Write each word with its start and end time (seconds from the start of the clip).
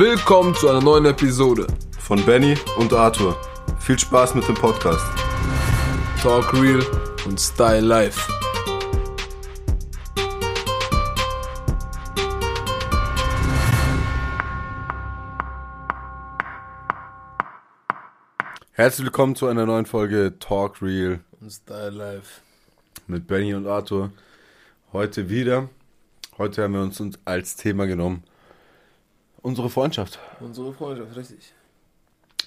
Willkommen 0.00 0.54
zu 0.54 0.66
einer 0.70 0.80
neuen 0.80 1.04
Episode 1.04 1.66
von 1.98 2.24
Benny 2.24 2.56
und 2.78 2.90
Arthur. 2.90 3.38
Viel 3.80 3.98
Spaß 3.98 4.34
mit 4.34 4.48
dem 4.48 4.54
Podcast. 4.54 5.04
Talk 6.22 6.54
Real 6.54 6.82
und 7.26 7.38
Style 7.38 7.82
Life. 7.82 8.18
Herzlich 18.72 19.04
willkommen 19.04 19.36
zu 19.36 19.48
einer 19.48 19.66
neuen 19.66 19.84
Folge 19.84 20.32
Talk 20.40 20.80
Real 20.80 21.20
und 21.42 21.50
Style 21.50 21.90
Life 21.90 22.40
mit 23.06 23.26
Benny 23.26 23.52
und 23.52 23.66
Arthur. 23.66 24.10
Heute 24.94 25.28
wieder. 25.28 25.68
Heute 26.38 26.62
haben 26.62 26.72
wir 26.72 26.80
uns 26.80 27.02
als 27.26 27.56
Thema 27.56 27.86
genommen 27.86 28.24
unsere 29.42 29.70
Freundschaft. 29.70 30.18
Unsere 30.40 30.72
Freundschaft, 30.72 31.16
richtig. 31.16 31.52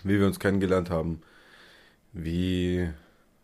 Wie 0.03 0.19
wir 0.19 0.25
uns 0.25 0.39
kennengelernt 0.39 0.89
haben. 0.89 1.21
Wie 2.11 2.89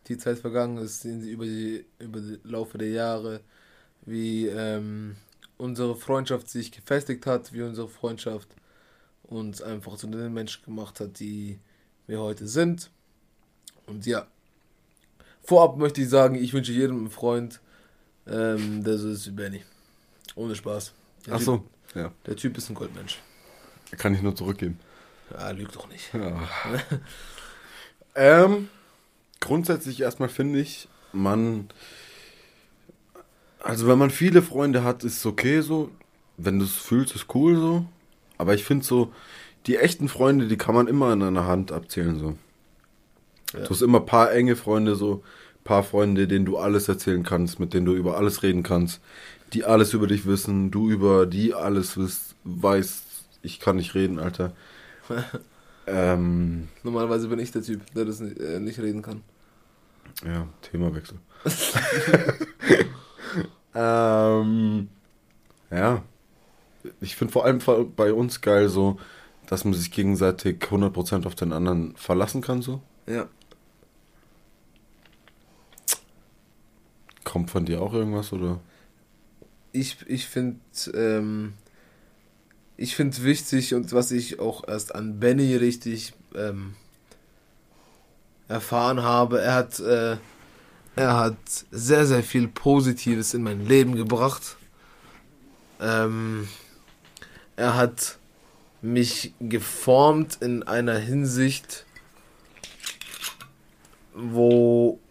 die 0.07 0.17
Zeit 0.17 0.39
vergangen 0.39 0.77
ist, 0.77 1.01
sehen 1.01 1.21
Sie 1.21 1.31
über 1.31 1.45
die 1.45 1.85
über 1.99 2.19
die 2.19 2.39
Laufe 2.43 2.77
der 2.77 2.89
Jahre, 2.89 3.41
wie 4.01 4.47
ähm, 4.47 5.15
unsere 5.57 5.95
Freundschaft 5.95 6.49
sich 6.49 6.71
gefestigt 6.71 7.25
hat, 7.25 7.53
wie 7.53 7.61
unsere 7.61 7.87
Freundschaft 7.87 8.49
uns 9.23 9.61
einfach 9.61 9.95
zu 9.97 10.07
den 10.07 10.33
Menschen 10.33 10.63
gemacht 10.65 10.99
hat, 10.99 11.19
die 11.19 11.59
wir 12.07 12.19
heute 12.19 12.47
sind. 12.47 12.89
Und 13.85 14.05
ja, 14.05 14.27
vorab 15.43 15.77
möchte 15.77 16.01
ich 16.01 16.09
sagen, 16.09 16.35
ich 16.35 16.53
wünsche 16.53 16.71
jedem 16.71 16.97
einen 16.97 17.11
Freund, 17.11 17.59
ähm, 18.27 18.83
der 18.83 18.97
so 18.97 19.09
ist 19.09 19.27
wie 19.27 19.31
Benny. 19.31 19.63
Ohne 20.35 20.55
Spaß. 20.55 20.93
Der 21.25 21.33
Ach 21.33 21.37
typ, 21.37 21.45
so, 21.45 21.63
ja. 21.95 22.11
Der 22.25 22.35
Typ 22.35 22.57
ist 22.57 22.69
ein 22.69 22.75
Goldmensch. 22.75 23.19
Kann 23.97 24.13
ich 24.13 24.21
nur 24.21 24.35
zurückgeben. 24.35 24.79
Ja, 25.31 25.51
lügt 25.51 25.75
doch 25.75 25.89
nicht. 25.89 26.13
Ja. 26.13 26.39
ähm, 28.45 28.69
grundsätzlich 29.39 30.01
erstmal 30.01 30.29
finde 30.29 30.59
ich, 30.59 30.87
man. 31.13 31.69
Also, 33.61 33.87
wenn 33.87 33.97
man 33.97 34.09
viele 34.09 34.41
Freunde 34.41 34.83
hat, 34.83 35.03
ist 35.03 35.17
es 35.17 35.25
okay 35.25 35.61
so. 35.61 35.91
Wenn 36.37 36.59
du 36.59 36.65
es 36.65 36.75
fühlst, 36.75 37.15
ist 37.15 37.33
cool 37.35 37.55
so. 37.57 37.85
Aber 38.37 38.53
ich 38.53 38.63
finde 38.63 38.85
so, 38.85 39.11
die 39.65 39.77
echten 39.77 40.07
Freunde, 40.07 40.47
die 40.47 40.57
kann 40.57 40.73
man 40.73 40.87
immer 40.87 41.11
in 41.13 41.21
einer 41.21 41.45
Hand 41.45 41.71
abzählen 41.71 42.17
so. 42.17 42.37
Ja. 43.53 43.65
Du 43.65 43.69
hast 43.69 43.81
immer 43.81 43.99
ein 43.99 44.05
paar 44.05 44.31
enge 44.31 44.55
Freunde 44.55 44.95
so, 44.95 45.23
paar 45.63 45.83
Freunde, 45.83 46.27
denen 46.27 46.45
du 46.45 46.57
alles 46.57 46.87
erzählen 46.87 47.23
kannst, 47.23 47.59
mit 47.59 47.73
denen 47.73 47.85
du 47.85 47.93
über 47.93 48.17
alles 48.17 48.43
reden 48.43 48.63
kannst, 48.63 49.01
die 49.53 49.65
alles 49.65 49.93
über 49.93 50.07
dich 50.07 50.25
wissen, 50.25 50.71
du 50.71 50.89
über 50.89 51.25
die 51.25 51.53
alles 51.53 51.99
weißt, 52.43 53.03
ich 53.41 53.59
kann 53.59 53.77
nicht 53.77 53.95
reden, 53.95 54.19
Alter. 54.19 54.53
ähm, 55.87 56.69
Normalerweise 56.83 57.27
bin 57.27 57.39
ich 57.39 57.51
der 57.51 57.63
Typ, 57.63 57.81
der 57.93 58.05
das 58.05 58.19
nicht, 58.19 58.39
äh, 58.39 58.59
nicht 58.59 58.79
reden 58.79 59.01
kann. 59.01 59.23
Ja, 60.25 60.47
Themawechsel. 60.61 61.17
ähm, 63.75 64.89
ja. 65.71 66.03
Ich 67.01 67.15
finde 67.15 67.31
vor 67.31 67.45
allem 67.45 67.59
bei 67.95 68.13
uns 68.13 68.41
geil 68.41 68.69
so, 68.69 68.99
dass 69.47 69.65
man 69.65 69.73
sich 69.73 69.91
gegenseitig 69.91 70.63
100% 70.63 71.25
auf 71.25 71.35
den 71.35 71.53
anderen 71.53 71.95
verlassen 71.95 72.41
kann 72.41 72.61
so. 72.61 72.81
Ja. 73.07 73.27
Kommt 77.23 77.51
von 77.51 77.65
dir 77.65 77.81
auch 77.81 77.93
irgendwas 77.93 78.31
oder? 78.33 78.59
Ich, 79.71 79.97
ich 80.07 80.27
finde 80.27 80.59
ähm, 80.93 81.53
ich 82.81 82.95
finde 82.95 83.23
wichtig 83.23 83.73
und 83.73 83.91
was 83.91 84.09
ich 84.11 84.39
auch 84.39 84.65
erst 84.65 84.95
an 84.95 85.19
Benny 85.19 85.53
richtig 85.57 86.13
ähm, 86.33 86.75
erfahren 88.47 89.03
habe, 89.03 89.41
er 89.41 89.53
hat, 89.53 89.79
äh, 89.81 90.15
er 90.95 91.17
hat 91.17 91.35
sehr, 91.71 92.05
sehr 92.05 92.23
viel 92.23 92.47
Positives 92.47 93.33
in 93.33 93.43
mein 93.43 93.65
Leben 93.65 93.95
gebracht. 93.95 94.55
Ähm, 95.81 96.47
er 97.57 97.75
hat 97.75 98.17
mich 98.81 99.33
geformt 99.41 100.37
in 100.39 100.63
einer 100.63 100.97
Hinsicht, 100.97 101.85
wo 104.15 105.01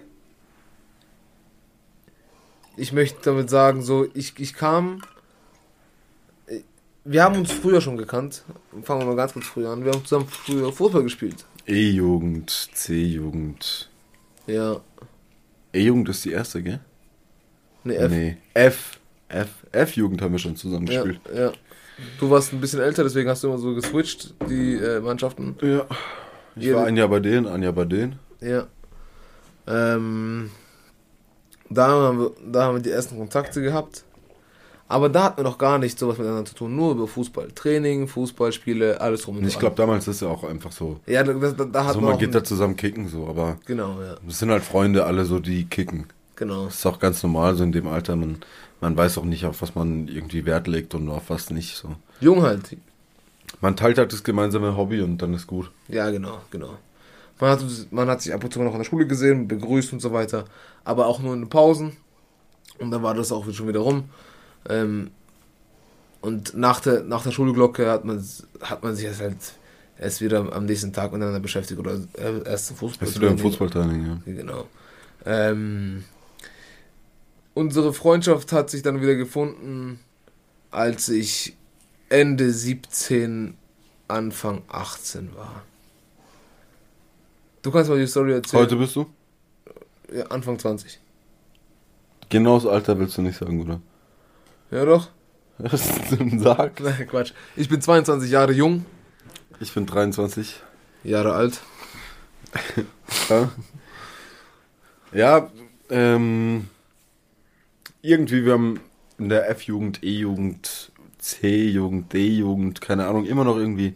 ich 2.79 2.95
möchte 2.95 3.19
damit 3.25 3.51
sagen, 3.51 3.83
so 3.83 4.09
ich, 4.15 4.39
ich 4.39 4.55
kam 4.55 5.03
wir 7.05 7.23
haben 7.23 7.37
uns 7.37 7.53
früher 7.53 7.81
schon 7.81 7.97
gekannt. 7.97 8.45
Fangen 8.83 9.01
wir 9.01 9.07
mal 9.07 9.17
ganz 9.17 9.33
kurz 9.33 9.47
früher 9.47 9.71
an. 9.71 9.85
Wir 9.85 9.93
haben 9.93 10.05
zusammen 10.05 10.29
früher 10.29 10.73
Fußball 10.73 11.03
gespielt. 11.03 11.45
E-Jugend, 11.67 12.51
C-Jugend. 12.51 13.89
Ja. 14.47 14.81
E-Jugend 15.73 16.09
ist 16.09 16.25
die 16.25 16.33
erste, 16.33 16.63
gell? 16.63 16.81
Nee, 17.85 17.95
F. 17.95 18.11
Nee, 18.11 18.37
F. 18.55 19.01
F. 19.29 19.49
F-Jugend 19.73 20.23
haben 20.23 20.33
wir 20.33 20.39
schon 20.39 20.57
zusammen 20.57 20.87
ja, 20.87 21.03
gespielt. 21.03 21.21
Ja. 21.35 21.53
Du 22.19 22.31
warst 22.31 22.53
ein 22.53 22.61
bisschen 22.61 22.81
älter, 22.81 23.03
deswegen 23.03 23.29
hast 23.29 23.43
du 23.43 23.49
immer 23.49 23.59
so 23.59 23.75
geswitcht, 23.75 24.35
die 24.49 24.75
äh, 24.75 25.01
Mannschaften. 25.01 25.57
Ja. 25.61 25.87
Ich 26.57 26.65
Jede. 26.65 26.77
war 26.77 26.87
ein 26.87 26.97
Jahr 26.97 27.09
bei 27.09 27.21
denen, 27.21 27.47
ein 27.47 27.63
Jahr 27.63 27.73
bei 27.73 27.85
denen. 27.85 28.19
Ja. 28.41 28.67
Ähm, 29.67 30.51
da, 31.69 31.89
haben 31.89 32.19
wir, 32.19 32.31
da 32.51 32.65
haben 32.65 32.77
wir 32.77 32.83
die 32.83 32.91
ersten 32.91 33.19
Kontakte 33.19 33.61
gehabt. 33.61 34.05
Aber 34.91 35.11
da 35.11 35.25
hatten 35.25 35.37
wir 35.39 35.45
noch 35.45 35.59
gar 35.59 35.79
nicht 35.79 35.99
sowas 35.99 36.17
miteinander 36.17 36.47
zu 36.47 36.55
tun, 36.55 36.75
nur 36.75 36.93
über 36.93 37.07
Fußball. 37.07 37.49
Training, 37.55 38.09
Fußballspiele, 38.09 38.99
alles 39.01 39.29
rum 39.29 39.37
und 39.37 39.47
Ich 39.47 39.59
glaube, 39.59 39.77
damals 39.77 40.09
ist 40.09 40.17
es 40.17 40.21
ja 40.23 40.29
auch 40.29 40.45
einfach 40.45 40.73
so. 40.73 40.99
Ja, 41.07 41.23
da, 41.23 41.35
da, 41.35 41.65
da 41.67 41.85
hat 41.85 41.95
so, 41.95 42.01
man, 42.01 42.17
geht 42.17 42.35
da 42.35 42.43
zusammen 42.43 42.75
kicken, 42.75 43.07
so, 43.07 43.27
aber. 43.27 43.59
Genau, 43.67 44.01
ja. 44.01 44.17
Es 44.27 44.39
sind 44.39 44.51
halt 44.51 44.65
Freunde, 44.65 45.05
alle 45.05 45.27
so, 45.27 45.41
die 45.41 45.67
kicken. 45.67 46.07
Genau. 46.37 46.65
Das 46.65 46.77
ist 46.77 46.87
auch 46.87 46.99
ganz 46.99 47.23
normal, 47.23 47.55
so 47.55 47.65
in 47.65 47.73
dem 47.73 47.87
Alter. 47.87 48.17
Man, 48.17 48.39
man 48.81 48.97
weiß 48.97 49.19
auch 49.19 49.25
nicht, 49.25 49.45
auf 49.45 49.61
was 49.61 49.75
man 49.75 50.09
irgendwie 50.09 50.47
Wert 50.47 50.67
legt 50.67 50.95
und 50.95 51.11
auf 51.11 51.29
was 51.29 51.51
nicht, 51.51 51.77
so. 51.77 51.95
Jung 52.21 52.43
halt. 52.43 52.77
Man 53.61 53.77
teilt 53.77 53.99
halt 53.99 54.13
das 54.13 54.25
gemeinsame 54.25 54.75
Hobby 54.77 55.03
und 55.03 55.19
dann 55.19 55.35
ist 55.35 55.47
gut. 55.47 55.71
Ja, 55.89 56.09
genau, 56.11 56.41
genau. 56.51 56.79
Man 57.41 57.51
hat, 57.51 57.61
man 57.91 58.09
hat 58.09 58.23
sich 58.23 58.33
ab 58.33 58.43
und 58.43 58.53
zu 58.53 58.61
noch 58.63 58.73
in 58.73 58.79
der 58.79 58.85
Schule 58.85 59.07
gesehen, 59.07 59.49
begrüßt 59.49 59.93
und 59.93 60.01
so 60.01 60.13
weiter, 60.13 60.45
aber 60.85 61.07
auch 61.07 61.21
nur 61.21 61.35
in 61.35 61.43
den 61.43 61.51
Pausen. 61.51 61.97
Und 62.79 62.91
dann 62.91 63.03
war 63.03 63.15
das 63.15 63.33
auch 63.33 63.51
schon 63.53 63.69
wieder 63.69 63.81
rum. 63.81 64.05
Ähm, 64.69 65.11
und 66.21 66.57
nach 66.57 66.81
der, 66.81 67.03
nach 67.03 67.23
der 67.23 67.31
Schulglocke 67.31 67.91
hat 67.91 68.05
man, 68.05 68.25
hat 68.61 68.83
man 68.83 68.95
sich 68.97 69.05
erst 69.05 69.21
halt 69.21 69.37
erst 69.99 70.21
wieder 70.21 70.53
am 70.53 70.67
nächsten 70.67 70.93
Tag 70.93 71.13
miteinander 71.13 71.41
beschäftigt 71.41 71.79
oder 71.81 71.99
erst 72.45 72.69
zum 72.69 72.77
Fußball. 72.77 73.07
Erst 73.07 73.21
wieder 73.21 73.31
im 73.31 73.39
Fußballtraining, 73.39 74.07
ja. 74.07 74.19
Genau. 74.25 74.67
Ähm, 75.25 76.05
unsere 77.55 77.93
Freundschaft 77.93 78.53
hat 78.53 78.71
sich 78.71 78.83
dann 78.83 79.01
wieder 79.01 79.15
gefunden, 79.15 80.01
als 80.71 81.09
ich 81.09 81.57
Ende 82.09 82.53
17, 82.53 83.55
Anfang 84.07 84.63
18 84.69 85.35
war. 85.37 85.63
Du 87.63 87.71
kannst 87.71 87.91
mal 87.91 87.99
die 87.99 88.07
Story 88.07 88.33
erzählen. 88.33 88.63
Heute 88.63 88.77
bist 88.77 88.97
du? 88.97 89.07
Ja, 90.15 90.27
Anfang 90.27 90.59
20. 90.59 90.99
Genau 92.31 92.57
das 92.57 92.67
Alter 92.67 92.99
willst 92.99 93.19
du 93.19 93.23
nicht 93.23 93.39
sagen, 93.39 93.61
oder? 93.61 93.81
Ja, 94.71 94.85
doch. 94.85 95.09
Was 95.59 95.89
ist 95.89 96.13
denn 96.13 96.39
Sag? 96.39 96.81
Nein, 96.81 97.07
Quatsch. 97.09 97.33
Ich 97.57 97.69
bin 97.69 97.81
22 97.81 98.31
Jahre 98.31 98.53
jung. 98.53 98.85
Ich 99.61 99.73
bin 99.75 99.87
23 99.87 100.61
Jahre 101.05 101.35
alt. 101.35 101.61
ja, 103.29 103.51
ja 105.13 105.51
ähm, 105.91 106.69
irgendwie, 108.03 108.45
wir 108.45 108.53
haben 108.53 108.81
in 109.19 109.29
der 109.29 109.51
F-Jugend, 109.51 110.03
E-Jugend, 110.03 110.93
C-Jugend, 111.19 112.13
D-Jugend, 112.13 112.81
keine 112.81 113.07
Ahnung, 113.07 113.27
immer 113.27 113.45
noch 113.45 113.57
irgendwie 113.57 113.95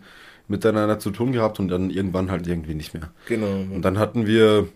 miteinander 0.48 0.98
zu 0.98 1.10
tun 1.10 1.32
gehabt 1.32 1.60
und 1.60 1.68
dann 1.68 1.90
irgendwann 1.90 2.30
halt 2.30 2.46
irgendwie 2.46 2.74
nicht 2.74 2.94
mehr. 2.94 3.10
Genau. 3.26 3.46
Und 3.74 3.82
dann 3.82 3.98
hatten 3.98 4.26
wir 4.26 4.68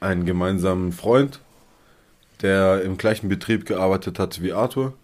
einen 0.00 0.24
gemeinsamen 0.24 0.92
Freund, 0.92 1.40
der 2.46 2.82
im 2.82 2.96
gleichen 2.96 3.28
Betrieb 3.28 3.66
gearbeitet 3.66 4.20
hat 4.20 4.40
wie 4.40 4.52
Arthur. 4.52 4.94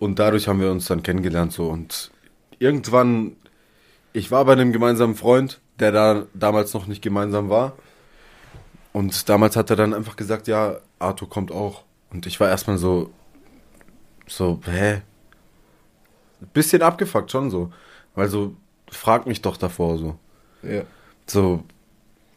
Und 0.00 0.18
dadurch 0.18 0.48
haben 0.48 0.60
wir 0.60 0.70
uns 0.72 0.86
dann 0.86 1.04
kennengelernt 1.04 1.52
so. 1.52 1.68
Und 1.68 2.10
irgendwann, 2.58 3.36
ich 4.12 4.32
war 4.32 4.44
bei 4.44 4.52
einem 4.52 4.72
gemeinsamen 4.72 5.14
Freund, 5.14 5.60
der 5.78 5.92
da 5.92 6.26
damals 6.34 6.74
noch 6.74 6.88
nicht 6.88 7.02
gemeinsam 7.02 7.50
war. 7.50 7.76
Und 8.92 9.28
damals 9.28 9.54
hat 9.54 9.70
er 9.70 9.76
dann 9.76 9.94
einfach 9.94 10.16
gesagt, 10.16 10.48
ja, 10.48 10.78
Arthur 10.98 11.28
kommt 11.28 11.52
auch. 11.52 11.84
Und 12.10 12.26
ich 12.26 12.40
war 12.40 12.48
erstmal 12.48 12.78
so, 12.78 13.10
so, 14.26 14.60
hä? 14.64 15.02
Bisschen 16.52 16.82
abgefuckt 16.82 17.30
schon 17.30 17.50
so. 17.50 17.72
Weil 18.16 18.28
so, 18.28 18.56
frag 18.90 19.26
mich 19.28 19.40
doch 19.40 19.56
davor 19.56 19.98
so. 19.98 20.18
Ja. 20.62 20.82
So, 21.26 21.62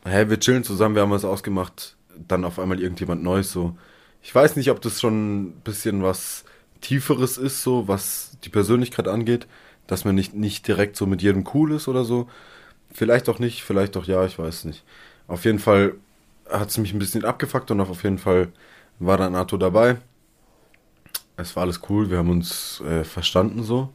hä, 0.05 0.29
wir 0.29 0.39
chillen 0.39 0.63
zusammen, 0.63 0.93
wir 0.93 1.01
haben 1.01 1.09
was 1.09 1.25
ausgemacht. 1.25 1.95
Dann 2.27 2.45
auf 2.45 2.59
einmal 2.59 2.79
irgendjemand 2.79 3.23
Neues 3.23 3.51
so 3.51 3.75
ich 4.23 4.33
weiß 4.33 4.55
nicht, 4.55 4.71
ob 4.71 4.81
das 4.81 5.01
schon 5.01 5.43
ein 5.43 5.51
bisschen 5.63 6.01
was 6.03 6.45
Tieferes 6.81 7.37
ist, 7.37 7.63
so 7.63 7.87
was 7.87 8.37
die 8.43 8.49
Persönlichkeit 8.49 9.07
angeht. 9.07 9.47
dass 9.87 10.05
man 10.05 10.15
nicht, 10.15 10.33
nicht 10.33 10.67
direkt 10.67 10.95
so 10.95 11.05
mit 11.05 11.21
jedem 11.21 11.45
cool 11.53 11.73
ist 11.73 11.87
oder 11.89 12.05
so. 12.05 12.29
Vielleicht 12.91 13.29
auch 13.29 13.39
nicht, 13.39 13.63
vielleicht 13.63 13.97
auch 13.97 14.05
ja, 14.05 14.25
ich 14.25 14.39
weiß 14.39 14.65
nicht. 14.65 14.83
Auf 15.27 15.45
jeden 15.45 15.59
Fall 15.59 15.95
hat 16.49 16.69
es 16.69 16.77
mich 16.77 16.93
ein 16.93 16.99
bisschen 16.99 17.25
abgefuckt 17.25 17.71
und 17.71 17.81
auf 17.81 18.03
jeden 18.03 18.17
Fall 18.17 18.49
war 18.99 19.17
dann 19.17 19.35
Arthur 19.35 19.59
dabei. 19.59 19.97
Es 21.37 21.55
war 21.55 21.63
alles 21.63 21.81
cool, 21.89 22.09
wir 22.09 22.17
haben 22.17 22.29
uns 22.29 22.81
äh, 22.81 23.03
verstanden 23.03 23.63
so. 23.63 23.91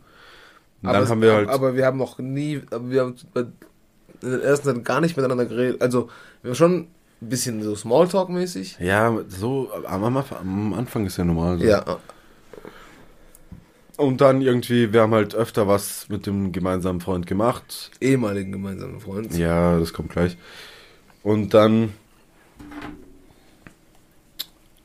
Und 0.83 0.89
aber, 0.89 1.01
dann 1.01 1.09
haben 1.09 1.23
wir 1.23 1.33
halt. 1.35 1.49
aber 1.49 1.75
wir 1.75 1.87
haben 1.87 1.99
noch 1.99 2.19
nie, 2.19 2.63
wir 2.71 3.01
haben 3.01 3.17
der 4.23 4.43
ersten 4.43 4.75
Zeit 4.75 4.85
gar 4.85 5.01
nicht 5.01 5.17
miteinander 5.17 5.47
geredet. 5.47 5.81
Also, 5.83 6.11
wir 6.43 6.51
haben 6.51 6.57
schon 6.57 6.89
ein 7.21 7.29
bisschen 7.29 7.63
so 7.63 7.75
Smalltalk-mäßig. 7.75 8.79
ja, 8.81 9.17
so 9.29 9.71
am, 9.87 10.05
am, 10.05 10.17
am 10.17 10.75
Anfang 10.75 11.07
ist 11.07 11.17
ja 11.17 11.25
normal. 11.25 11.59
So. 11.59 11.65
Ja, 11.65 11.99
Und 13.97 14.21
dann 14.21 14.41
irgendwie, 14.41 14.93
wir 14.93 15.03
haben 15.03 15.13
halt 15.15 15.35
öfter 15.35 15.67
was 15.67 16.09
mit 16.09 16.27
dem 16.27 16.53
gemeinsamen 16.53 17.01
Freund 17.01 17.27
gemacht. 17.27 17.91
ehemaligen 18.01 18.53
gemeinsamen 18.53 19.01
Freund. 19.01 19.37
Ja, 19.37 19.79
das 19.79 19.93
kommt 19.93 20.11
gleich. 20.11 20.37
Und 21.23 21.55
dann. 21.55 21.93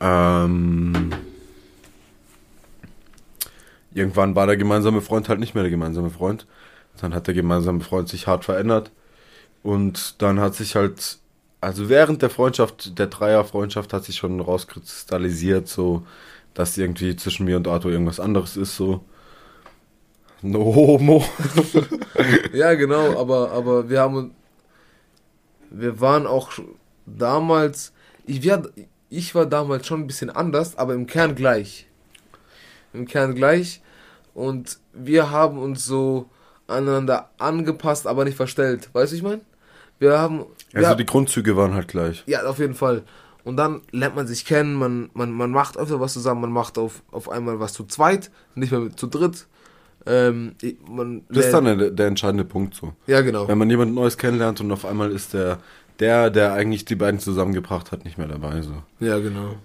Ähm, 0.00 1.12
irgendwann 3.94 4.34
war 4.34 4.46
der 4.46 4.56
gemeinsame 4.56 5.00
Freund 5.00 5.28
halt 5.28 5.38
nicht 5.40 5.54
mehr 5.54 5.62
der 5.62 5.70
gemeinsame 5.70 6.10
Freund. 6.10 6.46
Dann 7.00 7.14
hat 7.14 7.26
der 7.26 7.34
gemeinsame 7.34 7.80
Freund 7.80 8.08
sich 8.08 8.26
hart 8.26 8.44
verändert. 8.44 8.90
Und 9.62 10.20
dann 10.20 10.40
hat 10.40 10.54
sich 10.54 10.74
halt, 10.76 11.18
also 11.64 11.88
während 11.88 12.22
der 12.22 12.30
Freundschaft, 12.30 12.98
der 12.98 13.06
Dreierfreundschaft 13.06 13.92
hat 13.92 14.04
sich 14.04 14.16
schon 14.16 14.40
rauskristallisiert, 14.40 15.66
so, 15.66 16.06
dass 16.52 16.76
irgendwie 16.76 17.16
zwischen 17.16 17.46
mir 17.46 17.56
und 17.56 17.66
Arthur 17.66 17.90
irgendwas 17.90 18.20
anderes 18.20 18.56
ist, 18.56 18.76
so. 18.76 19.04
No 20.42 20.74
homo. 20.74 21.24
Ja, 22.52 22.74
genau, 22.74 23.18
aber, 23.18 23.50
aber 23.50 23.88
wir 23.88 24.00
haben, 24.00 24.34
wir 25.70 26.00
waren 26.00 26.26
auch 26.26 26.52
damals, 27.06 27.92
ich, 28.26 28.42
wir, 28.42 28.70
ich 29.10 29.34
war 29.34 29.46
damals 29.46 29.86
schon 29.86 30.00
ein 30.00 30.06
bisschen 30.06 30.30
anders, 30.30 30.76
aber 30.76 30.94
im 30.94 31.06
Kern 31.06 31.34
gleich. 31.34 31.88
Im 32.92 33.06
Kern 33.06 33.34
gleich. 33.34 33.80
Und 34.34 34.78
wir 34.92 35.30
haben 35.30 35.58
uns 35.58 35.84
so 35.84 36.30
aneinander 36.68 37.30
angepasst, 37.38 38.06
aber 38.06 38.24
nicht 38.24 38.36
verstellt. 38.36 38.90
Weißt 38.92 39.12
du, 39.12 39.16
ich 39.16 39.22
meine? 39.22 39.40
Wir 39.98 40.18
haben. 40.18 40.44
Also 40.72 40.88
ja, 40.88 40.94
die 40.94 41.06
Grundzüge 41.06 41.56
waren 41.56 41.74
halt 41.74 41.88
gleich. 41.88 42.24
ja, 42.26 42.42
auf 42.44 42.58
jeden 42.58 42.74
Fall. 42.74 43.02
Und 43.44 43.58
dann 43.58 43.82
lernt 43.92 44.16
man 44.16 44.26
sich 44.26 44.46
kennen, 44.46 44.74
man, 44.74 45.10
man, 45.12 45.30
man 45.30 45.50
macht 45.50 45.76
öfter 45.76 46.00
was 46.00 46.14
zusammen, 46.14 46.40
man 46.40 46.52
macht 46.52 46.78
auf, 46.78 47.02
auf 47.10 47.28
einmal 47.28 47.60
was 47.60 47.74
zu 47.74 47.84
zweit, 47.84 48.30
nicht 48.54 48.72
mehr 48.72 48.80
mit, 48.80 48.98
zu 48.98 49.06
dritt. 49.06 49.46
Ähm, 50.06 50.54
man 50.88 51.22
Das 51.28 51.46
ist 51.46 51.52
dann 51.52 51.64
der, 51.64 51.90
der 51.90 52.06
entscheidende 52.06 52.44
Punkt 52.44 52.74
so. 52.74 52.92
ja, 53.06 53.20
genau. 53.20 53.46
Wenn 53.48 53.58
man 53.58 53.70
jemand 53.70 53.94
Neues 53.94 54.16
kennenlernt 54.18 54.60
und 54.60 54.72
auf 54.72 54.84
einmal 54.84 55.10
ist 55.10 55.34
der, 55.34 55.58
der, 56.00 56.30
der 56.30 56.52
eigentlich 56.54 56.84
die 56.84 56.94
beiden 56.94 57.20
zusammengebracht 57.20 57.92
hat, 57.92 58.04
nicht 58.04 58.18
mehr 58.18 58.28
dabei. 58.28 58.62
So. 58.62 58.72
Ja, 59.00 59.18
genau. 59.18 59.56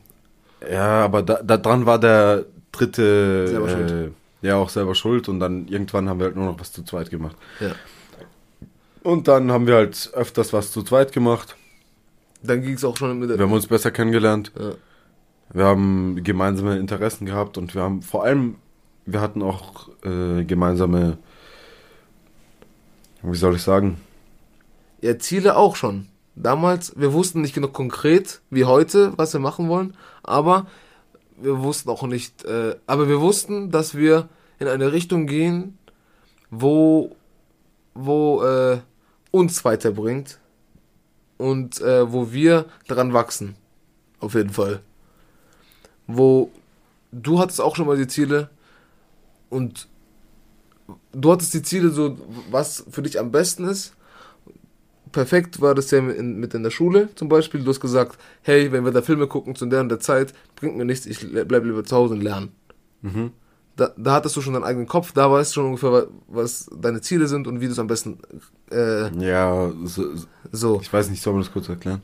Ja, 0.70 1.06
aber 1.06 1.24
da, 1.24 1.42
da 1.42 1.58
dran 1.58 1.86
war 1.86 2.00
der 2.00 2.46
dritte 2.72 3.48
Selber 3.48 3.68
äh, 3.68 3.72
schuld. 3.72 4.14
ja 4.42 4.56
auch 4.56 4.70
selber 4.70 4.96
schuld 4.96 5.30
und 5.30 5.40
dann 5.40 5.68
irgendwann 5.68 6.10
haben 6.10 6.20
wir 6.20 6.28
halt 6.28 6.36
nur 6.36 6.46
noch 6.46 6.60
was 6.60 6.72
zu 6.72 6.84
zweit 6.84 7.10
gemacht. 7.10 7.36
Ja. 7.60 7.72
Und 9.04 9.28
dann 9.28 9.52
haben 9.52 9.68
wir 9.68 9.76
halt 9.76 10.12
öfters 10.14 10.54
was 10.54 10.72
zu 10.72 10.84
zweit 10.84 11.12
gemacht. 11.12 11.56
Dann 12.44 12.62
ging 12.62 12.74
es 12.74 12.84
auch 12.86 12.98
schon 12.98 13.18
mit 13.20 13.30
Wir 13.30 13.38
der. 13.38 13.46
haben 13.46 13.54
uns 13.54 13.68
besser 13.68 13.92
kennengelernt. 13.92 14.52
Ja. 14.58 14.72
Wir 15.52 15.66
haben 15.66 16.24
gemeinsame 16.24 16.78
Interessen 16.78 17.26
gehabt 17.26 17.58
und 17.58 17.74
wir 17.74 17.82
haben 17.82 18.02
vor 18.02 18.24
allem, 18.24 18.56
wir 19.06 19.20
hatten 19.20 19.42
auch 19.42 19.90
äh, 20.04 20.44
gemeinsame, 20.44 21.18
wie 23.24 23.38
soll 23.38 23.56
ich 23.56 23.64
sagen, 23.64 24.00
ja, 25.02 25.18
Ziele 25.18 25.56
auch 25.56 25.76
schon. 25.76 26.08
Damals, 26.36 26.94
wir 26.98 27.14
wussten 27.14 27.42
nicht 27.42 27.56
genug 27.56 27.74
konkret 27.74 28.42
wie 28.50 28.66
heute, 28.66 29.14
was 29.18 29.34
wir 29.34 29.40
machen 29.40 29.70
wollen, 29.70 29.96
aber 30.24 30.68
wir 31.38 31.64
wussten 31.64 31.90
auch 31.90 32.04
nicht, 32.04 32.46
äh, 32.46 32.76
aber 32.86 33.08
wir 33.10 33.20
wussten, 33.20 33.72
dass 33.72 33.96
wir 33.96 34.30
in 34.60 34.68
eine 34.68 34.92
Richtung 34.92 35.26
gehen, 35.26 35.78
wo, 36.52 37.16
wo 37.94 38.44
äh, 38.44 38.80
uns 39.32 39.64
weiterbringt 39.66 40.40
und 41.38 41.82
äh, 41.82 42.12
wo 42.12 42.32
wir 42.32 42.66
dran 42.88 43.14
wachsen. 43.14 43.56
Auf 44.20 44.34
jeden 44.34 44.50
Fall. 44.50 44.82
Wo 46.08 46.52
du 47.12 47.40
hattest 47.40 47.62
auch 47.62 47.76
schon 47.76 47.88
mal 47.88 47.98
die 47.98 48.08
Ziele 48.08 48.50
und 49.50 49.88
du 51.14 51.32
hattest 51.32 51.54
die 51.54 51.62
Ziele 51.62 51.90
so, 51.90 52.18
was 52.52 52.86
für 52.90 53.02
dich 53.02 53.20
am 53.20 53.32
besten 53.32 53.66
ist. 53.66 53.94
Perfekt 55.12 55.60
war 55.60 55.74
das 55.74 55.90
ja 55.90 56.02
mit 56.02 56.18
in, 56.18 56.40
mit 56.40 56.54
in 56.54 56.62
der 56.62 56.70
Schule 56.70 57.10
zum 57.16 57.30
Beispiel. 57.30 57.64
Du 57.64 57.70
hast 57.70 57.80
gesagt, 57.80 58.20
hey, 58.44 58.72
wenn 58.72 58.86
wir 58.86 58.92
da 58.92 59.02
Filme 59.02 59.26
gucken 59.28 59.56
zu 59.56 59.66
der 59.66 59.82
und 59.82 59.90
der 59.90 60.00
Zeit, 60.00 60.34
bringt 60.56 60.78
mir 60.78 60.86
nichts, 60.86 61.08
ich 61.08 61.24
le- 61.24 61.46
bleib 61.46 61.64
lieber 61.64 61.84
zu 61.84 61.96
Hause 61.96 62.14
und 62.14 62.22
lerne. 62.22 62.50
mhm. 63.02 63.32
Da, 63.80 63.94
da 63.96 64.14
hattest 64.16 64.36
du 64.36 64.42
schon 64.42 64.54
deinen 64.54 64.66
eigenen 64.66 64.88
Kopf, 64.88 65.14
da 65.14 65.32
weißt 65.32 65.52
du 65.52 65.54
schon 65.56 65.66
ungefähr, 65.68 65.92
wa- 65.94 66.08
was 66.28 66.70
deine 66.76 67.00
Ziele 67.00 67.28
sind 67.28 67.48
und 67.48 67.62
wie 67.62 67.68
du 67.68 67.72
es 67.72 67.80
am 67.80 67.88
besten 67.88 68.18
äh, 68.72 69.10
ja, 69.26 69.72
so, 69.86 70.04
so. 70.52 70.82
ich 70.82 70.92
weiß 70.92 71.10
nicht, 71.10 71.22
soll 71.24 71.34
man 71.34 71.44
das 71.44 71.52
kurz 71.54 71.70
erklären? 71.70 72.02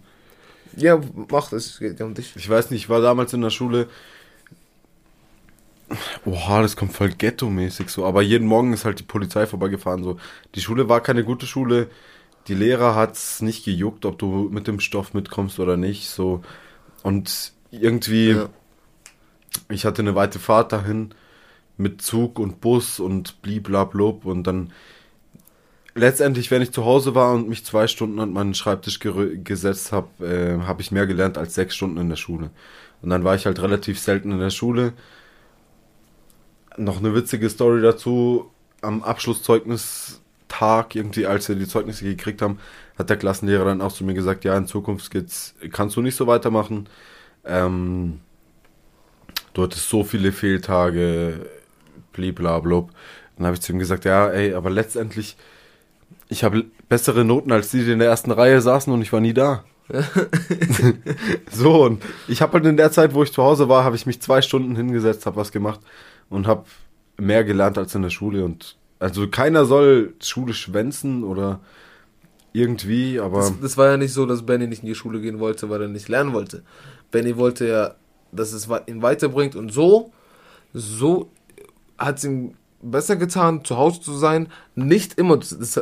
Ja, 0.77 0.99
mach 1.29 1.49
das, 1.49 1.65
es 1.65 1.79
geht 1.79 1.99
ja 1.99 2.05
um 2.05 2.13
dich. 2.13 2.33
Ich 2.35 2.49
weiß 2.49 2.71
nicht, 2.71 2.83
ich 2.83 2.89
war 2.89 3.01
damals 3.01 3.33
in 3.33 3.41
der 3.41 3.49
Schule. 3.49 3.87
Oha, 6.25 6.61
das 6.61 6.75
kommt 6.75 6.93
voll 6.93 7.09
ghetto-mäßig 7.09 7.89
so. 7.89 8.05
Aber 8.05 8.21
jeden 8.21 8.47
Morgen 8.47 8.73
ist 8.73 8.85
halt 8.85 8.99
die 8.99 9.03
Polizei 9.03 9.45
vorbeigefahren. 9.45 10.03
So. 10.03 10.17
Die 10.55 10.61
Schule 10.61 10.89
war 10.89 11.01
keine 11.01 11.23
gute 11.23 11.45
Schule. 11.45 11.89
Die 12.47 12.55
Lehrer 12.55 12.95
hat's 12.95 13.41
nicht 13.41 13.65
gejuckt, 13.65 14.05
ob 14.05 14.17
du 14.17 14.49
mit 14.51 14.67
dem 14.67 14.79
Stoff 14.79 15.13
mitkommst 15.13 15.59
oder 15.59 15.77
nicht. 15.77 16.09
So. 16.09 16.41
Und 17.03 17.53
irgendwie, 17.71 18.31
Ja. 18.31 18.49
ich 19.69 19.85
hatte 19.85 20.01
eine 20.01 20.15
weite 20.15 20.39
Fahrt 20.39 20.71
dahin 20.71 21.13
mit 21.77 22.01
Zug 22.01 22.39
und 22.39 22.61
Bus 22.61 22.99
und 22.99 23.41
bliblablub. 23.41 24.25
Und 24.25 24.43
dann 24.45 24.71
letztendlich, 25.95 26.51
wenn 26.51 26.61
ich 26.61 26.71
zu 26.71 26.85
Hause 26.85 27.15
war 27.15 27.33
und 27.33 27.49
mich 27.49 27.65
zwei 27.65 27.87
Stunden 27.87 28.19
an 28.19 28.33
meinen 28.33 28.53
Schreibtisch 28.53 28.99
gesetzt 28.99 29.91
habe, 29.91 30.25
äh, 30.25 30.59
habe 30.65 30.81
ich 30.81 30.91
mehr 30.91 31.07
gelernt 31.07 31.37
als 31.37 31.55
sechs 31.55 31.75
Stunden 31.75 31.97
in 31.97 32.09
der 32.09 32.15
Schule. 32.17 32.51
Und 33.01 33.09
dann 33.09 33.23
war 33.23 33.35
ich 33.35 33.45
halt 33.45 33.61
relativ 33.61 33.99
selten 33.99 34.31
in 34.31 34.39
der 34.39 34.49
Schule. 34.49 34.93
Noch 36.77 36.97
eine 36.97 37.15
witzige 37.15 37.49
Story 37.49 37.81
dazu. 37.81 38.51
Am 38.81 39.03
Abschlusszeugnis-Tag, 39.03 40.95
irgendwie, 40.95 41.25
als 41.25 41.47
wir 41.47 41.55
die 41.55 41.67
Zeugnisse 41.67 42.03
gekriegt 42.03 42.41
haben, 42.41 42.59
hat 42.97 43.09
der 43.09 43.17
Klassenlehrer 43.17 43.65
dann 43.65 43.81
auch 43.81 43.93
zu 43.93 44.03
mir 44.03 44.13
gesagt, 44.13 44.43
ja, 44.43 44.57
in 44.57 44.67
Zukunft 44.67 45.11
geht's, 45.11 45.55
kannst 45.71 45.95
du 45.95 46.01
nicht 46.01 46.15
so 46.15 46.27
weitermachen. 46.27 46.87
Ähm, 47.45 48.19
du 49.53 49.63
hattest 49.63 49.89
so 49.89 50.03
viele 50.03 50.31
Fehltage, 50.31 51.47
bliblablub. 52.15 52.91
Dann 53.37 53.45
habe 53.45 53.55
ich 53.55 53.61
zu 53.61 53.73
ihm 53.73 53.79
gesagt, 53.79 54.05
ja, 54.05 54.29
ey, 54.29 54.53
aber 54.53 54.69
letztendlich, 54.69 55.35
ich 56.29 56.43
habe 56.43 56.65
bessere 56.89 57.25
Noten 57.25 57.51
als 57.51 57.71
die, 57.71 57.83
die 57.83 57.91
in 57.91 57.99
der 57.99 58.09
ersten 58.09 58.31
Reihe 58.31 58.61
saßen 58.61 58.91
und 58.91 59.01
ich 59.01 59.11
war 59.13 59.19
nie 59.21 59.33
da. 59.33 59.63
so, 61.51 61.83
und 61.83 62.03
ich 62.27 62.41
habe 62.41 62.53
halt 62.53 62.65
in 62.65 62.77
der 62.77 62.91
Zeit, 62.91 63.13
wo 63.13 63.23
ich 63.23 63.31
zu 63.31 63.43
Hause 63.43 63.69
war, 63.69 63.83
habe 63.83 63.95
ich 63.95 64.05
mich 64.05 64.21
zwei 64.21 64.41
Stunden 64.41 64.75
hingesetzt, 64.75 65.25
habe 65.25 65.35
was 65.35 65.51
gemacht 65.51 65.79
und 66.29 66.47
habe 66.47 66.65
mehr 67.17 67.43
gelernt 67.43 67.77
als 67.77 67.93
in 67.93 68.01
der 68.01 68.09
Schule. 68.09 68.43
Und 68.43 68.77
also 68.99 69.27
keiner 69.27 69.65
soll 69.65 70.13
Schule 70.21 70.53
schwänzen 70.53 71.23
oder 71.23 71.59
irgendwie, 72.53 73.19
aber 73.19 73.39
Das, 73.39 73.53
das 73.61 73.77
war 73.77 73.87
ja 73.87 73.97
nicht 73.97 74.13
so, 74.13 74.25
dass 74.25 74.45
Benny 74.45 74.65
nicht 74.67 74.81
in 74.81 74.87
die 74.87 74.95
Schule 74.95 75.19
gehen 75.19 75.39
wollte, 75.39 75.69
weil 75.69 75.81
er 75.81 75.87
nicht 75.87 76.07
lernen 76.07 76.33
wollte. 76.33 76.63
Benny 77.11 77.35
wollte 77.37 77.67
ja, 77.67 77.95
dass 78.31 78.53
es 78.53 78.69
ihn 78.87 79.01
weiterbringt 79.01 79.55
und 79.55 79.71
so, 79.71 80.11
so 80.73 81.29
hat 81.97 82.17
es 82.17 82.23
ihm 82.23 82.55
besser 82.81 83.15
getan, 83.15 83.63
zu 83.63 83.77
Hause 83.77 84.01
zu 84.01 84.13
sein. 84.13 84.47
Nicht 84.75 85.17
immer, 85.17 85.37
das, 85.37 85.57
das, 85.57 85.81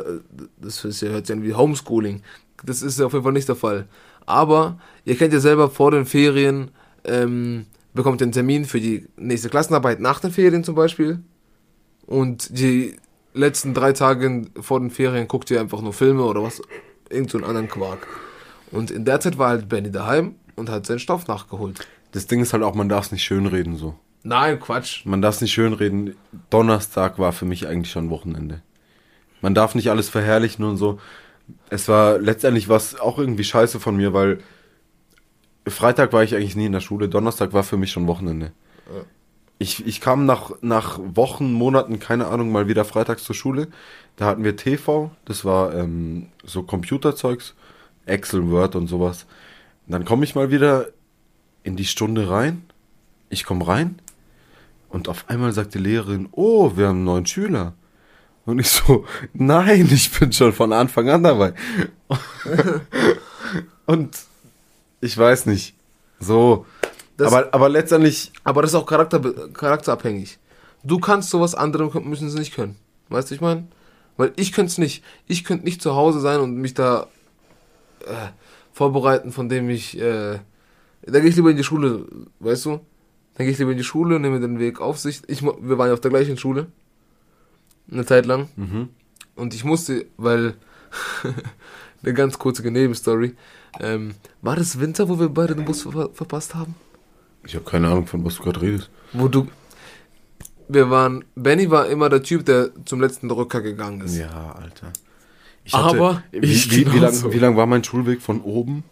das 0.56 0.82
hört 0.82 1.26
sich 1.26 1.36
an 1.36 1.42
wie 1.42 1.54
Homeschooling. 1.54 2.22
Das 2.64 2.82
ist 2.82 3.00
auf 3.00 3.12
jeden 3.12 3.24
Fall 3.24 3.32
nicht 3.32 3.48
der 3.48 3.56
Fall. 3.56 3.86
Aber 4.26 4.78
ihr 5.04 5.16
kennt 5.16 5.32
ja 5.32 5.40
selber 5.40 5.68
vor 5.68 5.90
den 5.90 6.06
Ferien, 6.06 6.70
ähm, 7.04 7.66
bekommt 7.92 8.22
einen 8.22 8.32
Termin 8.32 8.64
für 8.64 8.80
die 8.80 9.06
nächste 9.16 9.50
Klassenarbeit 9.50 10.00
nach 10.00 10.20
den 10.20 10.30
Ferien 10.30 10.64
zum 10.64 10.74
Beispiel. 10.74 11.20
Und 12.06 12.58
die 12.58 12.96
letzten 13.34 13.74
drei 13.74 13.92
Tage 13.92 14.46
vor 14.60 14.80
den 14.80 14.90
Ferien 14.90 15.28
guckt 15.28 15.50
ihr 15.50 15.60
einfach 15.60 15.82
nur 15.82 15.92
Filme 15.92 16.24
oder 16.24 16.42
was, 16.42 16.62
irgend 17.10 17.30
so 17.30 17.38
einen 17.38 17.46
anderen 17.46 17.68
Quark. 17.68 18.06
Und 18.70 18.90
in 18.90 19.04
der 19.04 19.20
Zeit 19.20 19.38
war 19.38 19.50
halt 19.50 19.68
Benny 19.68 19.90
daheim 19.90 20.36
und 20.56 20.70
hat 20.70 20.86
seinen 20.86 20.98
Stoff 20.98 21.26
nachgeholt. 21.26 21.86
das 22.12 22.26
Ding 22.26 22.40
ist 22.40 22.52
halt 22.52 22.62
auch, 22.62 22.74
man 22.74 22.88
darf 22.88 23.06
es 23.06 23.12
nicht 23.12 23.24
schönreden 23.24 23.76
so. 23.76 23.94
Nein, 24.26 24.58
Quatsch. 24.58 25.04
Man 25.04 25.20
darf 25.20 25.36
es 25.36 25.40
nicht 25.42 25.52
schönreden. 25.52 26.16
Donnerstag 26.48 27.18
war 27.18 27.32
für 27.32 27.44
mich 27.44 27.68
eigentlich 27.68 27.92
schon 27.92 28.08
Wochenende. 28.08 28.62
Man 29.42 29.54
darf 29.54 29.74
nicht 29.74 29.90
alles 29.90 30.08
verherrlichen 30.08 30.64
und 30.64 30.78
so. 30.78 30.98
Es 31.68 31.88
war 31.88 32.18
letztendlich 32.18 32.70
was 32.70 32.98
auch 32.98 33.18
irgendwie 33.18 33.44
scheiße 33.44 33.78
von 33.78 33.96
mir, 33.96 34.14
weil 34.14 34.38
Freitag 35.66 36.14
war 36.14 36.22
ich 36.22 36.34
eigentlich 36.34 36.56
nie 36.56 36.64
in 36.64 36.72
der 36.72 36.80
Schule. 36.80 37.10
Donnerstag 37.10 37.52
war 37.52 37.64
für 37.64 37.76
mich 37.76 37.92
schon 37.92 38.06
Wochenende. 38.06 38.52
ich, 39.58 39.86
ich 39.86 40.00
kam 40.00 40.24
nach, 40.24 40.52
nach 40.62 40.98
Wochen, 41.02 41.52
Monaten, 41.52 41.98
keine 41.98 42.26
Ahnung, 42.28 42.50
mal 42.50 42.66
wieder 42.66 42.86
freitags 42.86 43.24
zur 43.24 43.34
Schule. 43.34 43.68
Da 44.16 44.24
hatten 44.24 44.42
wir 44.42 44.56
TV, 44.56 45.10
das 45.26 45.44
war 45.44 45.74
ähm, 45.74 46.28
so 46.44 46.62
Computerzeugs, 46.62 47.54
Excel, 48.06 48.50
Word 48.50 48.74
und 48.74 48.86
sowas. 48.86 49.26
Und 49.86 49.92
dann 49.92 50.06
komme 50.06 50.24
ich 50.24 50.34
mal 50.34 50.50
wieder 50.50 50.88
in 51.62 51.76
die 51.76 51.84
Stunde 51.84 52.30
rein. 52.30 52.64
Ich 53.28 53.44
komme 53.44 53.68
rein 53.68 54.00
und 54.94 55.08
auf 55.08 55.28
einmal 55.28 55.52
sagt 55.52 55.74
die 55.74 55.78
Lehrerin, 55.78 56.28
oh, 56.32 56.76
wir 56.76 56.86
haben 56.88 56.96
einen 56.98 57.04
neuen 57.04 57.26
Schüler. 57.26 57.74
Und 58.46 58.58
ich 58.60 58.70
so, 58.70 59.04
nein, 59.32 59.88
ich 59.90 60.10
bin 60.18 60.32
schon 60.32 60.52
von 60.52 60.72
Anfang 60.72 61.08
an 61.08 61.22
dabei. 61.24 61.54
und 63.86 64.16
ich 65.00 65.16
weiß 65.16 65.46
nicht. 65.46 65.74
So. 66.20 66.66
Das- 67.16 67.32
aber, 67.32 67.52
aber 67.52 67.68
letztendlich, 67.68 68.32
Aber 68.44 68.62
das 68.62 68.72
ist 68.72 68.74
auch 68.76 68.86
Charakter, 68.86 69.20
charakterabhängig. 69.52 70.38
Du 70.82 70.98
kannst 70.98 71.30
sowas, 71.30 71.54
andere 71.54 72.00
müssen 72.02 72.28
es 72.28 72.34
nicht 72.34 72.54
können. 72.54 72.76
Weißt 73.08 73.30
du, 73.30 73.34
ich 73.34 73.40
meine? 73.40 73.66
Weil 74.16 74.32
ich 74.36 74.52
könnte 74.52 74.70
es 74.70 74.78
nicht. 74.78 75.02
Ich 75.26 75.44
könnte 75.44 75.64
nicht 75.64 75.82
zu 75.82 75.94
Hause 75.94 76.20
sein 76.20 76.40
und 76.40 76.56
mich 76.56 76.74
da 76.74 77.06
äh, 78.06 78.28
vorbereiten, 78.72 79.32
von 79.32 79.48
dem 79.48 79.70
ich. 79.70 79.98
Äh, 79.98 80.38
da 81.06 81.20
gehe 81.20 81.28
ich 81.28 81.36
lieber 81.36 81.50
in 81.50 81.56
die 81.56 81.64
Schule, 81.64 82.06
weißt 82.40 82.66
du? 82.66 82.80
Dann 83.34 83.46
gehe 83.46 83.52
ich 83.52 83.58
lieber 83.58 83.72
in 83.72 83.78
die 83.78 83.84
Schule, 83.84 84.20
nehme 84.20 84.40
den 84.40 84.58
Weg 84.58 84.80
auf 84.80 84.98
sich. 84.98 85.22
Ich, 85.26 85.42
wir 85.42 85.78
waren 85.78 85.88
ja 85.88 85.94
auf 85.94 86.00
der 86.00 86.10
gleichen 86.10 86.36
Schule. 86.36 86.66
Eine 87.90 88.06
Zeit 88.06 88.26
lang. 88.26 88.48
mhm. 88.56 88.88
Und 89.36 89.54
ich 89.54 89.64
musste, 89.64 90.06
weil. 90.16 90.54
eine 92.04 92.14
ganz 92.14 92.38
kurze 92.38 92.62
Nebenstory. 92.62 93.34
Ähm, 93.80 94.14
war 94.42 94.56
das 94.56 94.78
Winter, 94.78 95.08
wo 95.08 95.18
wir 95.18 95.28
beide 95.28 95.54
den 95.56 95.64
Bus 95.64 95.82
ver 95.82 96.10
verpasst 96.12 96.54
haben? 96.54 96.74
ich 97.46 97.54
habe 97.54 97.64
keine 97.64 97.88
Ahnung, 97.88 98.06
von 98.06 98.24
was 98.24 98.36
du 98.36 98.42
gerade 98.42 98.62
redest. 98.62 98.90
Wo 99.12 99.28
du. 99.28 99.48
Wir 100.68 100.90
waren. 100.90 101.24
Benny 101.34 101.70
war 101.70 101.88
immer 101.88 102.08
der 102.08 102.22
Typ, 102.22 102.46
der 102.46 102.70
zum 102.84 103.00
letzten 103.00 103.28
Drücker 103.28 103.60
gegangen 103.60 104.00
ist. 104.00 104.16
Ja, 104.16 104.52
Alter. 104.52 104.92
Aber 105.72 106.22
wie, 106.30 106.38
ich 106.38 106.70
wie, 106.70 106.78
wie, 106.78 106.84
genauso. 106.84 107.32
wie 107.32 107.38
lang 107.38 107.56
war 107.56 107.66
mein 107.66 107.84
Schulweg 107.84 108.20
von 108.20 108.40
oben? 108.42 108.84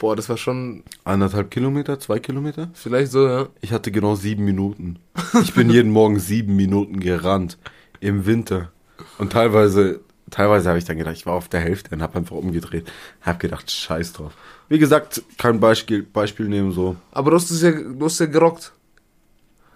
Boah, 0.00 0.16
das 0.16 0.30
war 0.30 0.38
schon. 0.38 0.82
Anderthalb 1.04 1.50
Kilometer, 1.50 2.00
zwei 2.00 2.18
Kilometer? 2.18 2.70
Vielleicht 2.72 3.12
so, 3.12 3.28
ja. 3.28 3.48
Ich 3.60 3.70
hatte 3.70 3.92
genau 3.92 4.14
sieben 4.14 4.46
Minuten. 4.46 4.98
Ich 5.42 5.52
bin 5.52 5.68
jeden 5.68 5.92
Morgen 5.92 6.18
sieben 6.18 6.56
Minuten 6.56 7.00
gerannt. 7.00 7.58
Im 8.00 8.24
Winter. 8.24 8.72
Und 9.18 9.32
teilweise, 9.34 10.00
teilweise 10.30 10.70
habe 10.70 10.78
ich 10.78 10.86
dann 10.86 10.96
gedacht, 10.96 11.16
ich 11.16 11.26
war 11.26 11.34
auf 11.34 11.48
der 11.48 11.60
Hälfte 11.60 11.94
und 11.94 12.00
habe 12.00 12.16
einfach 12.16 12.34
umgedreht. 12.34 12.90
Hab 13.20 13.40
gedacht, 13.40 13.70
scheiß 13.70 14.14
drauf. 14.14 14.32
Wie 14.70 14.78
gesagt, 14.78 15.22
kein 15.36 15.60
Beispiel, 15.60 16.02
Beispiel 16.02 16.48
nehmen 16.48 16.72
so. 16.72 16.96
Aber 17.12 17.32
du 17.32 17.36
hast 17.36 17.50
es 17.50 17.60
ja, 17.60 17.70
du 17.70 18.02
hast 18.02 18.18
ja 18.20 18.26
gerockt. 18.26 18.72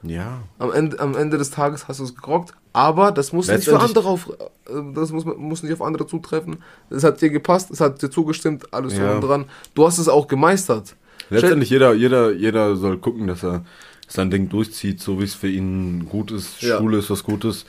Ja. 0.07 0.43
Am 0.59 0.71
Ende, 0.73 0.99
am 1.01 1.17
Ende 1.17 1.39
des 1.39 1.51
Tages 1.51 1.89
hast 1.89 2.01
du 2.01 2.05
es 2.05 2.15
gerockt. 2.15 2.53
Aber 2.73 3.11
das 3.13 3.33
muss 3.33 3.49
nicht 3.49 3.65
für 3.65 3.81
andere 3.81 4.09
auf. 4.09 4.29
äh, 4.69 4.73
Das 4.95 5.13
muss, 5.13 5.25
muss 5.25 5.63
nicht 5.63 5.73
auf 5.73 5.83
andere 5.83 6.07
zutreffen. 6.07 6.63
Es 6.91 7.05
hat 7.05 7.21
dir 7.23 7.31
gepasst, 7.31 7.71
es 7.71 7.81
hat 7.81 8.03
dir 8.03 8.11
zugestimmt, 8.11 8.73
alles 8.75 8.97
Ja. 8.97 9.19
dran. 9.21 9.47
Du 9.75 9.87
hast 9.87 9.99
es 9.99 10.09
auch 10.09 10.27
gemeistert. 10.29 10.95
Letztendlich 11.31 11.71
jeder, 11.71 11.95
jeder, 11.95 12.33
jeder 12.33 12.77
soll 12.77 12.99
gucken, 12.99 13.27
dass 13.29 13.43
er 13.43 13.65
sein 14.07 14.31
Ding 14.31 14.51
durchzieht, 14.51 15.01
so 15.01 15.19
wie 15.21 15.25
es 15.25 15.35
für 15.35 15.49
ihn 15.49 16.07
gut 16.11 16.31
ist. 16.31 16.61
Ja. 16.61 16.79
Schule 16.79 16.99
ist 16.99 17.09
was 17.09 17.25
Gutes. 17.25 17.65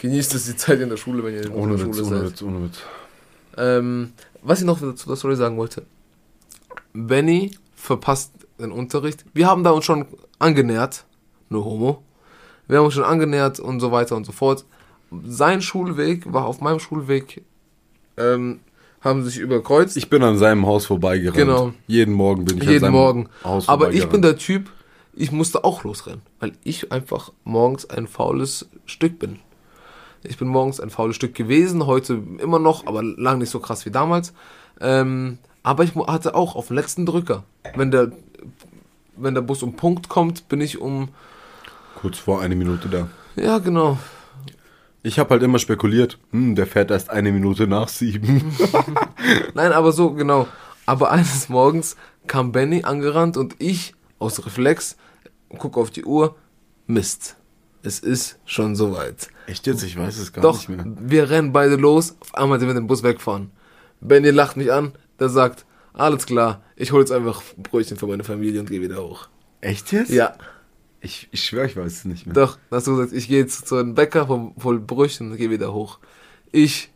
Genießt 0.00 0.34
es 0.34 0.46
die 0.46 0.56
Zeit 0.56 0.80
in 0.80 0.88
der 0.88 0.96
Schule, 0.96 1.22
wenn 1.22 1.34
ihr 1.34 1.46
in 1.46 1.52
Ohne 1.52 1.76
der 1.76 1.86
Witz, 1.86 1.96
Schule 1.98 2.08
ohne 2.08 2.18
seid. 2.22 2.30
Witz, 2.32 2.42
ohne 2.42 2.62
Witz. 2.64 2.78
Ähm, 3.56 4.12
was 4.42 4.58
ich 4.58 4.64
noch 4.66 4.80
zu 4.96 5.06
der 5.06 5.16
Story 5.16 5.36
sagen 5.36 5.56
wollte. 5.56 5.84
Benny 6.92 7.52
verpasst 7.76 8.32
den 8.58 8.72
Unterricht. 8.72 9.24
Wir 9.34 9.46
haben 9.46 9.62
da 9.62 9.70
uns 9.70 9.84
schon 9.84 10.06
angenähert. 10.38 11.04
Nur 11.52 11.64
Homo. 11.64 12.02
Wir 12.66 12.78
haben 12.78 12.86
uns 12.86 12.94
schon 12.94 13.04
angenähert 13.04 13.60
und 13.60 13.80
so 13.80 13.92
weiter 13.92 14.16
und 14.16 14.24
so 14.24 14.32
fort. 14.32 14.64
Sein 15.24 15.62
Schulweg 15.62 16.32
war 16.32 16.46
auf 16.46 16.60
meinem 16.60 16.80
Schulweg. 16.80 17.42
Ähm, 18.16 18.60
haben 19.02 19.24
sich 19.24 19.38
überkreuzt. 19.38 19.96
Ich 19.96 20.08
bin 20.08 20.22
an 20.22 20.38
seinem 20.38 20.66
Haus 20.66 20.86
vorbeigerannt. 20.86 21.36
Genau. 21.36 21.72
Jeden 21.86 22.14
Morgen 22.14 22.44
bin 22.44 22.58
ich 22.58 22.62
an 22.62 22.68
jeden 22.68 22.80
seinem 22.80 22.92
Morgen. 22.92 23.28
Haus 23.44 23.68
Aber 23.68 23.92
ich 23.92 24.08
bin 24.08 24.22
der 24.22 24.36
Typ, 24.36 24.70
ich 25.14 25.32
musste 25.32 25.64
auch 25.64 25.84
losrennen, 25.84 26.22
weil 26.40 26.52
ich 26.62 26.92
einfach 26.92 27.32
morgens 27.44 27.88
ein 27.90 28.06
faules 28.06 28.68
Stück 28.86 29.18
bin. 29.18 29.40
Ich 30.22 30.38
bin 30.38 30.46
morgens 30.46 30.78
ein 30.78 30.90
faules 30.90 31.16
Stück 31.16 31.34
gewesen, 31.34 31.86
heute 31.86 32.22
immer 32.38 32.60
noch, 32.60 32.86
aber 32.86 33.02
lang 33.02 33.38
nicht 33.38 33.50
so 33.50 33.58
krass 33.58 33.84
wie 33.86 33.90
damals. 33.90 34.32
Ähm, 34.80 35.38
aber 35.64 35.82
ich 35.82 35.94
hatte 35.94 36.34
auch 36.36 36.54
auf 36.54 36.68
den 36.68 36.76
letzten 36.76 37.06
Drücker. 37.06 37.42
Wenn 37.74 37.90
der, 37.90 38.12
wenn 39.16 39.34
der 39.34 39.42
Bus 39.42 39.64
um 39.64 39.74
Punkt 39.74 40.08
kommt, 40.08 40.48
bin 40.48 40.60
ich 40.60 40.80
um. 40.80 41.08
Kurz 42.02 42.18
vor 42.18 42.40
eine 42.40 42.56
Minute 42.56 42.88
da. 42.88 43.08
Ja, 43.36 43.58
genau. 43.58 43.96
Ich 45.04 45.20
habe 45.20 45.30
halt 45.30 45.42
immer 45.44 45.60
spekuliert, 45.60 46.18
hm, 46.32 46.56
der 46.56 46.66
fährt 46.66 46.90
erst 46.90 47.10
eine 47.10 47.30
Minute 47.30 47.68
nach 47.68 47.86
sieben. 47.86 48.52
Nein, 49.54 49.70
aber 49.70 49.92
so, 49.92 50.10
genau. 50.12 50.48
Aber 50.84 51.12
eines 51.12 51.48
Morgens 51.48 51.94
kam 52.26 52.50
Benny 52.50 52.82
angerannt 52.82 53.36
und 53.36 53.54
ich 53.60 53.94
aus 54.18 54.44
Reflex 54.44 54.96
gucke 55.58 55.78
auf 55.78 55.92
die 55.92 56.04
Uhr. 56.04 56.34
Mist. 56.88 57.36
Es 57.84 58.00
ist 58.00 58.40
schon 58.46 58.74
soweit. 58.74 59.28
Echt 59.46 59.68
jetzt? 59.68 59.84
Ich 59.84 59.96
weiß 59.96 60.18
es 60.18 60.32
gar 60.32 60.42
Doch, 60.42 60.56
nicht 60.56 60.68
mehr. 60.68 60.84
wir 60.84 61.30
rennen 61.30 61.52
beide 61.52 61.76
los. 61.76 62.16
Auf 62.18 62.34
einmal 62.34 62.58
sehen 62.58 62.68
wir 62.68 62.74
den 62.74 62.88
Bus 62.88 63.04
wegfahren. 63.04 63.52
Benny 64.00 64.30
lacht 64.30 64.56
mich 64.56 64.72
an. 64.72 64.92
Der 65.20 65.28
sagt, 65.28 65.66
alles 65.92 66.26
klar, 66.26 66.62
ich 66.74 66.90
hole 66.90 67.02
jetzt 67.02 67.12
einfach 67.12 67.42
Brötchen 67.58 67.96
für 67.96 68.08
meine 68.08 68.24
Familie 68.24 68.58
und 68.58 68.68
gehe 68.68 68.80
wieder 68.80 69.04
hoch. 69.04 69.28
Echt 69.60 69.92
jetzt? 69.92 70.10
Ja, 70.10 70.34
Ich, 71.04 71.28
ich 71.32 71.44
schwöre, 71.44 71.66
ich 71.66 71.76
weiß 71.76 71.92
es 71.92 72.04
nicht 72.04 72.26
mehr. 72.26 72.34
doch. 72.34 72.58
Hast 72.70 72.86
du 72.86 72.96
gesagt, 72.96 73.12
ich 73.12 73.26
gehe 73.28 73.40
jetzt 73.40 73.66
zu 73.66 73.76
einem 73.76 73.94
Bäcker, 73.94 74.28
hol, 74.28 74.52
hol 74.62 74.78
Brötchen 74.80 75.32
und 75.32 75.36
gehe 75.36 75.50
wieder 75.50 75.72
hoch. 75.72 75.98
Ich, 76.52 76.90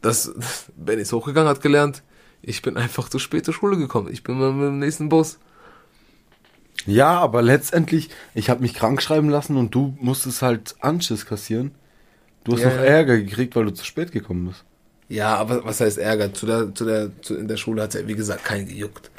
das, 0.00 0.32
Benny 0.76 1.02
ist 1.02 1.12
hochgegangen, 1.12 1.48
hat 1.48 1.60
gelernt. 1.60 2.02
Ich 2.40 2.62
bin 2.62 2.76
einfach 2.76 3.08
zu 3.08 3.18
spät 3.18 3.44
zur 3.44 3.54
Schule 3.54 3.76
gekommen. 3.76 4.08
Ich 4.12 4.22
bin 4.22 4.38
mal 4.38 4.52
mit 4.52 4.66
dem 4.68 4.78
nächsten 4.78 5.08
Bus. 5.08 5.38
Ja, 6.86 7.18
aber 7.20 7.42
letztendlich, 7.42 8.10
ich 8.34 8.50
habe 8.50 8.60
mich 8.62 8.74
krank 8.74 9.00
schreiben 9.02 9.28
lassen 9.28 9.56
und 9.56 9.74
du 9.74 9.96
musstest 10.00 10.42
halt 10.42 10.74
Anschiss 10.80 11.26
kassieren. 11.26 11.72
Du 12.44 12.52
hast 12.54 12.62
Ja, 12.62 12.68
noch 12.70 12.76
ja. 12.76 12.82
Ärger 12.82 13.18
gekriegt, 13.18 13.54
weil 13.54 13.66
du 13.66 13.74
zu 13.74 13.84
spät 13.84 14.10
gekommen 14.10 14.48
bist. 14.48 14.64
Ja, 15.08 15.36
aber 15.36 15.64
was 15.64 15.80
heißt 15.80 15.98
Ärger? 15.98 16.32
Zu 16.32 16.46
der, 16.46 16.74
zu 16.74 16.84
der, 16.84 17.10
zu, 17.22 17.36
in 17.36 17.46
der 17.46 17.56
Schule 17.56 17.82
hat 17.82 17.94
ja, 17.94 18.06
wie 18.08 18.14
gesagt, 18.14 18.44
keinen 18.44 18.66
gejuckt. 18.66 19.10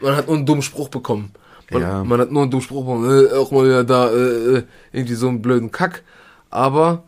Man 0.00 0.16
hat 0.16 0.26
nur 0.28 0.36
einen 0.36 0.46
dummen 0.46 0.62
Spruch 0.62 0.88
bekommen. 0.88 1.32
Man, 1.70 1.82
Ja. 1.82 2.04
man 2.04 2.20
hat 2.20 2.30
nur 2.30 2.42
einen 2.42 2.50
bekommen, 2.50 3.26
äh, 3.26 3.32
auch 3.34 3.50
mal 3.50 3.64
wieder 3.64 3.84
da, 3.84 4.10
äh, 4.10 4.56
äh, 4.58 4.62
irgendwie 4.92 5.14
so 5.14 5.28
einen 5.28 5.42
blöden 5.42 5.70
Kack. 5.70 6.02
Aber, 6.50 7.04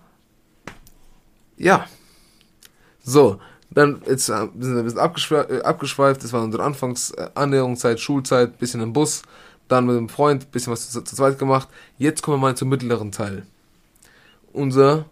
ja. 1.57 1.87
So, 3.03 3.41
dann 3.71 4.03
jetzt 4.07 4.29
äh, 4.29 4.49
sind 4.59 4.75
wir 4.75 4.79
ein 4.81 4.85
bisschen 4.85 4.99
abgeschweift, 4.99 5.51
äh, 5.51 5.63
abgeschweift. 5.63 6.23
Das 6.23 6.33
war 6.33 6.43
unsere 6.43 6.63
Anfangs-, 6.63 7.13
äh, 7.13 7.31
Annäherungszeit, 7.35 8.01
Schulzeit, 8.01 8.59
bisschen 8.59 8.81
im 8.83 8.93
Bus, 8.93 9.23
dann 9.69 9.87
mit 9.87 9.97
einem 9.97 10.09
Freund, 10.09 10.51
bisschen 10.51 10.73
was 10.73 10.91
zu, 10.91 11.03
zu 11.03 11.17
zweit 11.17 11.39
gemacht. 11.39 11.69
Jetzt 11.97 12.23
kommen 12.23 12.37
wir 12.39 12.49
mal 12.49 12.57
zum 12.57 12.69
mittleren 12.69 13.13
Teil. 13.13 13.47
Unser 14.53 15.07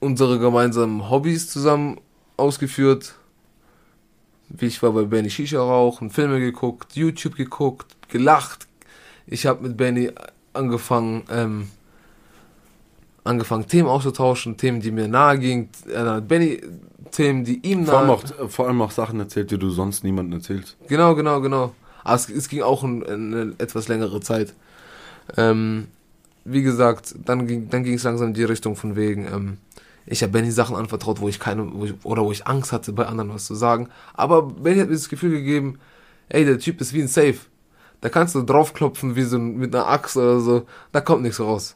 unsere 0.00 0.38
gemeinsamen 0.38 1.08
Hobbys 1.08 1.48
zusammen 1.48 1.98
ausgeführt. 2.36 3.14
Wie 4.48 4.66
ich 4.66 4.82
war 4.82 4.92
bei 4.92 5.02
Benny 5.02 5.30
Shisha 5.30 5.58
rauchen, 5.58 6.10
Filme 6.10 6.38
geguckt, 6.38 6.94
YouTube 6.94 7.36
geguckt, 7.36 7.86
gelacht. 8.08 8.66
Ich 9.26 9.46
habe 9.46 9.66
mit 9.66 9.76
Benny 9.76 10.10
angefangen, 10.52 11.24
ähm, 11.30 11.68
angefangen 13.24 13.66
Themen 13.66 13.88
auszutauschen, 13.88 14.56
Themen, 14.56 14.80
die 14.80 14.90
mir 14.90 15.08
nahe 15.08 15.38
gingen. 15.38 15.70
Hat 15.94 16.28
Benny 16.28 16.60
Themen, 17.10 17.44
die 17.44 17.60
ihm 17.66 17.86
Vor 17.86 17.98
allem, 17.98 18.06
nahe. 18.08 18.16
auch, 18.16 18.50
vor 18.50 18.66
allem 18.66 18.82
auch 18.82 18.90
Sachen 18.90 19.18
erzählt, 19.20 19.50
die 19.50 19.58
du 19.58 19.70
sonst 19.70 20.04
niemandem 20.04 20.38
erzählst. 20.38 20.76
Genau, 20.88 21.14
genau, 21.14 21.40
genau. 21.40 21.74
Aber 22.02 22.16
es, 22.16 22.28
es 22.28 22.48
ging 22.48 22.62
auch 22.62 22.84
in, 22.84 23.02
in 23.02 23.34
eine 23.34 23.54
etwas 23.58 23.88
längere 23.88 24.20
Zeit. 24.20 24.54
Ähm, 25.36 25.88
wie 26.44 26.62
gesagt, 26.62 27.14
dann 27.24 27.46
ging 27.46 27.70
dann 27.70 27.84
ging 27.84 27.94
es 27.94 28.02
langsam 28.02 28.28
in 28.28 28.34
die 28.34 28.44
Richtung 28.44 28.76
von 28.76 28.96
wegen, 28.96 29.26
ähm, 29.26 29.56
ich 30.06 30.22
habe 30.22 30.32
Benny 30.32 30.50
Sachen 30.50 30.76
anvertraut, 30.76 31.20
wo 31.20 31.28
ich 31.28 31.40
keine, 31.40 31.72
wo 31.72 31.84
ich, 31.84 31.94
oder 32.04 32.22
wo 32.22 32.32
ich 32.32 32.46
Angst 32.46 32.72
hatte, 32.72 32.92
bei 32.92 33.06
anderen 33.06 33.32
was 33.32 33.46
zu 33.46 33.54
sagen. 33.54 33.88
Aber 34.12 34.42
Benny 34.42 34.80
hat 34.80 34.88
mir 34.88 34.94
das 34.94 35.08
Gefühl 35.08 35.30
gegeben, 35.30 35.78
ey, 36.28 36.44
der 36.44 36.58
Typ 36.58 36.80
ist 36.80 36.92
wie 36.92 37.02
ein 37.02 37.08
Safe. 37.08 37.36
Da 38.00 38.08
kannst 38.10 38.34
du 38.34 38.42
draufklopfen 38.42 39.16
wie 39.16 39.22
so 39.22 39.38
mit 39.38 39.74
einer 39.74 39.88
Axt 39.88 40.16
oder 40.16 40.40
so, 40.40 40.66
da 40.92 41.00
kommt 41.00 41.22
nichts 41.22 41.40
raus. 41.40 41.74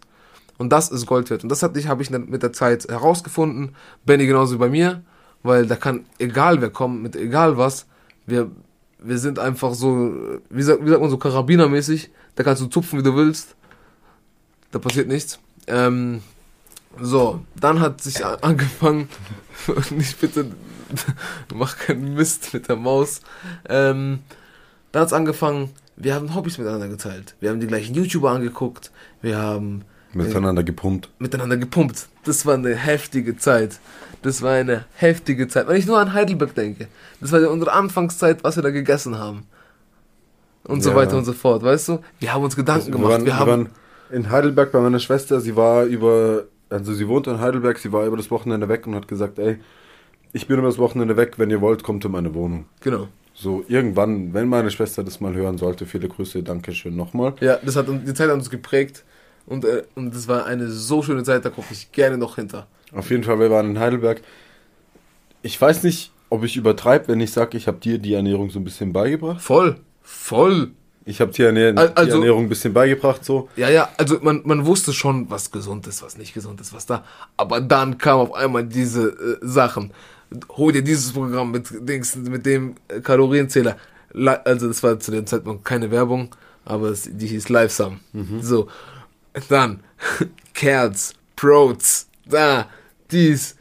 Und 0.58 0.70
das 0.70 0.90
ist 0.90 1.06
Gold 1.06 1.30
wert. 1.30 1.42
Und 1.42 1.48
das 1.48 1.62
hatte 1.62 1.78
ich, 1.78 1.88
habe 1.88 2.02
ich 2.02 2.10
mit 2.10 2.42
der 2.42 2.52
Zeit 2.52 2.86
herausgefunden. 2.88 3.76
Benny 4.04 4.26
genauso 4.26 4.56
wie 4.56 4.58
bei 4.58 4.68
mir, 4.68 5.02
weil 5.42 5.66
da 5.66 5.76
kann 5.76 6.04
egal 6.18 6.60
wer 6.60 6.70
kommt, 6.70 7.02
mit 7.02 7.16
egal 7.16 7.56
was, 7.56 7.86
wir, 8.26 8.50
wir 8.98 9.18
sind 9.18 9.38
einfach 9.38 9.72
so, 9.72 10.40
wie 10.50 10.62
sagt, 10.62 10.84
wie 10.84 10.90
sagt 10.90 11.00
man 11.00 11.10
so, 11.10 11.16
Karabinermäßig. 11.16 12.10
Da 12.34 12.44
kannst 12.44 12.60
du 12.60 12.66
zupfen, 12.66 12.98
wie 12.98 13.02
du 13.02 13.16
willst. 13.16 13.56
Da 14.70 14.78
passiert 14.78 15.08
nichts. 15.08 15.38
Ähm, 15.66 16.20
so, 17.00 17.40
dann 17.58 17.80
hat 17.80 18.00
sich 18.02 18.24
angefangen, 18.24 19.08
nicht 19.90 20.20
bitte, 20.20 20.46
mach 21.54 21.76
keinen 21.78 22.14
Mist 22.14 22.52
mit 22.54 22.68
der 22.68 22.76
Maus. 22.76 23.20
Ähm, 23.68 24.20
dann 24.92 25.02
hat 25.02 25.08
es 25.08 25.12
angefangen, 25.12 25.70
wir 25.96 26.14
haben 26.14 26.34
Hobbys 26.34 26.58
miteinander 26.58 26.88
geteilt. 26.88 27.34
Wir 27.40 27.50
haben 27.50 27.60
die 27.60 27.66
gleichen 27.66 27.94
YouTuber 27.94 28.30
angeguckt. 28.30 28.90
Wir 29.20 29.36
haben 29.38 29.82
Miteinander 30.14 30.62
gepumpt. 30.64 31.10
miteinander 31.18 31.56
gepumpt. 31.58 32.08
Das 32.24 32.46
war 32.46 32.54
eine 32.54 32.74
heftige 32.74 33.36
Zeit. 33.36 33.78
Das 34.22 34.40
war 34.42 34.52
eine 34.52 34.84
heftige 34.94 35.46
Zeit. 35.48 35.68
Wenn 35.68 35.76
ich 35.76 35.86
nur 35.86 35.98
an 36.00 36.12
Heidelberg 36.14 36.54
denke, 36.54 36.88
das 37.20 37.30
war 37.32 37.40
ja 37.40 37.48
unsere 37.48 37.72
Anfangszeit, 37.72 38.42
was 38.42 38.56
wir 38.56 38.62
da 38.62 38.70
gegessen 38.70 39.18
haben. 39.18 39.44
Und 40.64 40.82
so 40.82 40.90
Ja. 40.90 40.96
weiter 40.96 41.16
und 41.16 41.24
so 41.24 41.32
fort, 41.32 41.62
weißt 41.62 41.88
du? 41.88 41.98
Wir 42.20 42.32
haben 42.32 42.42
uns 42.44 42.56
Gedanken 42.56 42.86
Wir 42.86 42.92
gemacht. 42.92 43.10
waren, 43.12 43.20
wir 43.22 43.26
wir 43.26 43.38
haben, 43.38 43.48
waren 43.50 43.68
in 44.10 44.30
Heidelberg 44.30 44.72
bei 44.72 44.80
meiner 44.80 44.98
Schwester. 44.98 45.40
Sie 45.40 45.54
war 45.56 45.84
über, 45.84 46.44
also 46.70 46.92
sie 46.94 47.08
wohnt 47.08 47.26
in 47.26 47.40
Heidelberg. 47.40 47.78
Sie 47.78 47.92
war 47.92 48.06
über 48.06 48.16
das 48.16 48.30
Wochenende 48.30 48.68
weg 48.68 48.86
und 48.86 48.94
hat 48.94 49.08
gesagt, 49.08 49.38
ey, 49.38 49.58
ich 50.32 50.46
bin 50.46 50.58
über 50.58 50.68
das 50.68 50.78
Wochenende 50.78 51.16
weg. 51.16 51.34
Wenn 51.38 51.50
ihr 51.50 51.60
wollt, 51.60 51.82
kommt 51.82 52.04
in 52.04 52.12
meine 52.12 52.34
Wohnung. 52.34 52.66
genau. 52.80 53.08
So 53.40 53.64
irgendwann, 53.68 54.34
wenn 54.34 54.48
meine 54.48 54.68
Schwester 54.68 55.04
das 55.04 55.20
mal 55.20 55.32
hören 55.32 55.58
sollte, 55.58 55.86
viele 55.86 56.08
Grüße, 56.08 56.42
Dankeschön 56.42 56.96
nochmal. 56.96 57.34
Ja, 57.40 57.56
das 57.64 57.76
hat 57.76 57.88
uns- 57.88 58.04
die 58.04 58.12
Zeit 58.12 58.26
hat 58.28 58.34
uns 58.34 58.50
geprägt. 58.50 59.04
Und, 59.46 59.64
äh, 59.64 59.84
und 59.94 60.12
das 60.12 60.26
war 60.26 60.44
eine 60.44 60.66
so 60.68 61.02
schöne 61.04 61.22
Zeit, 61.22 61.44
da 61.44 61.50
gucke 61.50 61.68
ich 61.72 61.92
gerne 61.92 62.18
noch 62.18 62.34
hinter. 62.34 62.66
Auf 62.92 63.10
jeden 63.10 63.22
Fall, 63.22 63.38
wir 63.38 63.48
waren 63.48 63.70
in 63.70 63.78
Heidelberg. 63.78 64.22
Ich 65.42 65.60
weiß 65.60 65.84
nicht, 65.84 66.10
ob 66.30 66.42
ich 66.42 66.56
übertreibe, 66.56 67.06
wenn 67.08 67.20
ich 67.20 67.30
sage, 67.30 67.56
ich 67.56 67.68
habe 67.68 67.78
dir 67.78 67.98
die 67.98 68.14
Ernährung 68.14 68.50
so 68.50 68.58
ein 68.58 68.64
bisschen 68.64 68.92
beigebracht. 68.92 69.40
Voll, 69.40 69.76
voll. 70.02 70.72
Ich 71.08 71.22
habe 71.22 71.32
dir 71.32 71.46
Ernähr 71.46 71.68
Al- 71.76 71.92
also- 71.94 72.04
die 72.04 72.10
Ernährung 72.18 72.44
ein 72.44 72.48
bisschen 72.50 72.74
beigebracht, 72.74 73.24
so. 73.24 73.48
Ja, 73.56 73.70
ja, 73.70 73.88
also 73.96 74.18
man, 74.20 74.42
man 74.44 74.66
wusste 74.66 74.92
schon, 74.92 75.30
was 75.30 75.50
gesund 75.50 75.86
ist, 75.86 76.02
was 76.02 76.18
nicht 76.18 76.34
gesund 76.34 76.60
ist, 76.60 76.74
was 76.74 76.84
da. 76.84 77.02
Aber 77.38 77.60
dann 77.62 77.96
kam 77.96 78.18
auf 78.18 78.34
einmal 78.34 78.64
diese 78.64 79.08
äh, 79.08 79.38
Sachen. 79.40 79.92
Hol 80.50 80.72
dir 80.72 80.82
dieses 80.82 81.12
Programm 81.12 81.50
mit, 81.50 81.66
Dings, 81.88 82.14
mit 82.16 82.44
dem 82.44 82.74
äh, 82.88 83.00
Kalorienzähler. 83.00 83.76
Also 84.44 84.68
das 84.68 84.82
war 84.82 85.00
zu 85.00 85.10
dem 85.10 85.26
Zeitpunkt 85.26 85.64
keine 85.64 85.90
Werbung, 85.90 86.34
aber 86.66 86.88
es, 86.90 87.08
die 87.10 87.26
hieß 87.26 87.48
Livesum. 87.48 88.00
So, 88.42 88.68
dann 89.48 89.80
Kerz, 90.54 91.14
Prots, 91.36 92.06
da, 92.26 92.68
dies. 93.10 93.56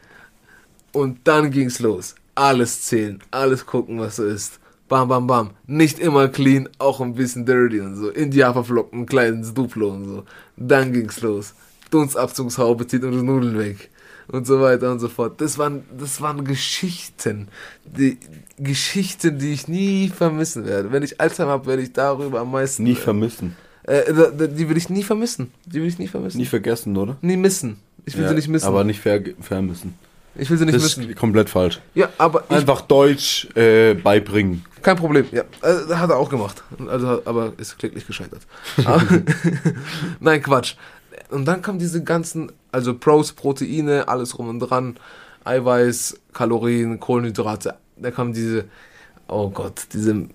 Und 0.92 1.20
dann 1.24 1.50
ging's 1.50 1.78
los. 1.80 2.14
Alles 2.34 2.82
zählen, 2.82 3.22
alles 3.30 3.64
gucken, 3.64 3.98
was 4.00 4.16
so 4.16 4.24
ist. 4.24 4.58
Bam, 4.88 5.08
bam, 5.08 5.26
bam. 5.26 5.50
Nicht 5.66 5.98
immer 5.98 6.28
clean, 6.28 6.68
auch 6.78 7.00
ein 7.00 7.14
bisschen 7.14 7.44
dirty 7.44 7.80
und 7.80 7.96
so. 7.96 8.08
In 8.10 8.30
die 8.30 8.42
Hafer 8.44 8.64
flocken, 8.64 9.00
ein 9.02 9.06
kleines 9.06 9.52
Duplo 9.54 9.90
und 9.90 10.04
so. 10.06 10.24
Dann 10.56 10.92
ging's 10.92 11.20
los. 11.20 11.54
Dunstabzugshaube 11.90 12.86
zieht 12.86 13.02
unsere 13.04 13.24
Nudeln 13.24 13.58
weg. 13.58 13.90
Und 14.30 14.46
so 14.46 14.60
weiter 14.60 14.92
und 14.92 14.98
so 15.00 15.08
fort. 15.08 15.40
Das 15.40 15.56
waren, 15.56 15.84
das 15.98 16.20
waren 16.20 16.44
Geschichten. 16.44 17.48
Die 17.84 18.18
Geschichten, 18.58 19.38
die 19.38 19.52
ich 19.54 19.68
nie 19.68 20.08
vermissen 20.08 20.66
werde. 20.66 20.92
Wenn 20.92 21.02
ich 21.02 21.18
Alzheimer 21.20 21.52
habe, 21.52 21.66
werde 21.66 21.82
ich 21.82 21.92
darüber 21.94 22.40
am 22.40 22.50
meisten. 22.50 22.82
Nie 22.82 22.94
vermissen. 22.94 23.56
äh, 23.84 24.04
die 24.48 24.68
will 24.68 24.76
ich 24.76 24.90
nie 24.90 25.02
vermissen. 25.02 25.50
Die 25.64 25.80
will 25.80 25.88
ich 25.88 25.98
nie 25.98 26.08
vermissen. 26.08 26.36
Nie 26.38 26.44
vergessen, 26.46 26.94
oder? 26.96 27.16
nie 27.22 27.38
missen. 27.38 27.78
Ich 28.04 28.16
will 28.16 28.22
Ja, 28.24 28.28
sie 28.30 28.34
nicht 28.34 28.48
missen. 28.48 28.66
Aber 28.66 28.84
nicht 28.84 29.00
ver 29.00 29.20
vermissen. 29.40 29.94
Ich 30.38 30.48
will 30.50 30.56
sie 30.58 30.64
nicht 30.64 30.76
Das 30.76 30.82
missen. 30.82 31.10
ist 31.10 31.16
komplett 31.18 31.50
falsch. 31.50 31.80
Ja, 31.94 32.08
aber 32.18 32.50
Einfach 32.50 32.80
Deutsch 32.82 33.46
äh, 33.56 33.94
beibringen. 33.94 34.64
kein 34.82 34.96
Problem. 34.96 35.26
Ja, 35.32 35.42
äh, 35.62 35.94
hat 35.94 36.10
er 36.10 36.16
auch 36.16 36.30
gemacht. 36.30 36.62
Also, 36.88 37.22
aber 37.24 37.52
ist 37.58 37.78
kläglich 37.78 38.06
gescheitert. 38.06 38.42
Aber, 38.84 39.02
Nein, 40.20 40.42
Quatsch. 40.42 40.74
Und 41.30 41.44
dann 41.44 41.60
kamen 41.62 41.78
diese 41.78 42.02
ganzen, 42.02 42.52
also 42.72 42.94
Pros, 42.94 43.32
Proteine, 43.32 44.08
alles 44.08 44.38
rum 44.38 44.48
und 44.48 44.60
dran, 44.60 44.96
Eiweiß, 45.44 46.18
Kalorien, 46.32 47.00
Kohlenhydrate. 47.00 47.74
Da 47.96 48.10
kamen 48.10 48.32
diese, 48.32 48.64
oh 49.26 49.50
Gott, 49.50 49.88
diese, 49.92 50.26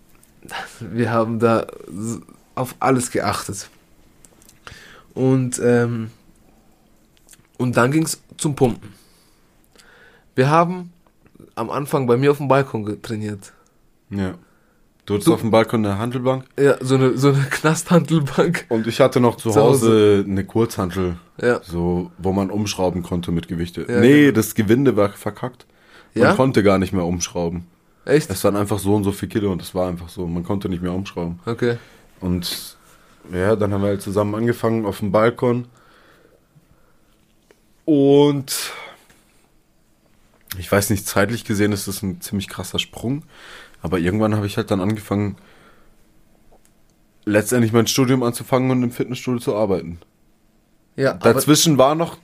wir 0.79 1.11
haben 1.11 1.39
da 1.39 1.65
auf 2.55 2.75
alles 2.79 3.09
geachtet. 3.09 3.69
Und, 5.13 5.59
ähm, 5.63 6.11
und 7.57 7.77
dann 7.77 7.91
ging 7.91 8.03
es 8.03 8.21
zum 8.37 8.55
Pumpen. 8.55 8.93
Wir 10.35 10.49
haben 10.49 10.91
am 11.55 11.69
Anfang 11.69 12.07
bei 12.07 12.17
mir 12.17 12.31
auf 12.31 12.37
dem 12.37 12.47
Balkon 12.47 12.85
getrainiert. 12.85 13.53
Ja. 14.09 14.35
Du 15.05 15.15
hattest 15.15 15.27
Du- 15.27 15.33
auf 15.33 15.41
dem 15.41 15.51
Balkon 15.51 15.85
eine 15.85 15.97
Handelbank 15.97 16.45
Ja, 16.57 16.77
so 16.79 16.95
eine, 16.95 17.17
so 17.17 17.29
eine 17.29 17.43
Knasthantelbank. 17.49 18.65
und 18.69 18.87
ich 18.87 18.99
hatte 19.01 19.19
noch 19.19 19.35
zu, 19.35 19.49
Zu 19.51 19.59
Hause. 19.61 19.87
Hause 19.87 20.25
eine 20.27 20.45
Kurzhantel, 20.45 21.17
Ja. 21.41 21.59
so 21.61 22.09
wo 22.17 22.31
man 22.31 22.49
umschrauben 22.49 23.03
konnte 23.03 23.31
mit 23.31 23.47
Gewichte. 23.49 23.85
Ja, 23.87 23.99
nee, 23.99 24.21
genau. 24.27 24.35
das 24.35 24.55
Gewinde 24.55 24.95
war 24.95 25.09
verkackt. 25.09 25.65
Man 26.15 26.23
Ja? 26.23 26.33
konnte 26.35 26.63
gar 26.63 26.77
nicht 26.77 26.93
mehr 26.93 27.03
umschrauben. 27.05 27.65
Echt? 28.05 28.29
Es 28.29 28.43
waren 28.43 28.55
einfach 28.55 28.79
so 28.79 28.95
und 28.95 29.03
so 29.03 29.11
viel 29.11 29.27
Kilo 29.29 29.51
und 29.51 29.61
das 29.61 29.75
war 29.75 29.87
einfach 29.89 30.09
so. 30.09 30.25
Man 30.27 30.43
konnte 30.43 30.69
nicht 30.69 30.81
mehr 30.81 30.93
umschrauben. 30.93 31.39
Okay. 31.45 31.77
Und 32.21 32.77
ja, 33.31 33.55
dann 33.55 33.73
haben 33.73 33.81
wir 33.81 33.87
halt 33.89 34.01
zusammen 34.01 34.35
angefangen 34.35 34.85
auf 34.85 34.99
dem 34.99 35.11
Balkon. 35.11 35.65
Und 37.85 38.71
ich 40.57 40.71
weiß 40.71 40.89
nicht, 40.89 41.07
zeitlich 41.07 41.45
gesehen 41.45 41.71
ist 41.71 41.87
das 41.87 42.01
ein 42.03 42.21
ziemlich 42.21 42.47
krasser 42.49 42.79
Sprung. 42.79 43.23
Aber 43.81 43.99
irgendwann 43.99 44.35
habe 44.35 44.45
ich 44.47 44.57
halt 44.57 44.71
dann 44.71 44.79
angefangen, 44.81 45.35
letztendlich 47.25 47.73
mein 47.73 47.87
Studium 47.87 48.23
anzufangen 48.23 48.71
und 48.71 48.83
im 48.83 48.91
Fitnessstudio 48.91 49.39
zu 49.39 49.55
arbeiten. 49.55 49.99
Ja, 50.95 51.13
Dazwischen 51.13 51.77
war 51.77 51.95
noch 51.95 52.17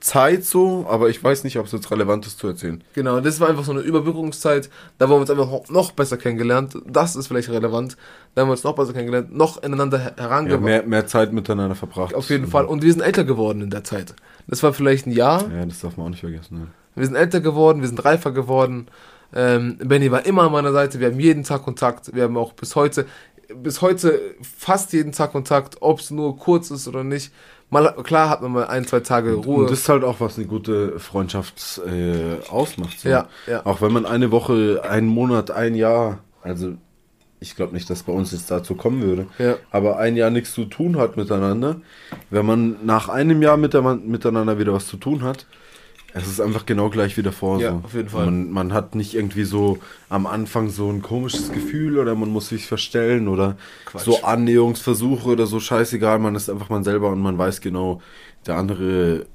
Zeit 0.00 0.44
so, 0.44 0.86
aber 0.88 1.08
ich 1.10 1.22
weiß 1.22 1.44
nicht, 1.44 1.58
ob 1.58 1.66
es 1.66 1.72
jetzt 1.72 1.90
relevant 1.90 2.26
ist 2.26 2.38
zu 2.38 2.48
erzählen. 2.48 2.82
genau, 2.92 3.20
das 3.20 3.38
war 3.40 3.48
einfach 3.48 3.64
so 3.64 3.70
eine 3.72 3.80
Überbrückungszeit. 3.82 4.68
Da 4.98 5.04
haben 5.04 5.12
wir 5.12 5.16
uns 5.16 5.30
einfach 5.30 5.68
noch- 5.70 5.92
besser 5.92 6.16
kennengelernt. 6.16 6.76
Das 6.86 7.14
ist 7.14 7.28
vielleicht 7.28 7.48
relevant. 7.50 7.96
Da 8.34 8.42
haben 8.42 8.48
wir 8.48 8.52
uns 8.52 8.64
noch 8.64 8.74
besser 8.74 8.92
kennengelernt, 8.92 9.34
noch 9.34 9.62
ineinander 9.62 9.98
her- 9.98 10.14
Ja, 10.16 10.24
herangebracht. 10.24 10.62
mehr, 10.62 10.82
mehr 10.82 11.06
Zeit 11.06 11.32
miteinander 11.32 11.76
verbracht. 11.76 12.14
Auf 12.14 12.28
jeden 12.30 12.48
Fall. 12.48 12.64
Und 12.64 12.82
wir 12.82 12.92
sind 12.92 13.00
älter 13.00 13.24
geworden 13.24 13.62
in 13.62 13.70
der 13.70 13.84
Zeit. 13.84 14.14
Das 14.48 14.62
war 14.62 14.72
vielleicht 14.72 15.06
ein 15.06 15.12
Jahr. 15.12 15.48
Ja, 15.52 15.64
das 15.64 15.80
darf 15.80 15.96
man 15.96 16.06
auch 16.06 16.10
nicht 16.10 16.20
vergessen. 16.20 16.58
Ne? 16.58 16.66
Wir 16.96 17.06
sind 17.06 17.14
älter 17.16 17.40
geworden, 17.40 17.80
wir 17.80 17.88
sind 17.88 18.04
reifer 18.04 18.32
geworden. 18.32 18.88
Ähm, 19.34 19.76
Benny 19.78 20.10
war 20.10 20.24
immer 20.26 20.42
an 20.44 20.52
meiner 20.52 20.72
Seite. 20.72 20.98
Wir 21.00 21.08
haben 21.08 21.20
jeden 21.20 21.44
Tag 21.44 21.62
Kontakt. 21.62 22.14
Wir 22.14 22.24
haben 22.24 22.36
auch 22.36 22.52
bis 22.54 22.74
heute, 22.74 23.06
bis 23.54 23.82
heute 23.82 24.20
fast 24.42 24.92
jeden 24.92 25.12
Tag 25.12 25.32
Kontakt, 25.32 25.76
ob 25.80 26.00
es 26.00 26.10
nur 26.10 26.36
kurz 26.38 26.70
ist 26.70 26.88
oder 26.88 27.04
nicht. 27.04 27.32
Mal, 27.68 27.92
klar 28.04 28.30
hat 28.30 28.42
man 28.42 28.52
mal 28.52 28.66
ein, 28.68 28.86
zwei 28.86 29.00
Tage 29.00 29.34
Ruhe. 29.34 29.62
Und 29.64 29.70
das 29.70 29.80
ist 29.80 29.88
halt 29.88 30.04
auch, 30.04 30.20
was 30.20 30.36
eine 30.38 30.46
gute 30.46 30.98
Freundschaft 31.00 31.80
äh, 31.86 32.36
ausmacht. 32.48 33.00
So. 33.00 33.08
Ja, 33.08 33.28
ja. 33.48 33.66
Auch 33.66 33.80
wenn 33.80 33.92
man 33.92 34.06
eine 34.06 34.30
Woche, 34.30 34.82
einen 34.88 35.08
Monat, 35.08 35.50
ein 35.50 35.74
Jahr, 35.74 36.20
also 36.42 36.74
ich 37.40 37.56
glaube 37.56 37.74
nicht, 37.74 37.90
dass 37.90 38.04
bei 38.04 38.12
uns 38.12 38.30
jetzt 38.32 38.50
dazu 38.50 38.76
kommen 38.76 39.02
würde, 39.02 39.26
Ja. 39.38 39.56
aber 39.72 39.98
ein 39.98 40.16
Jahr 40.16 40.30
nichts 40.30 40.54
zu 40.54 40.64
tun 40.64 40.96
hat 40.96 41.16
miteinander, 41.16 41.80
wenn 42.30 42.46
man 42.46 42.76
nach 42.86 43.08
einem 43.08 43.42
Jahr 43.42 43.56
miteinander, 43.56 44.04
miteinander 44.06 44.58
wieder 44.58 44.72
was 44.72 44.86
zu 44.86 44.96
tun 44.96 45.22
hat, 45.24 45.46
es 46.16 46.26
ist 46.28 46.40
einfach 46.40 46.66
genau 46.66 46.88
gleich 46.90 47.16
wie 47.16 47.22
davor. 47.22 47.60
Ja, 47.60 47.72
so. 47.72 47.80
auf 47.84 47.94
jeden 47.94 48.08
Fall. 48.08 48.24
Man, 48.26 48.50
man 48.50 48.72
hat 48.72 48.94
nicht 48.94 49.14
irgendwie 49.14 49.44
so 49.44 49.78
am 50.08 50.26
Anfang 50.26 50.70
so 50.70 50.90
ein 50.90 51.02
komisches 51.02 51.52
Gefühl 51.52 51.98
oder 51.98 52.14
man 52.14 52.30
muss 52.30 52.48
sich 52.48 52.66
verstellen 52.66 53.28
oder 53.28 53.56
Quatsch. 53.84 54.04
so 54.04 54.22
Annäherungsversuche 54.22 55.28
oder 55.28 55.46
so 55.46 55.60
scheißegal, 55.60 56.18
man 56.18 56.34
ist 56.34 56.48
einfach 56.48 56.68
man 56.70 56.84
selber 56.84 57.10
und 57.10 57.20
man 57.20 57.36
weiß 57.38 57.60
genau, 57.60 58.00
der 58.46 58.56
andere 58.56 59.26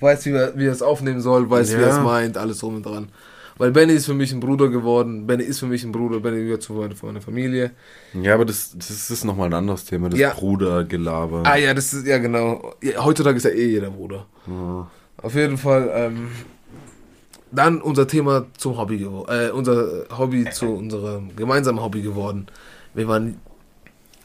weiß, 0.00 0.26
wie 0.26 0.30
er, 0.30 0.56
wie 0.56 0.66
er 0.66 0.72
es 0.72 0.82
aufnehmen 0.82 1.20
soll, 1.20 1.50
weiß, 1.50 1.70
wie 1.70 1.80
Ja. 1.80 1.88
er 1.88 1.98
es 1.98 2.00
meint, 2.00 2.36
alles 2.38 2.58
drum 2.58 2.76
und 2.76 2.86
dran. 2.86 3.08
Weil 3.58 3.72
Benny 3.72 3.92
ist 3.92 4.06
für 4.06 4.14
mich 4.14 4.32
ein 4.32 4.38
Bruder 4.38 4.68
geworden. 4.68 5.26
Benny 5.26 5.42
ist 5.42 5.58
für 5.58 5.66
mich 5.66 5.82
ein 5.82 5.90
Bruder. 5.90 6.20
Benny 6.20 6.44
gehört 6.44 6.62
zu 6.62 6.74
meiner, 6.74 7.20
Familie. 7.20 7.72
Ja, 8.14 8.34
aber 8.34 8.44
das, 8.44 8.70
das 8.78 9.10
ist 9.10 9.24
nochmal 9.24 9.48
ein 9.48 9.54
anderes 9.54 9.84
Thema, 9.84 10.08
das 10.08 10.20
Ja. 10.20 10.30
Brudergelaber. 10.32 11.42
Ah 11.44 11.56
ja, 11.56 11.74
das 11.74 11.92
ist, 11.92 12.06
ja 12.06 12.18
genau. 12.18 12.74
Heutzutage 12.98 13.36
ist 13.36 13.42
ja 13.44 13.50
eh 13.50 13.66
jeder 13.70 13.90
Bruder. 13.90 14.26
Ja. 14.46 14.88
Auf 15.22 15.34
jeden 15.34 15.58
Fall, 15.58 15.90
ähm, 15.92 16.28
dann 17.50 17.80
unser 17.80 18.06
Thema 18.06 18.46
zum 18.56 18.76
Hobby 18.76 18.98
geworden. 18.98 19.30
Äh, 19.30 19.50
unser 19.50 20.06
Hobby 20.16 20.48
zu 20.50 20.66
unserem 20.74 21.34
gemeinsamen 21.34 21.80
Hobby 21.80 22.02
geworden. 22.02 22.46
Wir 22.94 23.08
waren 23.08 23.40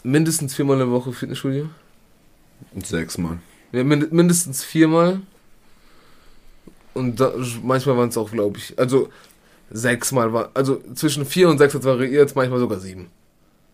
mindestens 0.03 0.55
viermal 0.55 0.75
in 0.75 0.87
der 0.87 0.91
Woche 0.91 1.13
Fitnessstudio. 1.13 1.69
Sechsmal. 2.83 3.39
Ja, 3.71 3.83
mind 3.83 4.11
mindestens 4.11 4.63
viermal. 4.63 5.21
Und 6.93 7.19
da, 7.19 7.33
manchmal 7.63 7.97
waren 7.97 8.09
es 8.09 8.17
auch, 8.17 8.31
glaube 8.31 8.59
ich, 8.59 8.77
also 8.77 9.09
sechsmal 9.71 10.31
war, 10.31 10.51
also 10.53 10.81
zwischen 10.93 11.25
vier 11.25 11.49
und 11.49 11.57
sechs 11.57 11.73
hat 11.73 11.83
variiert, 11.83 12.35
manchmal 12.35 12.59
sogar 12.59 12.79
sieben. 12.79 13.09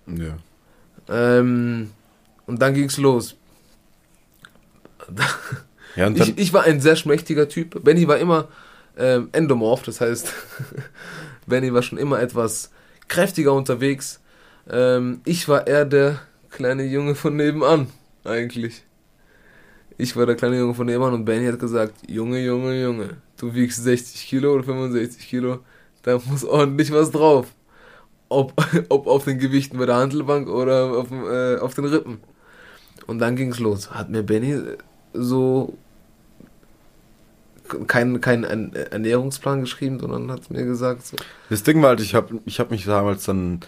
Ja. 0.07 0.37
Ähm, 1.09 1.91
und 2.45 2.61
dann 2.61 2.73
ging's 2.73 2.97
los. 2.97 3.35
Ja, 5.99 6.07
und 6.07 6.17
Ich, 6.17 6.37
ich 6.37 6.53
war 6.53 6.63
ein 6.63 6.79
sehr 6.79 6.95
schmächtiger 6.95 7.49
Typ. 7.49 7.83
Benny 7.83 8.07
war 8.07 8.17
immer 8.17 8.47
ähm, 8.97 9.27
endomorph, 9.33 9.83
das 9.83 9.99
heißt, 9.99 10.33
Benny 11.45 11.73
war 11.73 11.81
schon 11.81 11.97
immer 11.97 12.21
etwas 12.21 12.71
kräftiger 13.09 13.51
unterwegs. 13.51 14.21
Ähm, 14.69 15.19
ich 15.25 15.49
war 15.49 15.67
eher 15.67 15.83
der 15.83 16.21
kleine 16.51 16.85
Junge 16.85 17.15
von 17.15 17.35
nebenan, 17.35 17.87
eigentlich. 18.23 18.85
Ich 19.97 20.15
war 20.15 20.25
der 20.25 20.35
kleine 20.35 20.57
Junge 20.57 20.73
von 20.73 20.85
nebenan 20.85 21.13
und 21.13 21.25
Benny 21.25 21.51
hat 21.51 21.59
gesagt, 21.59 21.95
Junge, 22.07 22.39
Junge, 22.39 22.81
Junge, 22.81 23.17
du 23.35 23.53
wiegst 23.53 23.83
60 23.83 24.25
Kilo 24.25 24.53
oder 24.53 24.63
65 24.63 25.27
Kilo, 25.27 25.59
da 26.03 26.17
muss 26.29 26.45
ordentlich 26.45 26.93
was 26.93 27.11
drauf. 27.11 27.47
ob, 28.29 28.53
ob 28.87 29.05
auf 29.05 29.25
den 29.25 29.37
Gewichten 29.37 29.77
bei 29.77 29.85
der 29.85 29.95
Handelbank 29.97 30.47
oder 30.47 30.91
auf, 30.91 31.11
äh, 31.11 31.57
auf 31.57 31.73
den 31.73 31.83
Rippen. 31.83 32.21
Und 33.05 33.19
dann 33.19 33.35
ging 33.35 33.51
es 33.51 33.59
los. 33.59 33.91
Hat 33.91 34.09
mir 34.09 34.23
Benny 34.23 34.61
so 35.13 35.77
keinen 37.87 38.21
kein 38.21 38.43
Ernährungsplan 38.43 39.61
geschrieben, 39.61 39.99
sondern 39.99 40.31
hat 40.31 40.49
mir 40.51 40.65
gesagt. 40.65 41.05
So. 41.05 41.17
Das 41.49 41.63
Ding 41.63 41.81
war 41.81 41.89
halt, 41.89 42.01
ich 42.01 42.15
habe 42.15 42.39
ich 42.45 42.59
hab 42.59 42.71
mich 42.71 42.85
damals 42.85 43.25
dann 43.25 43.61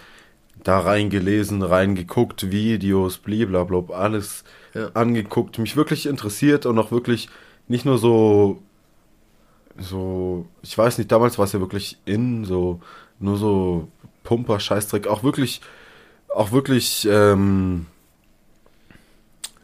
da 0.64 0.80
reingelesen, 0.80 1.64
reingeguckt, 1.64 2.52
Videos, 2.52 3.18
blablabla, 3.18 3.96
alles 3.96 4.44
ja. 4.74 4.90
angeguckt, 4.94 5.58
mich 5.58 5.76
wirklich 5.76 6.06
interessiert 6.06 6.66
und 6.66 6.78
auch 6.78 6.92
wirklich 6.92 7.30
nicht 7.68 7.86
nur 7.86 7.98
so, 7.98 8.62
so, 9.80 10.46
ich 10.62 10.78
weiß 10.78 10.98
nicht, 10.98 11.12
damals 11.12 11.38
war 11.38 11.46
es 11.46 11.54
ja 11.54 11.60
wirklich 11.60 11.98
in, 12.06 12.46
so, 12.46 12.80
nur 13.20 13.38
so 13.38 13.88
Pumper, 14.24 14.60
Scheißdreck, 14.60 15.08
auch 15.08 15.24
wirklich, 15.24 15.62
auch 16.30 16.52
wirklich, 16.52 17.08
ähm, 17.10 17.88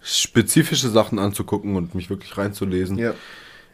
spezifische 0.01 0.89
Sachen 0.89 1.19
anzugucken 1.19 1.75
und 1.75 1.93
mich 1.93 2.09
wirklich 2.09 2.37
reinzulesen. 2.37 2.97
Ja 2.97 3.13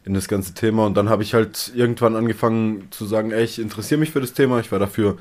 in 0.06 0.14
das 0.14 0.28
ganze 0.28 0.54
Thema. 0.54 0.86
Und 0.86 0.96
dann 0.96 1.10
habe 1.10 1.24
ich 1.24 1.34
halt 1.34 1.72
irgendwann 1.76 2.16
angefangen 2.16 2.88
zu 2.92 3.06
sagen, 3.06 3.32
ey, 3.32 3.44
ich 3.44 3.60
interessiere 3.60 4.00
mich 4.00 4.12
für 4.12 4.22
das 4.22 4.34
Thema. 4.34 4.60
Ich 4.60 4.72
war 4.72 4.80
dafür, 4.80 5.18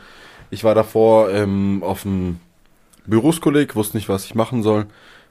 ich 0.51 0.65
war 0.65 0.75
davor 0.75 1.31
ähm, 1.31 1.83
auf 1.83 2.03
dem 2.03 2.41
Büroskolleg, 3.07 3.75
wusste 3.77 3.97
nicht, 3.97 4.09
was 4.09 4.25
ich 4.25 4.35
machen 4.35 4.63
soll. 4.63 4.87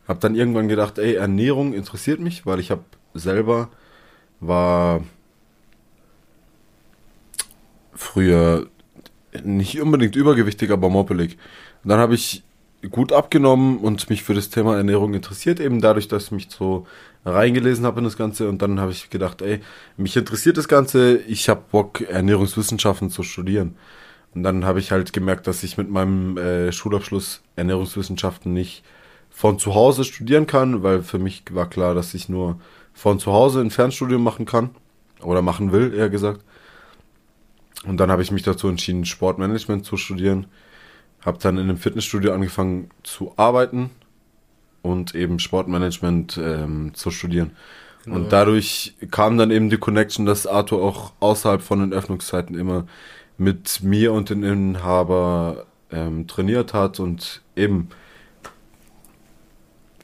Habe 0.07 0.19
dann 0.19 0.35
irgendwann 0.35 0.67
gedacht, 0.67 0.97
ey, 0.97 1.15
Ernährung 1.15 1.73
interessiert 1.73 2.19
mich, 2.19 2.45
weil 2.45 2.59
ich 2.59 2.71
habe 2.71 2.83
selber 3.13 3.69
war 4.39 5.03
früher 7.93 8.67
nicht 9.43 9.79
unbedingt 9.79 10.15
übergewichtig, 10.15 10.71
aber 10.71 10.89
moppelig. 10.89 11.37
Und 11.83 11.89
dann 11.89 11.99
habe 11.99 12.15
ich 12.15 12.43
gut 12.89 13.13
abgenommen 13.13 13.77
und 13.77 14.09
mich 14.09 14.23
für 14.23 14.33
das 14.33 14.49
Thema 14.49 14.75
Ernährung 14.75 15.13
interessiert, 15.13 15.59
eben 15.59 15.81
dadurch, 15.81 16.07
dass 16.07 16.25
ich 16.25 16.31
mich 16.31 16.47
so 16.49 16.87
reingelesen 17.25 17.85
habe 17.85 17.99
in 17.99 18.05
das 18.05 18.17
Ganze 18.17 18.49
und 18.49 18.61
dann 18.61 18.79
habe 18.79 18.91
ich 18.91 19.09
gedacht, 19.09 19.41
ey, 19.41 19.61
mich 19.97 20.15
interessiert 20.17 20.57
das 20.57 20.67
Ganze, 20.67 21.17
ich 21.17 21.49
habe 21.49 21.61
Bock, 21.71 22.01
Ernährungswissenschaften 22.01 23.09
zu 23.09 23.23
studieren. 23.23 23.75
Und 24.33 24.43
dann 24.43 24.65
habe 24.65 24.79
ich 24.79 24.91
halt 24.91 25.13
gemerkt, 25.13 25.45
dass 25.45 25.63
ich 25.63 25.77
mit 25.77 25.89
meinem 25.89 26.37
äh, 26.37 26.71
Schulabschluss 26.71 27.41
Ernährungswissenschaften 27.55 28.53
nicht 28.53 28.83
von 29.29 29.59
zu 29.59 29.75
Hause 29.75 30.03
studieren 30.03 30.47
kann, 30.47 30.83
weil 30.83 31.03
für 31.03 31.19
mich 31.19 31.43
war 31.51 31.69
klar, 31.69 31.93
dass 31.93 32.13
ich 32.13 32.29
nur 32.29 32.59
von 32.93 33.19
zu 33.19 33.33
Hause 33.33 33.61
ein 33.61 33.71
Fernstudium 33.71 34.23
machen 34.23 34.45
kann 34.45 34.71
oder 35.21 35.41
machen 35.41 35.71
will, 35.71 35.93
eher 35.93 36.09
gesagt. 36.09 36.43
Und 37.85 37.97
dann 37.97 38.11
habe 38.11 38.21
ich 38.21 38.31
mich 38.31 38.43
dazu 38.43 38.67
entschieden, 38.67 39.05
Sportmanagement 39.05 39.85
zu 39.85 39.97
studieren. 39.97 40.47
Habe 41.25 41.39
dann 41.39 41.57
in 41.57 41.63
einem 41.63 41.77
Fitnessstudio 41.77 42.33
angefangen 42.33 42.89
zu 43.03 43.33
arbeiten 43.37 43.91
und 44.81 45.15
eben 45.15 45.39
Sportmanagement 45.39 46.39
ähm, 46.41 46.91
zu 46.93 47.11
studieren. 47.11 47.51
Genau. 48.03 48.17
Und 48.17 48.31
dadurch 48.31 48.95
kam 49.11 49.37
dann 49.37 49.51
eben 49.51 49.69
die 49.69 49.77
Connection, 49.77 50.25
dass 50.25 50.47
Arthur 50.47 50.81
auch 50.81 51.13
außerhalb 51.19 51.61
von 51.61 51.79
den 51.79 51.93
Öffnungszeiten 51.93 52.57
immer 52.57 52.87
mit 53.37 53.83
mir 53.83 54.13
und 54.13 54.29
den 54.29 54.43
Inhaber 54.43 55.65
ähm, 55.91 56.27
trainiert 56.27 56.73
hat 56.73 56.99
und 56.99 57.41
eben 57.55 57.89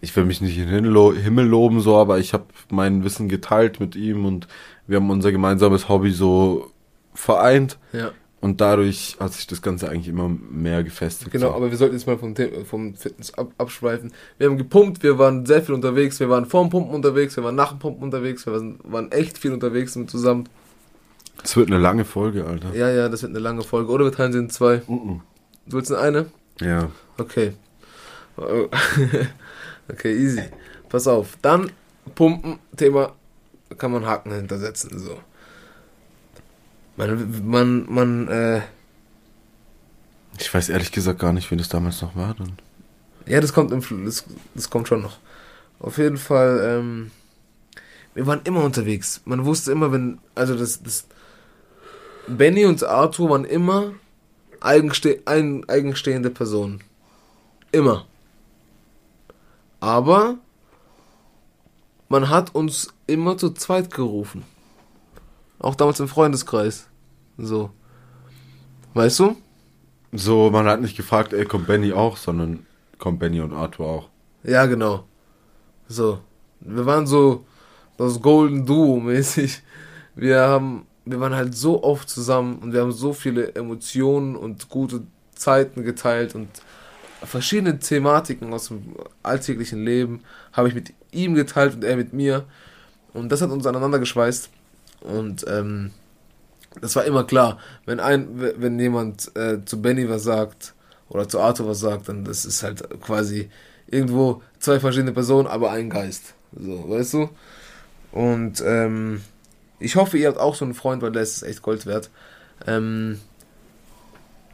ich 0.02 0.16
will 0.16 0.26
mich 0.26 0.42
nicht 0.42 0.58
in 0.58 0.70
den 0.70 1.16
Himmel 1.16 1.48
loben 1.48 1.82
so, 1.82 1.98
aber 1.98 2.20
ich 2.20 2.34
habe 2.34 2.46
mein 2.70 3.04
Wissen 3.04 3.30
geteilt 3.30 3.80
mit 3.80 3.96
ihm 3.96 4.26
und 4.26 4.48
wir 4.86 4.98
haben 4.98 5.10
unser 5.10 5.32
gemeinsames 5.32 5.90
Hobby 5.90 6.12
so 6.12 6.72
vereint. 7.14 7.78
Ja. 7.94 8.12
Und 8.40 8.62
dadurch 8.62 9.18
hat 9.20 9.34
sich 9.34 9.48
das 9.48 9.64
Ganze 9.64 9.90
eigentlich 9.90 10.10
immer 10.10 10.30
mehr 10.30 10.84
gefestigt. 10.84 11.32
Genau, 11.32 11.50
so. 11.50 11.56
aber 11.56 11.72
wir 11.72 11.78
sollten 11.78 11.96
jetzt 11.96 12.06
mal 12.06 12.18
vom, 12.20 12.36
vom 12.66 12.94
Fitness 12.94 13.34
ab, 13.34 13.52
abschweifen. 13.58 14.14
Wir 14.38 14.48
haben 14.48 14.58
gepumpt, 14.58 15.02
wir 15.02 15.18
waren 15.18 15.46
sehr 15.46 15.64
viel 15.64 15.74
unterwegs, 15.74 16.20
wir 16.20 16.30
waren 16.30 16.46
vor 16.46 16.64
dem 16.64 16.70
Pumpen 16.70 16.94
unterwegs, 16.94 17.36
wir 17.36 17.44
waren 17.44 17.56
nach 17.56 17.72
dem 17.72 17.80
Pumpen 17.80 18.04
unterwegs, 18.04 18.46
wir 18.46 18.54
waren, 18.54 18.80
waren 18.84 19.12
echt 19.12 19.40
viel 19.40 19.54
unterwegs 19.54 19.98
zusammen. 20.08 20.48
Das 21.42 21.58
wird 21.58 21.68
eine 21.68 21.80
lange 21.80 22.06
Folge, 22.06 22.46
Alter. 22.46 22.76
Ja, 22.76 22.90
ja, 22.90 23.10
das 23.10 23.24
wird 23.24 23.32
eine 23.32 23.40
lange 23.40 23.64
Folge. 23.64 23.92
Oder 23.92 24.06
wir 24.06 24.12
teilen 24.12 24.34
sie 24.34 24.40
in 24.40 24.50
zwei. 24.50 24.82
Uh 24.88 24.94
-uh. 24.94 25.20
Du 25.66 25.78
willst 25.78 25.92
in 25.92 25.98
eine? 25.98 26.28
Ja. 26.62 26.90
Okay. 27.18 27.54
okay, 29.90 30.14
easy. 30.16 30.44
Pass 30.90 31.08
auf. 31.08 31.38
Dann 31.42 31.72
Pumpen, 32.16 32.60
Thema, 32.76 33.14
kann 33.78 33.92
man 33.92 34.06
Haken 34.06 34.32
hintersetzen, 34.32 34.98
so. 35.00 35.18
Man, 36.98 37.48
man, 37.48 37.86
man, 37.88 38.28
äh. 38.28 38.62
Ich 40.40 40.54
weiß 40.54 40.70
ehrlich 40.70 40.92
gesagt 40.92 41.20
gar 41.20 41.32
nicht, 41.32 41.50
wie 41.52 41.56
das 41.56 41.70
damals 41.70 42.02
noch 42.02 42.16
war 42.16 42.34
dann. 42.34 42.58
Ja, 43.26 43.40
das 43.40 43.54
kommt 43.54 43.72
im, 43.72 44.06
das, 44.06 44.26
das 44.56 44.70
kommt 44.70 44.88
schon 44.88 45.02
noch. 45.02 45.20
Auf 45.80 45.98
jeden 46.00 46.18
Fall, 46.18 46.60
ähm, 46.64 47.12
wir 48.16 48.26
waren 48.26 48.42
immer 48.44 48.64
unterwegs. 48.64 49.22
Man 49.26 49.46
wusste 49.46 49.72
immer, 49.72 49.92
wenn, 49.92 50.18
also 50.34 50.56
das, 50.56 50.82
das, 50.82 51.06
Benny 52.28 52.66
und 52.66 52.84
Arthur 52.84 53.30
waren 53.30 53.46
immer 53.46 53.94
eigenste, 54.60 55.22
ein, 55.26 55.68
eigenstehende 55.70 56.30
Personen. 56.30 56.84
Immer. 57.72 58.06
Aber 59.80 60.38
man 62.10 62.30
hat 62.30 62.56
uns 62.56 62.94
immer 63.06 63.38
zu 63.38 63.52
zweit 63.52 63.94
gerufen. 63.94 64.44
Auch 65.60 65.76
damals 65.76 66.00
im 66.00 66.08
Freundeskreis. 66.08 66.88
So. 67.38 67.72
Weißt 68.94 69.20
du? 69.20 69.36
So, 70.12 70.50
man 70.50 70.68
hat 70.68 70.82
nicht 70.82 70.98
gefragt, 70.98 71.34
ey, 71.34 71.46
kommt 71.46 71.68
Benny 71.68 71.94
auch, 71.94 72.18
sondern 72.18 72.66
kommt 72.98 73.20
Benny 73.20 73.42
und 73.42 73.54
Arthur 73.54 73.86
auch. 73.86 74.10
Ja, 74.44 74.66
genau. 74.66 75.06
So. 75.88 76.20
Wir 76.60 76.86
waren 76.86 77.06
so 77.06 77.46
das 77.98 78.22
Golden 78.22 78.66
Duo 78.66 79.00
mäßig. 79.00 79.62
Wir 80.16 80.40
haben, 80.42 80.88
wir 81.06 81.20
waren 81.20 81.36
halt 81.36 81.56
so 81.56 81.84
oft 81.84 82.10
zusammen 82.10 82.60
und 82.60 82.74
wir 82.74 82.82
haben 82.82 82.92
so 82.92 83.14
viele 83.14 83.56
Emotionen 83.56 84.36
und 84.36 84.70
gute 84.70 85.04
Zeiten 85.36 85.84
geteilt 85.84 86.34
und 86.34 86.50
verschiedene 87.24 87.80
Thematiken 87.80 88.54
aus 88.54 88.70
dem 88.70 88.96
alltäglichen 89.24 89.84
Leben 89.84 90.22
habe 90.54 90.68
ich 90.70 90.76
mit 90.76 90.94
ihm 91.12 91.36
geteilt 91.36 91.76
und 91.76 91.84
er 91.84 91.96
mit 91.96 92.14
mir. 92.14 92.46
Und 93.14 93.32
das 93.32 93.42
hat 93.42 93.50
uns 93.50 93.66
aneinander 93.66 94.00
geschweißt. 94.00 94.50
Und 95.02 95.46
ähm, 95.48 95.92
das 96.82 96.96
war 96.96 97.06
immer 97.06 97.24
klar, 97.24 97.60
wenn 97.86 98.00
ein, 98.00 98.28
wenn 98.40 98.80
jemand 98.80 99.36
äh, 99.36 99.64
zu 99.66 99.82
Benny 99.82 100.10
was 100.10 100.24
sagt 100.24 100.74
oder 101.10 101.28
zu 101.28 101.40
Arthur 101.40 101.68
was 101.68 101.80
sagt, 101.80 102.10
dann 102.10 102.26
das 102.26 102.46
ist 102.46 102.64
halt 102.64 102.88
quasi 103.02 103.50
irgendwo 103.88 104.42
zwei 104.60 104.80
verschiedene 104.80 105.14
Personen, 105.14 105.48
aber 105.48 105.72
ein 105.72 105.90
Geist. 105.90 106.34
So, 106.54 106.90
weißt 106.90 107.14
du? 107.14 107.30
Und 108.12 108.62
ähm, 108.66 109.22
ich 109.80 109.96
hoffe, 109.96 110.18
ihr 110.18 110.28
habt 110.28 110.40
auch 110.40 110.56
so 110.56 110.66
einen 110.66 110.74
Freund, 110.74 111.02
weil 111.02 111.12
der 111.12 111.22
ist 111.22 111.44
echt 111.44 111.62
Gold 111.62 111.86
wert. 111.86 112.10
Ähm, 112.66 113.20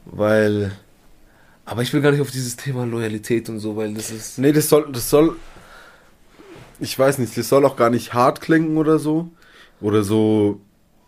weil. 0.06 0.72
Aber 1.66 1.82
ich 1.82 1.94
will 1.94 2.02
gar 2.02 2.12
nicht 2.12 2.22
auf 2.22 2.32
dieses 2.32 2.58
Thema 2.58 2.86
Loyalität 2.86 3.48
und 3.48 3.60
so, 3.60 3.78
weil 3.78 3.94
das 3.94 4.12
ist. 4.12 4.38
Nee, 4.38 4.52
das 4.52 4.68
soll, 4.68 4.92
das 4.92 5.10
soll. 5.10 5.38
Ich 6.80 6.98
weiß 6.98 7.20
nicht, 7.20 7.38
das 7.38 7.48
soll 7.48 7.66
auch 7.66 7.78
gar 7.78 7.90
nicht 7.90 8.14
hart 8.14 8.42
klingen 8.42 8.78
oder 8.78 9.00
so. 9.00 9.30
Oder 9.84 10.04
so, 10.04 10.62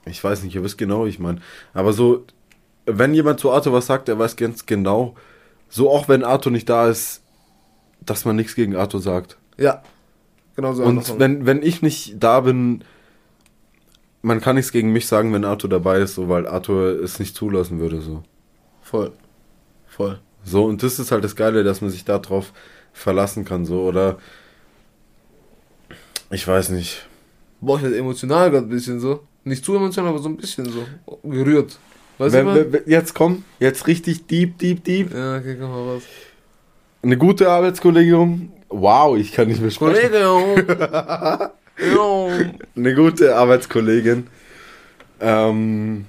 ich 0.05 0.21
weiß 0.23 0.43
nicht, 0.43 0.53
ihr 0.53 0.63
wisst 0.63 0.77
genau, 0.77 1.05
wie 1.05 1.09
ich 1.09 1.17
meine. 1.17 1.39
Aber 1.73 1.93
so, 1.93 2.25
wenn 2.85 3.13
jemand 3.13 3.39
zu 3.39 3.51
Arthur 3.51 3.73
was 3.73 3.88
sagt, 3.88 4.09
er 4.09 4.19
weiß 4.19 4.35
ganz 4.35 4.65
genau, 4.65 5.15
so 5.69 5.89
auch 5.89 6.07
wenn 6.09 6.23
Arthur 6.23 6.51
nicht 6.51 6.69
da 6.69 6.89
ist, 6.89 7.23
dass 8.01 8.25
man 8.25 8.35
nichts 8.35 8.53
gegen 8.53 8.75
Arthur 8.75 9.01
sagt. 9.01 9.38
Ja, 9.57 9.81
genau 10.55 10.73
so. 10.73 10.83
Und 10.83 11.17
wenn, 11.19 11.45
wenn 11.45 11.63
ich 11.63 11.81
nicht 11.81 12.17
da 12.19 12.41
bin, 12.41 12.83
man 14.21 14.41
kann 14.41 14.57
nichts 14.57 14.73
gegen 14.73 14.91
mich 14.91 15.07
sagen, 15.07 15.33
wenn 15.33 15.45
Arthur 15.45 15.69
dabei 15.69 15.99
ist, 15.99 16.15
so, 16.15 16.27
weil 16.27 16.45
Arthur 16.45 17.01
es 17.01 17.17
nicht 17.17 17.35
zulassen 17.35 17.79
würde, 17.79 18.01
so. 18.01 18.23
Voll. 18.81 19.13
Voll. 19.88 20.19
So, 20.43 20.65
und 20.65 20.83
das 20.83 20.99
ist 20.99 21.11
halt 21.11 21.23
das 21.23 21.38
Geile, 21.38 21.63
dass 21.63 21.79
man 21.79 21.89
sich 21.89 22.03
darauf 22.03 22.51
verlassen 22.91 23.45
kann, 23.45 23.65
so, 23.65 23.83
oder 23.83 24.17
ich 26.29 26.45
weiß 26.45 26.69
nicht 26.69 27.07
boah, 27.61 27.77
ich 27.77 27.83
halt 27.83 27.95
emotional 27.95 28.51
gerade 28.51 28.65
ein 28.65 28.69
bisschen 28.69 28.99
so. 28.99 29.21
Nicht 29.43 29.63
zu 29.63 29.75
emotional, 29.75 30.09
aber 30.11 30.19
so 30.19 30.29
ein 30.29 30.37
bisschen 30.37 30.65
so. 30.65 30.85
Gerührt. 31.23 31.77
Weißt 32.17 32.33
wenn, 32.33 32.45
du 32.47 32.73
wenn, 32.73 32.81
Jetzt 32.85 33.13
komm, 33.13 33.43
jetzt 33.59 33.87
richtig 33.87 34.25
deep, 34.27 34.57
deep, 34.57 34.83
deep. 34.83 35.13
Ja, 35.13 35.37
okay, 35.37 35.57
komm 35.59 35.69
mal 35.69 35.93
raus. 35.93 36.03
Eine 37.03 37.17
gute 37.17 37.49
Arbeitskollegin. 37.49 38.51
Wow, 38.69 39.17
ich 39.17 39.31
kann 39.31 39.47
nicht 39.47 39.61
mehr 39.61 39.71
sprechen. 39.71 40.11
Kollegin. 40.11 41.49
Eine 42.75 42.95
gute 42.95 43.35
Arbeitskollegin. 43.35 44.27
Ähm, 45.19 46.05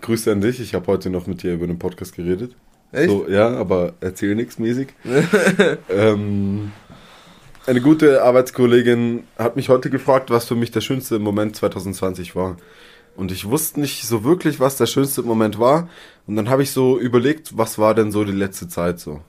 Grüße 0.00 0.32
an 0.32 0.40
dich. 0.40 0.60
Ich 0.60 0.74
habe 0.74 0.86
heute 0.86 1.10
noch 1.10 1.26
mit 1.26 1.42
dir 1.42 1.54
über 1.54 1.66
den 1.66 1.78
Podcast 1.78 2.16
geredet. 2.16 2.56
Echt? 2.92 3.10
So, 3.10 3.28
ja, 3.28 3.48
aber 3.48 3.94
erzähl 4.00 4.34
nichts 4.34 4.58
mäßig. 4.58 4.88
ähm, 5.88 6.72
eine 7.66 7.80
gute 7.80 8.22
Arbeitskollegin 8.22 9.24
hat 9.38 9.56
mich 9.56 9.68
heute 9.68 9.90
gefragt, 9.90 10.30
was 10.30 10.46
für 10.46 10.54
mich 10.54 10.70
der 10.70 10.80
schönste 10.80 11.18
Moment 11.18 11.56
2020 11.56 12.34
war. 12.34 12.56
Und 13.16 13.32
ich 13.32 13.48
wusste 13.48 13.80
nicht 13.80 14.06
so 14.06 14.24
wirklich, 14.24 14.60
was 14.60 14.76
der 14.76 14.86
schönste 14.86 15.22
Moment 15.22 15.58
war. 15.58 15.88
Und 16.26 16.36
dann 16.36 16.48
habe 16.48 16.62
ich 16.62 16.70
so 16.70 16.98
überlegt, 16.98 17.56
was 17.58 17.78
war 17.78 17.94
denn 17.94 18.12
so 18.12 18.24
die 18.24 18.32
letzte 18.32 18.68
Zeit 18.68 18.98
so. 18.98 19.20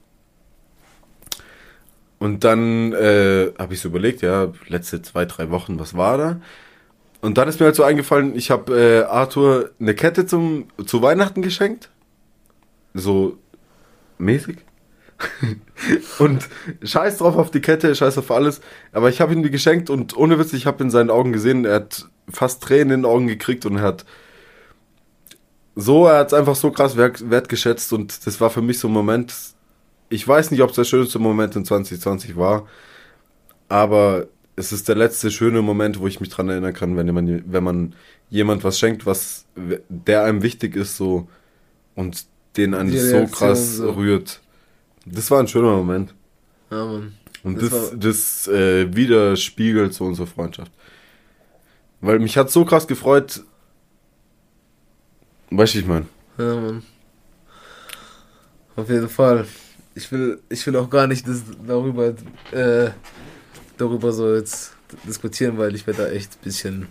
Und 2.18 2.44
dann 2.44 2.92
äh, 2.92 3.52
habe 3.58 3.74
ich 3.74 3.80
so 3.80 3.88
überlegt, 3.88 4.22
ja, 4.22 4.52
letzte 4.68 5.02
zwei, 5.02 5.24
drei 5.24 5.50
Wochen, 5.50 5.78
was 5.78 5.96
war 5.96 6.18
da? 6.18 6.40
Und 7.20 7.36
dann 7.38 7.48
ist 7.48 7.60
mir 7.60 7.66
halt 7.66 7.76
so 7.76 7.84
eingefallen, 7.84 8.36
ich 8.36 8.50
habe 8.50 8.78
äh, 8.78 9.02
Arthur 9.04 9.70
eine 9.80 9.94
Kette 9.94 10.26
zum, 10.26 10.68
zu 10.86 11.02
Weihnachten 11.02 11.42
geschenkt. 11.42 11.90
So 12.94 13.38
mäßig. 14.18 14.58
Und 16.18 16.48
scheiß 16.82 17.18
drauf 17.18 17.36
auf 17.36 17.50
die 17.50 17.60
Kette, 17.60 17.94
scheiß 17.94 18.18
auf 18.18 18.30
alles. 18.30 18.60
Aber 18.92 19.08
ich 19.08 19.20
habe 19.20 19.32
ihm 19.32 19.42
die 19.42 19.50
geschenkt 19.50 19.90
und 19.90 20.16
ohne 20.16 20.38
Witz, 20.38 20.52
ich 20.52 20.66
habe 20.66 20.82
in 20.82 20.90
seinen 20.90 21.10
Augen 21.10 21.32
gesehen, 21.32 21.64
er 21.64 21.76
hat 21.76 22.08
fast 22.28 22.62
Tränen 22.62 22.92
in 22.92 23.00
den 23.02 23.04
Augen 23.04 23.26
gekriegt 23.26 23.66
und 23.66 23.76
er 23.76 23.82
hat 23.82 24.04
so, 25.74 26.06
er 26.06 26.18
hat 26.18 26.28
es 26.28 26.34
einfach 26.34 26.56
so 26.56 26.70
krass 26.70 26.96
wert, 26.96 27.30
wertgeschätzt 27.30 27.92
und 27.92 28.26
das 28.26 28.40
war 28.40 28.50
für 28.50 28.62
mich 28.62 28.78
so 28.78 28.88
ein 28.88 28.92
Moment. 28.92 29.34
Ich 30.08 30.26
weiß 30.26 30.50
nicht, 30.50 30.62
ob 30.62 30.70
es 30.70 30.76
der 30.76 30.84
schönste 30.84 31.18
Moment 31.18 31.56
in 31.56 31.64
2020 31.64 32.36
war, 32.36 32.66
aber 33.68 34.28
es 34.54 34.72
ist 34.72 34.88
der 34.88 34.96
letzte 34.96 35.30
schöne 35.30 35.62
Moment, 35.62 35.98
wo 35.98 36.06
ich 36.06 36.20
mich 36.20 36.28
dran 36.28 36.48
erinnern 36.50 36.74
kann, 36.74 36.96
wenn 36.96 37.12
man, 37.12 37.42
wenn 37.50 37.64
man 37.64 37.94
jemand 38.28 38.64
was 38.64 38.78
schenkt, 38.78 39.06
was 39.06 39.46
der 39.88 40.24
einem 40.24 40.42
wichtig 40.42 40.76
ist, 40.76 40.96
so 40.98 41.28
und 41.94 42.26
den 42.56 42.74
einen 42.74 42.96
so 42.96 43.26
krass 43.26 43.76
so. 43.76 43.92
rührt. 43.92 44.41
Das 45.06 45.30
war 45.30 45.40
ein 45.40 45.48
schöner 45.48 45.76
Moment. 45.76 46.14
Ja, 46.70 46.84
Mann. 46.84 47.14
Und 47.42 47.60
das, 47.60 47.70
das, 47.70 47.92
das 47.98 48.48
äh, 48.48 48.94
widerspiegelt 48.94 49.92
so 49.92 50.04
unsere 50.04 50.26
Freundschaft. 50.26 50.70
Weil 52.00 52.18
mich 52.18 52.36
hat 52.36 52.50
so 52.50 52.64
krass 52.64 52.86
gefreut. 52.86 53.42
Weißt 55.50 55.74
du, 55.74 55.78
ich 55.80 55.86
meine? 55.86 56.06
Ja, 56.38 56.54
Mann. 56.54 56.82
Auf 58.76 58.88
jeden 58.88 59.08
Fall. 59.08 59.46
Ich 59.94 60.10
will, 60.10 60.40
ich 60.48 60.66
will 60.66 60.76
auch 60.76 60.88
gar 60.88 61.06
nicht 61.06 61.26
das, 61.28 61.42
darüber, 61.66 62.14
äh, 62.52 62.90
darüber 63.76 64.12
so 64.12 64.34
jetzt 64.34 64.74
diskutieren, 65.06 65.58
weil 65.58 65.74
ich 65.74 65.86
werde 65.86 66.04
da 66.04 66.08
echt 66.10 66.34
ein 66.34 66.44
bisschen. 66.44 66.88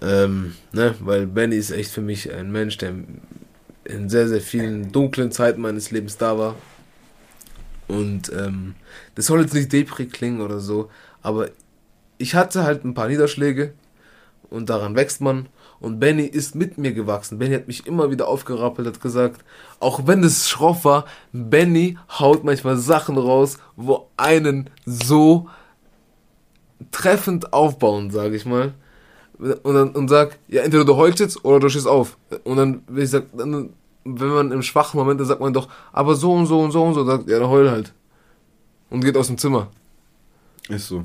Ähm, 0.00 0.54
ne, 0.72 0.94
weil 1.00 1.26
Benny 1.26 1.56
ist 1.56 1.72
echt 1.72 1.90
für 1.90 2.00
mich 2.00 2.32
ein 2.32 2.52
Mensch, 2.52 2.78
der 2.78 2.94
in 3.88 4.08
sehr, 4.08 4.28
sehr 4.28 4.40
vielen 4.40 4.92
dunklen 4.92 5.32
Zeiten 5.32 5.60
meines 5.60 5.90
Lebens 5.90 6.16
da 6.16 6.38
war. 6.38 6.54
Und 7.88 8.30
ähm, 8.32 8.74
das 9.14 9.26
soll 9.26 9.40
jetzt 9.40 9.54
nicht 9.54 9.72
Depri 9.72 10.06
klingen 10.06 10.42
oder 10.42 10.60
so, 10.60 10.90
aber 11.22 11.50
ich 12.18 12.34
hatte 12.34 12.64
halt 12.64 12.84
ein 12.84 12.94
paar 12.94 13.08
Niederschläge 13.08 13.72
und 14.50 14.68
daran 14.68 14.94
wächst 14.94 15.20
man. 15.20 15.48
Und 15.80 16.00
Benny 16.00 16.24
ist 16.24 16.56
mit 16.56 16.76
mir 16.76 16.92
gewachsen. 16.92 17.38
Benny 17.38 17.54
hat 17.54 17.68
mich 17.68 17.86
immer 17.86 18.10
wieder 18.10 18.26
aufgerappelt, 18.26 18.88
hat 18.88 19.00
gesagt, 19.00 19.44
auch 19.78 20.06
wenn 20.06 20.24
es 20.24 20.48
schroff 20.48 20.84
war, 20.84 21.04
Benny 21.32 21.96
haut 22.18 22.42
manchmal 22.42 22.76
Sachen 22.76 23.16
raus, 23.16 23.58
wo 23.76 24.08
einen 24.16 24.70
so 24.84 25.48
treffend 26.90 27.52
aufbauen, 27.52 28.10
sage 28.10 28.34
ich 28.34 28.44
mal. 28.44 28.74
Und 29.38 29.74
dann 29.74 29.90
und 29.90 30.08
sag, 30.08 30.38
ja, 30.48 30.62
entweder 30.62 30.84
du 30.84 30.96
heulst 30.96 31.20
jetzt 31.20 31.44
oder 31.44 31.60
du 31.60 31.68
stehst 31.68 31.86
auf. 31.86 32.16
Und 32.44 32.56
dann, 32.56 32.82
wie 32.88 33.02
ich 33.02 33.10
sag, 33.10 33.24
dann, 33.36 33.70
wenn 34.04 34.28
man 34.28 34.52
im 34.52 34.62
schwachen 34.62 34.98
Moment, 34.98 35.20
dann 35.20 35.26
sagt 35.26 35.40
man 35.40 35.52
doch, 35.52 35.68
aber 35.92 36.16
so 36.16 36.32
und 36.32 36.46
so 36.46 36.60
und 36.60 36.72
so 36.72 36.82
und 36.82 36.94
so, 36.94 37.04
sagt, 37.04 37.28
ja, 37.28 37.38
dann 37.38 37.48
heul 37.48 37.70
halt. 37.70 37.92
Und 38.90 39.04
geht 39.04 39.16
aus 39.16 39.28
dem 39.28 39.38
Zimmer. 39.38 39.68
Ist 40.68 40.88
so. 40.88 41.04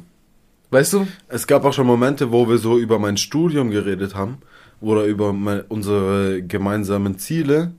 Weißt 0.72 0.94
du? 0.94 1.08
Es 1.28 1.46
gab 1.46 1.64
auch 1.66 1.74
schon 1.74 1.86
Momente, 1.86 2.32
wo 2.32 2.50
wir 2.50 2.58
so 2.58 2.80
über 2.80 2.98
mein 2.98 3.18
Studium 3.18 3.70
geredet 3.70 4.16
haben 4.16 4.40
oder 4.82 5.06
über 5.06 5.32
mein, 5.32 5.62
unsere 5.70 6.42
gemeinsamen 6.42 7.20
Ziele 7.20 7.74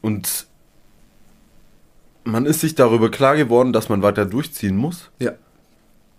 und 0.00 0.46
man 2.24 2.46
ist 2.46 2.60
sich 2.60 2.74
darüber 2.74 3.10
klar 3.10 3.36
geworden, 3.36 3.72
dass 3.72 3.88
man 3.88 4.02
weiter 4.02 4.24
durchziehen 4.24 4.76
muss. 4.76 5.10
Ja. 5.18 5.32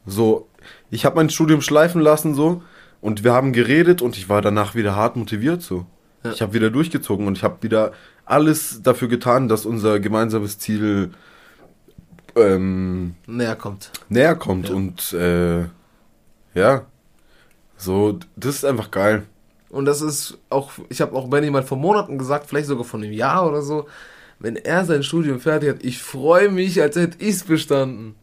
So, 0.05 0.47
ich 0.89 1.05
habe 1.05 1.15
mein 1.15 1.29
Studium 1.29 1.61
schleifen 1.61 2.01
lassen 2.01 2.35
so 2.35 2.61
und 3.07 3.23
wir 3.23 3.31
haben 3.31 3.53
geredet 3.53 4.01
und 4.01 4.17
ich 4.17 4.27
war 4.27 4.41
danach 4.41 4.75
wieder 4.75 4.93
hart 4.93 5.15
motiviert 5.15 5.61
so. 5.61 5.85
Ja. 6.25 6.33
Ich 6.33 6.41
habe 6.41 6.51
wieder 6.51 6.69
durchgezogen 6.69 7.25
und 7.25 7.37
ich 7.37 7.43
habe 7.45 7.63
wieder 7.63 7.93
alles 8.25 8.81
dafür 8.83 9.07
getan, 9.07 9.47
dass 9.47 9.65
unser 9.65 10.01
gemeinsames 10.01 10.59
Ziel 10.59 11.11
ähm, 12.35 13.15
näher 13.25 13.55
kommt. 13.55 13.91
Näher 14.09 14.35
kommt 14.35 14.67
ja. 14.67 14.75
und 14.75 15.13
äh, 15.13 15.67
ja. 16.53 16.85
So, 17.77 18.19
das 18.35 18.55
ist 18.55 18.65
einfach 18.65 18.91
geil. 18.91 19.23
Und 19.69 19.85
das 19.85 20.01
ist 20.01 20.37
auch, 20.49 20.71
ich 20.89 20.99
habe 20.99 21.15
auch 21.15 21.29
Benny 21.29 21.49
mal 21.49 21.63
vor 21.63 21.77
Monaten 21.77 22.17
gesagt, 22.17 22.47
vielleicht 22.49 22.67
sogar 22.67 22.83
von 22.83 23.01
einem 23.01 23.13
Jahr 23.13 23.47
oder 23.47 23.61
so, 23.61 23.87
wenn 24.39 24.57
er 24.57 24.83
sein 24.83 25.01
Studium 25.01 25.39
fertig 25.39 25.69
hat, 25.69 25.85
ich 25.85 26.03
freue 26.03 26.49
mich, 26.49 26.81
als 26.81 26.97
hätte 26.97 27.23
ich 27.23 27.35
es 27.35 27.43
bestanden. 27.45 28.15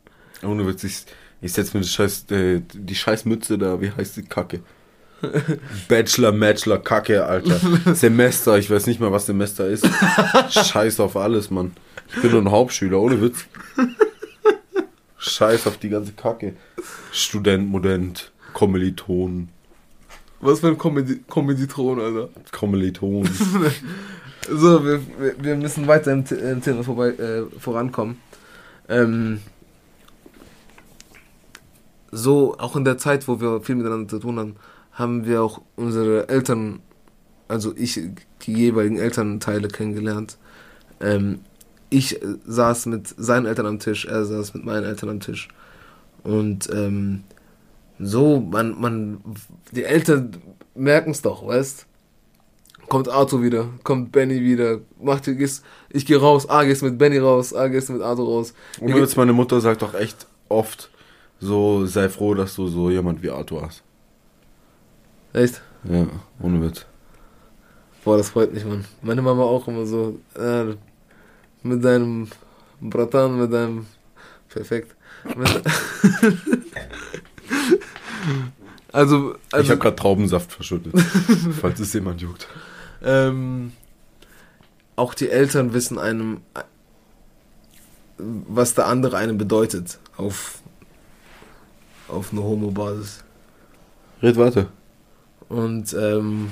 Ohne 0.42 0.66
Witz, 0.66 0.84
ich, 0.84 1.06
ich 1.44 1.52
setze 1.52 1.76
mir 1.76 1.82
die 1.82 1.88
scheiß, 1.90 2.30
äh, 2.30 2.62
die 2.72 2.94
scheiß 2.94 3.26
Mütze 3.26 3.58
da, 3.58 3.78
wie 3.78 3.90
heißt 3.90 4.16
die 4.16 4.22
Kacke? 4.22 4.60
Bachelor, 5.88 6.32
Bachelor, 6.32 6.78
Kacke, 6.78 7.24
Alter. 7.24 7.60
Semester, 7.94 8.56
ich 8.56 8.70
weiß 8.70 8.86
nicht 8.86 8.98
mal, 8.98 9.12
was 9.12 9.26
Semester 9.26 9.66
ist. 9.66 9.86
Scheiß 10.50 11.00
auf 11.00 11.16
alles, 11.16 11.50
Mann. 11.50 11.72
Ich 12.14 12.22
bin 12.22 12.30
nur 12.30 12.40
ein 12.40 12.50
Hauptschüler, 12.50 12.98
ohne 12.98 13.20
Witz. 13.20 13.44
Scheiß 15.18 15.66
auf 15.66 15.76
die 15.76 15.90
ganze 15.90 16.12
Kacke. 16.12 16.54
Student, 17.12 17.68
Modent, 17.68 18.32
Kommiliton. 18.54 19.48
Was 20.40 20.60
für 20.60 20.68
ein 20.68 20.78
Kommilitron, 20.78 22.00
Alter? 22.00 22.28
Kommiliton. 22.52 23.28
so, 24.50 24.84
wir, 24.84 25.00
wir 25.38 25.56
müssen 25.56 25.86
weiter 25.86 26.12
im, 26.12 26.24
im 26.24 26.62
Thema 26.62 26.84
vorbei, 26.84 27.08
äh, 27.08 27.44
vorankommen. 27.58 28.16
Ähm, 28.88 29.40
so, 32.14 32.56
auch 32.58 32.76
in 32.76 32.84
der 32.84 32.98
Zeit, 32.98 33.28
wo 33.28 33.40
wir 33.40 33.60
viel 33.60 33.74
miteinander 33.74 34.08
zu 34.08 34.18
tun 34.20 34.38
haben, 34.38 34.56
haben 34.92 35.26
wir 35.26 35.42
auch 35.42 35.60
unsere 35.76 36.28
Eltern, 36.28 36.80
also 37.48 37.74
ich, 37.76 38.00
die 38.42 38.52
jeweiligen 38.52 38.98
Elternteile 38.98 39.68
kennengelernt. 39.68 40.38
Ähm, 41.00 41.40
ich 41.90 42.20
saß 42.46 42.86
mit 42.86 43.08
seinen 43.08 43.46
Eltern 43.46 43.66
am 43.66 43.78
Tisch, 43.78 44.04
er 44.04 44.24
saß 44.24 44.54
mit 44.54 44.64
meinen 44.64 44.84
Eltern 44.84 45.10
am 45.10 45.20
Tisch. 45.20 45.48
Und 46.22 46.68
ähm, 46.72 47.24
so, 47.98 48.40
man, 48.40 48.80
man, 48.80 49.20
die 49.72 49.84
Eltern 49.84 50.36
merken 50.74 51.10
es 51.10 51.22
doch, 51.22 51.46
weißt 51.46 51.86
Kommt 52.88 53.08
Arthur 53.08 53.42
wieder, 53.42 53.70
kommt 53.82 54.12
Benny 54.12 54.42
wieder, 54.42 54.80
macht, 55.00 55.24
gehst, 55.24 55.64
ich 55.88 56.04
gehe 56.04 56.18
raus, 56.18 56.48
ah, 56.48 56.64
gehst 56.64 56.82
mit 56.82 56.98
Benny 56.98 57.18
raus, 57.18 57.54
ah, 57.54 57.68
gehst 57.68 57.88
mit 57.88 58.02
Arthur 58.02 58.26
raus. 58.26 58.54
Und 58.78 58.94
jetzt 58.94 59.16
meine 59.16 59.32
Mutter 59.32 59.60
sagt 59.60 59.80
doch 59.80 59.94
echt 59.94 60.26
oft, 60.50 60.90
so, 61.40 61.86
sei 61.86 62.08
froh, 62.08 62.34
dass 62.34 62.54
du 62.54 62.68
so 62.68 62.90
jemand 62.90 63.22
wie 63.22 63.30
Arthur 63.30 63.62
hast. 63.62 63.82
Echt? 65.32 65.60
Ja, 65.84 66.06
ohne 66.40 66.62
Witz. 66.62 66.86
Boah, 68.04 68.16
das 68.18 68.30
freut 68.30 68.52
mich, 68.52 68.64
Mann. 68.64 68.84
Meine 69.02 69.22
Mama 69.22 69.42
auch 69.42 69.66
immer 69.66 69.86
so, 69.86 70.20
äh, 70.36 70.74
mit 71.62 71.84
deinem 71.84 72.28
Bratan, 72.80 73.38
mit 73.40 73.52
deinem, 73.52 73.86
perfekt. 74.48 74.94
Also, 78.92 79.34
also 79.52 79.62
ich 79.62 79.70
habe 79.70 79.80
gerade 79.80 79.96
Traubensaft 79.96 80.52
verschüttet, 80.52 80.98
falls 81.60 81.80
es 81.80 81.92
jemand 81.94 82.20
juckt. 82.20 82.46
Ähm, 83.02 83.72
auch 84.96 85.14
die 85.14 85.30
Eltern 85.30 85.72
wissen 85.72 85.98
einem, 85.98 86.42
was 88.18 88.74
der 88.74 88.86
andere 88.86 89.16
einem 89.16 89.38
bedeutet 89.38 89.98
auf 90.16 90.60
auf 92.08 92.32
eine 92.32 92.42
Homo-Basis. 92.42 93.24
Red 94.22 94.36
weiter. 94.36 94.66
Und 95.48 95.92
ähm, 95.94 96.50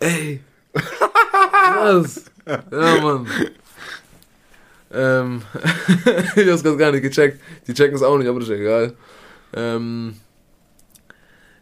ey, 0.00 0.40
was? 0.72 2.24
Ja, 2.44 3.00
Mann. 3.00 3.28
Ähm, 4.92 5.42
ich 6.34 6.50
hab's 6.50 6.64
gerade 6.64 6.76
gar 6.76 6.90
nicht 6.90 7.02
gecheckt. 7.02 7.40
Die 7.68 7.72
checken 7.72 7.94
es 7.94 8.02
auch 8.02 8.18
nicht, 8.18 8.28
aber 8.28 8.40
das 8.40 8.48
ist 8.48 8.58
egal. 8.58 8.94
Ähm, 9.54 10.16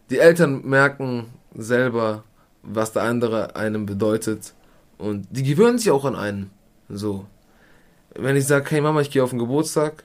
die 0.09 0.17
Eltern 0.17 0.67
merken 0.67 1.27
selber, 1.55 2.23
was 2.63 2.93
der 2.93 3.03
andere 3.03 3.55
einem 3.55 3.85
bedeutet. 3.85 4.53
Und 4.97 5.27
die 5.29 5.43
gewöhnen 5.43 5.77
sich 5.77 5.91
auch 5.91 6.05
an 6.05 6.15
einen. 6.15 6.49
So. 6.89 7.25
Wenn 8.15 8.35
ich 8.35 8.45
sage, 8.45 8.69
hey 8.69 8.81
Mama, 8.81 9.01
ich 9.01 9.09
gehe 9.09 9.23
auf 9.23 9.29
den 9.29 9.39
Geburtstag, 9.39 10.03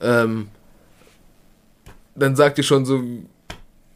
ähm, 0.00 0.48
dann 2.14 2.36
sagt 2.36 2.58
ihr 2.58 2.64
schon 2.64 2.84
so, 2.84 3.02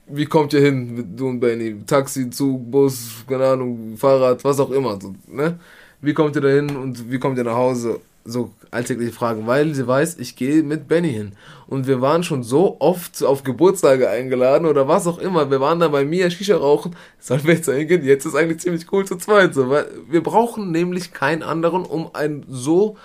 wie 0.06 0.26
kommt 0.26 0.52
ihr 0.52 0.60
hin 0.60 0.94
mit 0.94 1.18
du 1.18 1.28
und 1.28 1.40
Benny? 1.40 1.82
Taxi, 1.86 2.28
Zug, 2.30 2.70
Bus, 2.70 3.24
keine 3.26 3.46
Ahnung, 3.46 3.96
Fahrrad, 3.96 4.42
was 4.44 4.60
auch 4.60 4.70
immer. 4.70 5.00
So, 5.00 5.14
ne? 5.26 5.58
Wie 6.00 6.12
kommt 6.12 6.36
ihr 6.36 6.42
da 6.42 6.48
hin 6.48 6.76
und 6.76 7.10
wie 7.10 7.18
kommt 7.18 7.38
ihr 7.38 7.44
nach 7.44 7.56
Hause? 7.56 8.00
So 8.24 8.52
alltägliche 8.70 9.12
Fragen, 9.12 9.46
weil 9.46 9.74
sie 9.74 9.86
weiß, 9.86 10.18
ich 10.18 10.36
gehe 10.36 10.62
mit 10.62 10.88
Benny 10.88 11.12
hin. 11.12 11.32
Und 11.66 11.86
wir 11.86 12.00
waren 12.00 12.22
schon 12.22 12.42
so 12.42 12.76
oft 12.80 13.22
auf 13.22 13.42
Geburtstage 13.42 14.08
eingeladen 14.08 14.66
oder 14.66 14.88
was 14.88 15.06
auch 15.06 15.18
immer. 15.18 15.50
Wir 15.50 15.60
waren 15.60 15.80
da 15.80 15.88
bei 15.88 16.04
mir 16.04 16.30
Shisha 16.30 16.56
rauchen. 16.56 16.96
Sollen 17.18 17.44
wir 17.44 17.54
jetzt 17.54 17.68
hingehen? 17.68 18.04
Jetzt 18.04 18.24
ist 18.24 18.34
eigentlich 18.34 18.60
ziemlich 18.60 18.90
cool 18.92 19.04
zu 19.04 19.16
zweit. 19.16 19.54
So, 19.54 19.68
weil 19.68 19.86
wir 20.08 20.22
brauchen 20.22 20.70
nämlich 20.70 21.12
keinen 21.12 21.42
anderen, 21.42 21.84
um 21.84 22.14
ein 22.14 22.44
so 22.48 22.96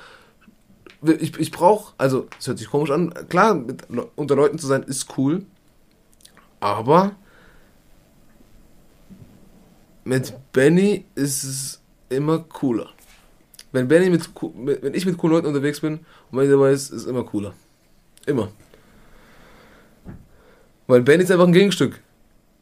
ich, 1.02 1.38
ich 1.40 1.52
brauche, 1.52 1.94
also 1.98 2.28
es 2.38 2.48
hört 2.48 2.58
sich 2.58 2.70
komisch 2.70 2.92
an, 2.92 3.14
klar, 3.30 3.54
mit, 3.56 3.88
unter 4.16 4.36
Leuten 4.36 4.60
zu 4.60 4.68
sein 4.68 4.84
ist 4.84 5.18
cool, 5.18 5.46
aber 6.60 7.16
mit 10.04 10.34
Benny 10.52 11.06
ist 11.16 11.44
es 11.44 11.82
immer 12.10 12.40
cooler. 12.40 12.90
Wenn 13.72 13.88
Benny 13.88 14.10
mit, 14.10 14.30
wenn 14.82 14.94
ich 14.94 15.06
mit 15.06 15.18
coolen 15.18 15.36
Leuten 15.36 15.48
unterwegs 15.48 15.80
bin 15.80 16.00
und 16.32 16.38
Benny 16.38 16.50
dabei 16.50 16.72
ist, 16.72 16.90
ist 16.90 17.02
es 17.02 17.06
immer 17.06 17.24
cooler. 17.24 17.54
Immer. 18.26 18.50
Weil 20.88 21.02
Benny 21.02 21.24
ist 21.24 21.32
einfach 21.32 21.48
ein 21.48 21.54
Gegenstück. 21.54 22.00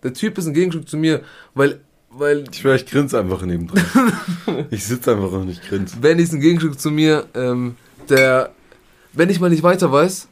Der 0.03 0.13
Typ 0.13 0.37
ist 0.37 0.47
ein 0.47 0.53
Gegenstück 0.53 0.87
zu 0.87 0.97
mir, 0.97 1.23
weil 1.53 1.79
weil 2.09 2.45
ich 2.51 2.61
vielleicht 2.61 2.89
grinse 2.89 3.19
einfach 3.19 3.41
nebendran. 3.43 3.83
ich 4.71 4.85
sitze 4.85 5.11
einfach 5.11 5.31
und 5.31 5.49
ich 5.49 5.61
grinse. 5.61 5.97
Benny 5.97 6.23
ist 6.23 6.33
ein 6.33 6.39
Gegenstück 6.39 6.79
zu 6.79 6.89
mir, 6.89 7.27
ähm, 7.33 7.75
der, 8.09 8.51
wenn 9.13 9.29
ich 9.29 9.39
mal 9.39 9.49
nicht 9.49 9.63
weiter 9.63 9.91
weiß 9.91 10.27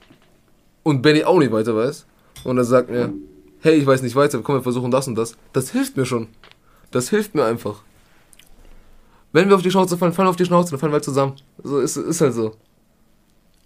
und 0.83 1.01
Benny 1.01 1.23
auch 1.23 1.37
nicht 1.37 1.51
weiter 1.51 1.75
weiß 1.75 2.05
und 2.43 2.57
er 2.57 2.63
sagt 2.63 2.89
mir, 2.89 3.13
hey, 3.61 3.75
ich 3.75 3.85
weiß 3.85 4.01
nicht 4.01 4.15
weiter, 4.15 4.39
komm, 4.41 4.55
wir 4.55 4.63
versuchen 4.63 4.91
das 4.91 5.07
und 5.07 5.15
das, 5.15 5.35
das 5.53 5.71
hilft 5.71 5.97
mir 5.97 6.05
schon. 6.05 6.27
Das 6.91 7.09
hilft 7.09 7.35
mir 7.35 7.45
einfach. 7.45 7.83
Wenn 9.35 9.49
wir 9.49 9.57
auf 9.57 9.61
die 9.61 9.69
Schnauze 9.69 9.97
fallen, 9.97 10.13
fallen 10.13 10.27
wir 10.27 10.29
auf 10.29 10.37
die 10.37 10.45
Schnauze, 10.45 10.71
dann 10.71 10.79
fallen 10.79 10.93
wir 10.93 10.95
halt 10.95 11.03
zusammen. 11.03 11.35
So 11.61 11.79
ist, 11.79 11.97
ist 11.97 12.21
halt 12.21 12.33
so. 12.33 12.55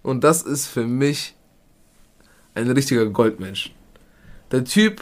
Und 0.02 0.24
das 0.24 0.42
ist 0.42 0.66
für 0.66 0.84
mich 0.84 1.36
ein 2.56 2.68
richtiger 2.68 3.06
Goldmensch. 3.06 3.72
Der 4.50 4.64
Typ, 4.64 5.00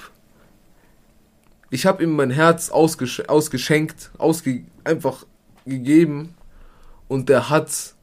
ich 1.71 1.87
habe 1.87 2.03
ihm 2.03 2.15
mein 2.15 2.29
Herz 2.29 2.69
ausgesch 2.69 3.23
ausgeschenkt, 3.29 4.11
ausge 4.19 4.67
einfach 4.85 5.25
gegeben 5.65 6.35
und 7.09 7.31
der 7.31 7.49
hat 7.49 7.95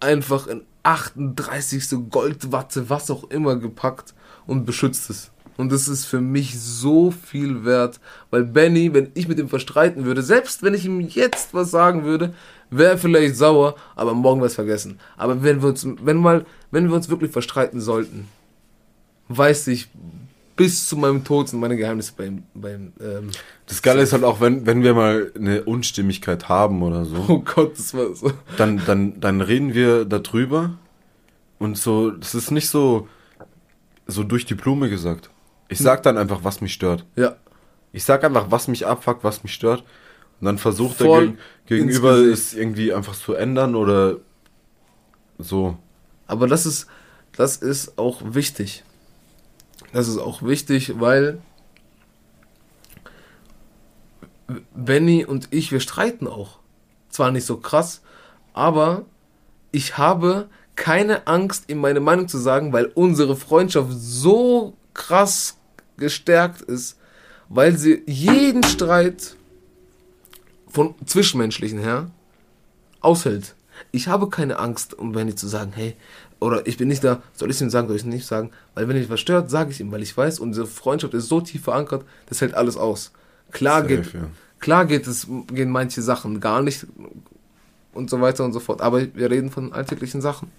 einfach 0.00 0.46
in 0.46 0.66
38. 0.82 2.10
Goldwatte, 2.10 2.90
was 2.90 3.10
auch 3.10 3.30
immer 3.30 3.56
gepackt 3.56 4.12
und 4.46 4.66
beschützt 4.66 5.08
es. 5.08 5.30
Und 5.60 5.70
das 5.70 5.88
ist 5.88 6.06
für 6.06 6.20
mich 6.20 6.58
so 6.58 7.10
viel 7.10 7.64
wert, 7.64 8.00
weil 8.30 8.44
Benny, 8.44 8.92
wenn 8.94 9.10
ich 9.14 9.28
mit 9.28 9.38
ihm 9.38 9.48
verstreiten 9.48 10.04
würde, 10.04 10.22
selbst 10.22 10.62
wenn 10.62 10.74
ich 10.74 10.84
ihm 10.84 11.00
jetzt 11.00 11.54
was 11.54 11.70
sagen 11.70 12.04
würde, 12.04 12.34
wäre 12.70 12.92
er 12.92 12.98
vielleicht 12.98 13.36
sauer, 13.36 13.76
aber 13.96 14.14
morgen 14.14 14.40
wäre 14.40 14.48
es 14.48 14.54
vergessen. 14.54 14.98
Aber 15.16 15.42
wenn 15.42 15.62
wir 15.62 15.68
uns, 15.68 15.86
wenn 16.02 16.16
mal, 16.16 16.46
wenn 16.70 16.88
wir 16.88 16.94
uns 16.94 17.08
wirklich 17.08 17.30
verstreiten 17.30 17.80
sollten, 17.80 18.28
weiß 19.28 19.68
ich 19.68 19.88
bis 20.60 20.86
zu 20.86 20.98
meinem 20.98 21.24
Tod 21.24 21.48
sind 21.48 21.58
meine 21.58 21.74
Geheimnisse 21.74 22.12
beim, 22.14 22.42
beim 22.52 22.92
ähm, 23.00 23.30
Das 23.66 23.80
Geile 23.80 24.02
ist 24.02 24.12
halt 24.12 24.24
auch, 24.24 24.42
wenn, 24.42 24.66
wenn 24.66 24.82
wir 24.82 24.92
mal 24.92 25.32
eine 25.34 25.64
Unstimmigkeit 25.64 26.50
haben 26.50 26.82
oder 26.82 27.06
so. 27.06 27.24
Oh 27.28 27.38
Gott, 27.38 27.78
das 27.78 27.94
war 27.94 28.14
so. 28.14 28.30
Dann, 28.58 28.82
dann, 28.84 29.18
dann 29.20 29.40
reden 29.40 29.72
wir 29.72 30.04
darüber 30.04 30.72
und 31.58 31.78
so, 31.78 32.10
das 32.10 32.34
ist 32.34 32.50
nicht 32.50 32.68
so, 32.68 33.08
so 34.06 34.22
durch 34.22 34.44
die 34.44 34.54
Blume 34.54 34.90
gesagt. 34.90 35.30
Ich 35.70 35.78
sag 35.78 36.02
dann 36.02 36.18
einfach, 36.18 36.40
was 36.42 36.60
mich 36.60 36.72
stört. 36.72 37.06
Ja. 37.16 37.36
Ich 37.92 38.04
sag 38.04 38.24
einfach, 38.24 38.50
was 38.50 38.68
mich 38.68 38.86
abfuckt, 38.86 39.24
was 39.24 39.42
mich 39.42 39.54
stört. 39.54 39.84
Und 40.40 40.46
dann 40.46 40.58
versucht 40.58 40.96
Voll 40.96 41.28
der 41.28 41.36
Gegenüber 41.66 42.16
es 42.16 42.54
irgendwie 42.54 42.92
einfach 42.92 43.14
zu 43.14 43.34
ändern 43.34 43.74
oder 43.76 44.16
so. 45.38 45.78
Aber 46.26 46.48
das 46.48 46.66
ist, 46.66 46.86
das 47.36 47.56
ist 47.56 47.98
auch 47.98 48.20
wichtig. 48.24 48.84
Das 49.92 50.08
ist 50.08 50.18
auch 50.18 50.42
wichtig, 50.42 50.98
weil 50.98 51.40
Benny 54.74 55.24
und 55.24 55.48
ich, 55.52 55.70
wir 55.72 55.80
streiten 55.80 56.26
auch. 56.26 56.58
Zwar 57.10 57.30
nicht 57.30 57.44
so 57.46 57.56
krass, 57.58 58.02
aber 58.52 59.04
ich 59.72 59.98
habe 59.98 60.48
keine 60.74 61.26
Angst, 61.26 61.70
ihm 61.70 61.78
meine 61.78 62.00
Meinung 62.00 62.28
zu 62.28 62.38
sagen, 62.38 62.72
weil 62.72 62.86
unsere 62.86 63.36
Freundschaft 63.36 63.90
so 63.92 64.76
krass 64.94 65.59
gestärkt 66.00 66.62
ist, 66.62 66.98
weil 67.48 67.76
sie 67.76 68.02
jeden 68.06 68.62
Streit 68.62 69.36
von 70.68 70.94
zwischenmenschlichen 71.04 71.78
her 71.78 72.10
aushält. 73.00 73.54
Ich 73.92 74.08
habe 74.08 74.28
keine 74.28 74.58
Angst, 74.58 74.94
um 74.94 75.12
Benny 75.12 75.34
zu 75.34 75.48
sagen, 75.48 75.72
hey, 75.74 75.96
oder 76.38 76.66
ich 76.66 76.76
bin 76.76 76.88
nicht 76.88 77.04
da, 77.04 77.22
soll 77.34 77.50
ich 77.50 77.56
es 77.56 77.62
ihm 77.62 77.70
sagen, 77.70 77.86
soll 77.88 77.96
ich 77.96 78.02
es 78.02 78.06
nicht 78.06 78.26
sagen, 78.26 78.50
weil 78.74 78.88
wenn 78.88 78.96
ich 78.96 79.10
was 79.10 79.20
stört, 79.20 79.50
sage 79.50 79.70
ich 79.70 79.80
ihm, 79.80 79.92
weil 79.92 80.02
ich 80.02 80.16
weiß, 80.16 80.38
unsere 80.38 80.66
Freundschaft 80.66 81.14
ist 81.14 81.28
so 81.28 81.40
tief 81.40 81.64
verankert, 81.64 82.04
das 82.26 82.40
hält 82.40 82.54
alles 82.54 82.76
aus. 82.76 83.12
Klar 83.50 83.82
Safe, 83.82 83.96
geht, 83.96 84.12
ja. 84.14 84.20
klar 84.58 84.86
geht 84.86 85.06
es, 85.06 85.26
gehen 85.52 85.70
manche 85.70 86.02
Sachen 86.02 86.40
gar 86.40 86.62
nicht 86.62 86.86
und 87.92 88.10
so 88.10 88.20
weiter 88.20 88.44
und 88.44 88.52
so 88.52 88.60
fort, 88.60 88.80
aber 88.80 89.14
wir 89.14 89.30
reden 89.30 89.50
von 89.50 89.72
alltäglichen 89.72 90.20
Sachen. 90.20 90.50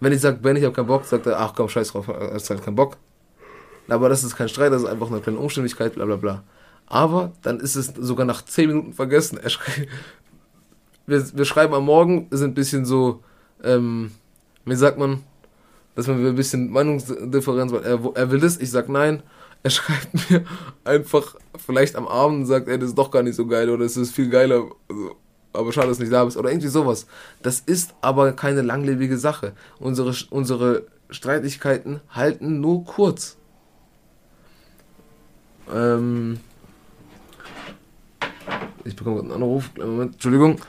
Wenn 0.00 0.12
ich 0.12 0.20
sage, 0.20 0.38
Benny, 0.38 0.58
ich 0.58 0.64
habe 0.64 0.74
keinen 0.74 0.88
Bock, 0.88 1.04
sagt 1.04 1.26
er, 1.26 1.38
ach 1.38 1.54
komm, 1.54 1.68
scheiß 1.68 1.92
drauf, 1.92 2.08
er 2.08 2.34
hat 2.34 2.50
halt 2.50 2.64
keinen 2.64 2.74
Bock. 2.74 2.96
Aber 3.88 4.08
das 4.08 4.24
ist 4.24 4.36
kein 4.36 4.48
Streit, 4.48 4.72
das 4.72 4.82
ist 4.82 4.88
einfach 4.88 5.10
eine 5.10 5.20
kleine 5.20 5.38
Umständlichkeit, 5.38 5.94
bla 5.94 6.04
bla 6.04 6.16
bla. 6.16 6.42
Aber 6.86 7.32
dann 7.42 7.60
ist 7.60 7.76
es 7.76 7.92
sogar 7.98 8.26
nach 8.26 8.44
10 8.44 8.68
Minuten 8.68 8.92
vergessen. 8.92 9.38
wir, 11.06 11.36
wir 11.36 11.44
schreiben 11.44 11.74
am 11.74 11.84
Morgen, 11.84 12.28
sind 12.30 12.50
ein 12.50 12.54
bisschen 12.54 12.84
so, 12.84 13.22
ähm, 13.62 14.12
wie 14.64 14.76
sagt 14.76 14.98
man, 14.98 15.22
dass 15.94 16.06
man 16.06 16.24
ein 16.24 16.34
bisschen 16.34 16.70
Meinungsdifferenz, 16.70 17.72
weil 17.72 17.82
er, 17.82 18.00
er 18.14 18.30
will 18.30 18.40
das, 18.40 18.58
ich 18.58 18.70
sag 18.70 18.88
nein. 18.88 19.22
Er 19.62 19.70
schreibt 19.70 20.30
mir 20.30 20.44
einfach 20.84 21.36
vielleicht 21.56 21.96
am 21.96 22.08
Abend 22.08 22.40
und 22.40 22.46
sagt, 22.46 22.68
ey, 22.68 22.78
das 22.78 22.90
ist 22.90 22.98
doch 22.98 23.10
gar 23.10 23.22
nicht 23.22 23.36
so 23.36 23.46
geil 23.46 23.70
oder 23.70 23.84
es 23.84 23.96
ist 23.96 24.12
viel 24.12 24.28
geiler. 24.28 24.64
Also, 24.88 25.16
aber 25.52 25.72
schade, 25.72 25.88
dass 25.88 25.98
du 25.98 26.04
nicht 26.04 26.12
da 26.12 26.24
bist. 26.24 26.36
Oder 26.36 26.50
irgendwie 26.50 26.68
sowas. 26.68 27.06
Das 27.42 27.60
ist 27.60 27.94
aber 28.00 28.32
keine 28.32 28.62
langlebige 28.62 29.18
Sache. 29.18 29.52
Unsere, 29.78 30.14
unsere 30.30 30.86
Streitigkeiten 31.10 32.00
halten 32.10 32.60
nur 32.60 32.84
kurz. 32.84 33.36
Ähm, 35.70 36.38
ich 38.84 38.96
bekomme 38.96 39.16
gerade 39.16 39.34
einen 39.34 39.42
Anruf. 39.42 39.70
Moment, 39.76 40.14
Entschuldigung. 40.14 40.60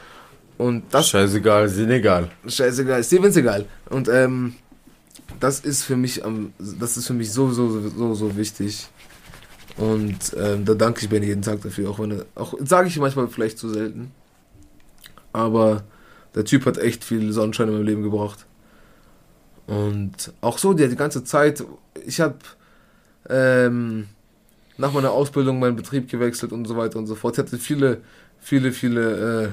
Und 0.58 0.84
das. 0.91 1.10
Scheißegal, 1.10 1.67
Senegal. 1.69 2.29
Scheißegal, 2.47 3.03
Stevens 3.03 3.36
egal. 3.38 3.65
Und 3.89 4.08
ähm, 4.08 4.56
das 5.39 5.60
ist 5.60 5.84
für 5.84 5.95
mich 5.95 6.23
am, 6.23 6.53
das 6.60 6.97
ist 6.97 7.08
für 7.08 7.13
mich 7.13 7.32
so, 7.32 7.51
so, 7.51 7.82
so, 7.89 8.13
so 8.13 8.38
wichtig. 8.38 8.88
Und 9.77 10.36
ähm, 10.38 10.65
da 10.65 10.75
danke 10.75 11.01
ich 11.01 11.10
Ben 11.10 11.23
jeden 11.23 11.41
Tag 11.41 11.62
dafür, 11.62 11.89
auch 11.89 11.99
wenn 11.99 12.12
er, 12.12 12.25
auch 12.36 12.53
sage 12.63 12.88
ich 12.88 12.99
manchmal 12.99 13.27
vielleicht 13.27 13.58
zu 13.58 13.69
selten. 13.69 14.12
Aber 15.32 15.84
der 16.36 16.45
Typ 16.45 16.65
hat 16.65 16.77
echt 16.77 17.03
viel 17.03 17.32
Sonnenschein 17.32 17.67
in 17.67 17.73
meinem 17.73 17.86
Leben 17.86 18.03
gebracht. 18.03 18.45
Und 19.65 20.34
auch 20.41 20.58
so, 20.58 20.73
die, 20.73 20.88
die 20.88 20.95
ganze 20.95 21.23
Zeit, 21.23 21.63
ich 22.06 22.21
habe 22.21 22.38
ähm, 23.29 24.08
nach 24.77 24.93
meiner 24.93 25.12
Ausbildung 25.12 25.59
meinen 25.59 25.75
Betrieb 25.75 26.09
gewechselt 26.09 26.51
und 26.51 26.65
so 26.65 26.77
weiter 26.77 26.97
und 26.99 27.07
so 27.07 27.15
fort. 27.15 27.36
Ich 27.36 27.39
hatte 27.39 27.57
viele, 27.57 28.01
viele, 28.39 28.71
viele 28.71 29.43
äh, 29.43 29.49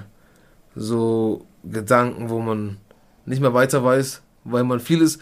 so 0.75 1.47
Gedanken, 1.65 2.31
wo 2.31 2.41
man 2.41 2.79
nicht 3.27 3.41
mehr 3.41 3.55
weiter 3.55 3.85
weiß, 3.85 4.23
weil 4.45 4.65
man 4.65 4.81
vieles, 4.81 5.19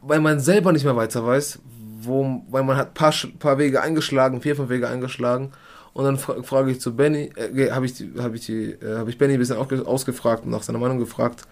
weil 0.00 0.20
man 0.20 0.40
selber 0.40 0.72
nicht 0.72 0.84
mehr 0.84 0.96
weiter 0.96 1.26
weiß, 1.26 1.58
wo, 2.02 2.42
weil 2.50 2.62
man 2.62 2.76
hat 2.76 2.94
paar, 2.94 3.12
paar 3.38 3.58
Wege 3.58 3.80
eingeschlagen, 3.80 4.40
vier, 4.40 4.56
fünf 4.56 4.68
Wege 4.68 4.88
eingeschlagen. 4.88 5.52
Und 5.92 6.04
dann 6.04 6.16
fra 6.16 6.42
frage 6.42 6.70
ich 6.70 6.80
zu 6.80 6.96
Benny, 6.96 7.30
äh, 7.36 7.70
habe 7.70 7.84
ich, 7.84 8.02
hab 8.18 8.34
ich, 8.34 8.48
äh, 8.48 8.76
hab 8.96 9.08
ich 9.08 9.18
Benny 9.18 9.34
ein 9.34 9.38
bisschen 9.38 9.58
ausgefragt 9.58 10.44
und 10.44 10.50
nach 10.50 10.62
seiner 10.62 10.78
Meinung 10.78 10.98
gefragt, 10.98 11.42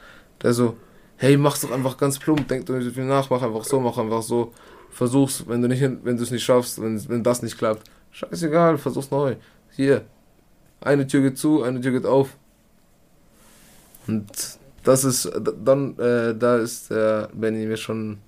der 0.42 0.54
so, 0.54 0.76
hey, 1.16 1.36
mach's 1.36 1.60
doch 1.60 1.70
einfach 1.70 1.98
ganz 1.98 2.18
plump, 2.18 2.48
denk 2.48 2.64
doch 2.64 2.74
nicht 2.74 2.84
so 2.84 2.90
viel 2.90 3.04
nach, 3.04 3.28
mach 3.28 3.42
einfach 3.42 3.64
so, 3.64 3.80
mach 3.80 3.98
einfach 3.98 4.22
so 4.22 4.52
versuch's, 4.90 5.44
wenn 5.46 5.62
du 5.62 5.68
nicht, 5.68 5.82
wenn 5.82 6.16
du 6.16 6.22
es 6.22 6.30
nicht 6.30 6.44
schaffst, 6.44 6.80
wenn, 6.80 7.08
wenn 7.08 7.22
das 7.22 7.42
nicht 7.42 7.58
klappt, 7.58 7.90
scheißegal, 8.10 8.78
versuch's 8.78 9.10
neu. 9.10 9.36
Hier, 9.74 10.04
eine 10.80 11.06
Tür 11.06 11.22
geht 11.22 11.38
zu, 11.38 11.62
eine 11.62 11.80
Tür 11.80 11.92
geht 11.92 12.06
auf. 12.06 12.36
Und 14.06 14.28
das 14.82 15.04
ist, 15.04 15.30
dann, 15.64 15.98
äh, 15.98 16.34
da 16.34 16.56
ist 16.56 16.90
der 16.90 17.28
Benny 17.32 17.66
mir 17.66 17.76
schon 17.76 18.18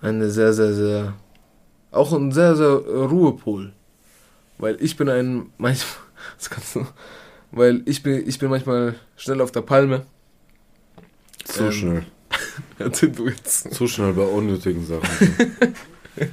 eine 0.00 0.30
sehr, 0.30 0.52
sehr, 0.52 0.72
sehr, 0.72 1.14
auch 1.90 2.12
ein 2.12 2.32
sehr, 2.32 2.56
sehr 2.56 2.70
Ruhepol. 2.70 3.72
Weil 4.58 4.76
ich 4.82 4.96
bin 4.96 5.08
ein, 5.08 5.52
manchmal, 5.58 6.02
das 6.36 6.50
kannst 6.50 6.74
du, 6.76 6.86
weil 7.52 7.82
ich 7.86 8.02
bin, 8.02 8.28
ich 8.28 8.38
bin 8.38 8.50
manchmal 8.50 8.96
schnell 9.16 9.40
auf 9.40 9.52
der 9.52 9.62
Palme. 9.62 10.04
Zu 11.44 11.64
ähm, 11.64 11.72
schnell. 11.72 12.06
Erzähl 12.78 13.10
du 13.10 13.28
jetzt. 13.28 13.72
Zu 13.74 13.88
schnell 13.88 14.12
bei 14.12 14.22
unnötigen 14.22 14.86
Sachen. 14.86 15.08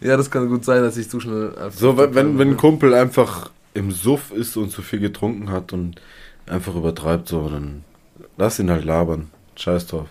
ja, 0.00 0.16
das 0.16 0.30
kann 0.30 0.48
gut 0.48 0.64
sein, 0.64 0.82
dass 0.82 0.96
ich 0.96 1.08
zu 1.08 1.20
schnell. 1.20 1.54
So, 1.74 1.96
wenn, 1.96 2.14
wenn, 2.14 2.38
wenn 2.38 2.48
ein 2.50 2.56
Kumpel 2.56 2.94
einfach 2.94 3.50
im 3.74 3.92
Suff 3.92 4.30
ist 4.32 4.56
und 4.56 4.70
zu 4.70 4.82
viel 4.82 5.00
getrunken 5.00 5.50
hat 5.50 5.72
und 5.72 6.00
einfach 6.46 6.74
übertreibt, 6.74 7.28
so, 7.28 7.48
dann 7.48 7.84
lass 8.36 8.58
ihn 8.58 8.70
halt 8.70 8.84
labern. 8.84 9.30
Scheiß 9.56 9.86
drauf. 9.88 10.08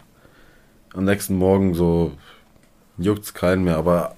Am 0.94 1.06
nächsten 1.06 1.36
Morgen 1.36 1.74
so 1.74 2.14
juckt's 2.98 3.34
keinen 3.34 3.64
mehr, 3.64 3.78
aber 3.78 4.16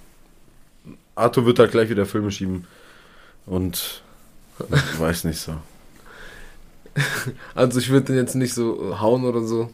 Arthur 1.16 1.46
wird 1.46 1.60
halt 1.60 1.72
gleich 1.72 1.89
wieder 1.89 2.06
Filme 2.06 2.32
schieben 2.32 2.66
und 3.46 4.02
weiß 4.98 5.26
nicht 5.26 5.39
so. 5.39 5.56
Also 7.56 7.80
ich 7.80 7.89
würde 7.89 8.08
den 8.08 8.16
jetzt 8.16 8.36
nicht 8.36 8.54
so 8.54 9.00
hauen 9.00 9.24
oder 9.24 9.42
so. 9.42 9.70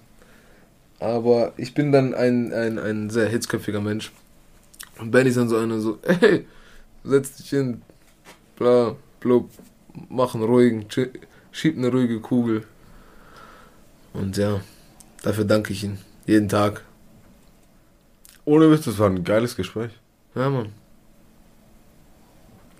Aber 0.99 1.53
ich 1.57 1.73
bin 1.73 1.91
dann 1.91 2.13
ein, 2.15 2.53
ein, 2.53 2.79
ein 2.79 3.09
sehr 3.09 3.29
hitzköpfiger 3.29 3.81
Mensch. 3.81 4.11
Und 4.97 5.11
Benny 5.11 5.29
ist 5.29 5.37
dann 5.37 5.49
so 5.49 5.57
einer 5.57 5.79
so, 5.79 5.99
ey, 6.01 6.47
setz 7.03 7.37
dich 7.37 7.49
hin, 7.49 7.81
bla, 8.55 8.95
blub, 9.19 9.49
mach 10.09 10.33
einen 10.33 10.43
ruhigen, 10.43 10.87
schieb 11.51 11.77
eine 11.77 11.91
ruhige 11.91 12.19
Kugel. 12.19 12.63
Und 14.13 14.37
ja, 14.37 14.61
dafür 15.21 15.45
danke 15.45 15.73
ich 15.73 15.83
ihm. 15.83 15.99
Jeden 16.25 16.49
Tag. 16.49 16.83
Ohne 18.45 18.71
Witz, 18.71 18.85
das 18.85 18.97
war 18.97 19.09
ein 19.09 19.23
geiles 19.23 19.55
Gespräch. 19.55 19.91
Ja, 20.33 20.49
Mann. 20.49 20.69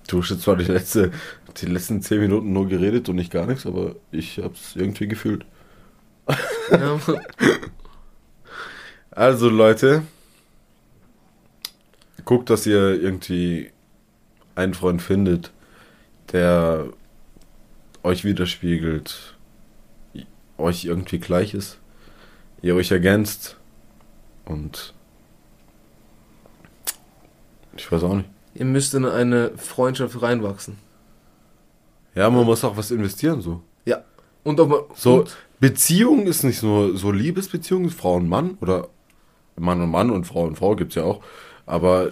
Du 0.08 0.22
hast 0.22 0.30
jetzt 0.30 0.44
zwar 0.44 0.56
die, 0.56 0.66
letzte, 0.66 1.12
die 1.58 1.66
letzten 1.66 2.02
zehn 2.02 2.22
Minuten 2.22 2.54
nur 2.54 2.68
geredet 2.68 3.10
und 3.10 3.18
nicht 3.18 3.32
gar 3.32 3.46
nichts, 3.46 3.66
aber 3.66 3.96
ich 4.12 4.40
hab's 4.40 4.76
irgendwie 4.76 5.08
gefühlt. 5.08 5.46
Ja, 6.72 7.00
Mann. 7.08 7.20
Also 9.18 9.50
Leute, 9.50 10.04
guckt, 12.24 12.52
dass 12.52 12.68
ihr 12.68 13.02
irgendwie 13.02 13.72
einen 14.54 14.76
Freund 14.76 15.02
findet, 15.02 15.52
der 16.32 16.86
euch 18.04 18.24
widerspiegelt, 18.24 19.36
euch 20.60 20.86
irgendwie 20.86 21.18
gleich 21.18 21.56
ist, 21.56 21.80
ihr 22.62 22.76
euch 22.76 22.92
ergänzt 22.92 23.58
und 24.46 24.94
ich 27.76 27.92
weiß 27.92 28.04
auch 28.04 28.14
nicht. 28.14 28.30
Ihr 28.54 28.66
müsst 28.66 28.94
in 28.94 29.04
eine 29.04 29.58
Freundschaft 29.58 30.22
reinwachsen. 30.22 30.78
Ja, 32.14 32.30
man 32.30 32.46
muss 32.46 32.64
auch 32.64 32.78
was 32.78 32.92
investieren, 32.92 33.42
so. 33.42 33.64
Ja. 33.84 34.04
Und 34.44 34.60
auch 34.60 34.68
mal. 34.68 34.84
So, 34.94 35.26
Beziehung 35.60 36.28
ist 36.28 36.44
nicht 36.44 36.62
nur 36.62 36.96
so 36.96 37.12
Liebesbeziehung, 37.12 37.90
Frau 37.90 38.18
und 38.18 38.30
Mann 38.30 38.60
oder 38.62 38.90
Mann 39.58 39.82
und 39.82 39.90
Mann 39.90 40.12
und 40.12 40.26
Frau 40.26 40.46
und 40.46 40.56
Frau 40.56 40.76
gibt 40.76 40.92
es 40.92 40.96
ja 40.96 41.04
auch. 41.04 41.22
Aber. 41.66 42.10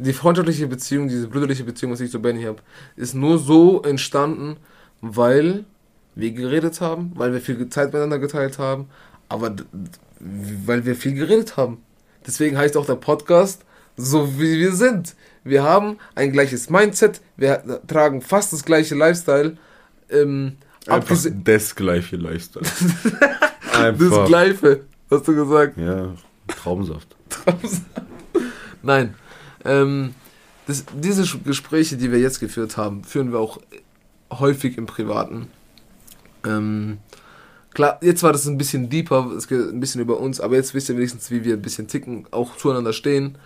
Die 0.00 0.12
freundschaftliche 0.12 0.68
Beziehung, 0.68 1.08
diese 1.08 1.26
brüderliche 1.26 1.64
Beziehung, 1.64 1.92
was 1.92 2.00
ich 2.00 2.10
zu 2.10 2.22
Benny 2.22 2.44
habe, 2.44 2.58
ist 2.94 3.14
nur 3.14 3.38
so 3.38 3.82
entstanden, 3.82 4.56
weil 5.00 5.64
wir 6.14 6.30
geredet 6.30 6.80
haben, 6.80 7.12
weil 7.16 7.32
wir 7.32 7.40
viel 7.40 7.68
Zeit 7.68 7.86
miteinander 7.86 8.20
geteilt 8.20 8.58
haben, 8.58 8.86
aber 9.28 9.56
weil 10.20 10.84
wir 10.84 10.94
viel 10.94 11.14
geredet 11.14 11.56
haben. 11.56 11.78
Deswegen 12.24 12.56
heißt 12.56 12.76
auch 12.76 12.86
der 12.86 12.94
Podcast 12.94 13.64
so 13.98 14.38
wie 14.38 14.58
wir 14.58 14.72
sind. 14.72 15.14
Wir 15.44 15.62
haben 15.62 15.98
ein 16.14 16.32
gleiches 16.32 16.70
Mindset, 16.70 17.20
wir 17.36 17.82
tragen 17.86 18.22
fast 18.22 18.52
das 18.52 18.64
gleiche 18.64 18.94
Lifestyle. 18.94 19.58
Ähm, 20.08 20.56
Einfach 20.86 21.16
das 21.44 21.74
gleiche 21.74 22.16
Lifestyle. 22.16 22.64
Einfach. 23.74 24.10
Das 24.10 24.28
gleiche, 24.28 24.80
hast 25.10 25.28
du 25.28 25.34
gesagt. 25.34 25.76
Ja, 25.78 26.14
Traumsaft. 26.46 27.16
Traumsaft. 27.28 27.84
Nein. 28.82 29.14
Ähm, 29.64 30.14
das, 30.66 30.84
diese 30.94 31.24
Gespräche, 31.44 31.96
die 31.96 32.12
wir 32.12 32.18
jetzt 32.18 32.40
geführt 32.40 32.76
haben, 32.76 33.04
führen 33.04 33.32
wir 33.32 33.38
auch 33.38 33.58
häufig 34.30 34.76
im 34.78 34.86
Privaten. 34.86 35.48
Ähm, 36.44 36.98
klar, 37.72 37.98
jetzt 38.02 38.22
war 38.22 38.32
das 38.32 38.46
ein 38.46 38.58
bisschen 38.58 38.88
deeper, 38.90 39.32
es 39.36 39.48
geht 39.48 39.60
ein 39.60 39.80
bisschen 39.80 40.00
über 40.00 40.20
uns, 40.20 40.40
aber 40.40 40.56
jetzt 40.56 40.74
wisst 40.74 40.88
ihr 40.88 40.96
wenigstens, 40.96 41.30
wie 41.30 41.44
wir 41.44 41.54
ein 41.54 41.62
bisschen 41.62 41.88
ticken, 41.88 42.26
auch 42.30 42.56
zueinander 42.56 42.92
stehen. 42.92 43.38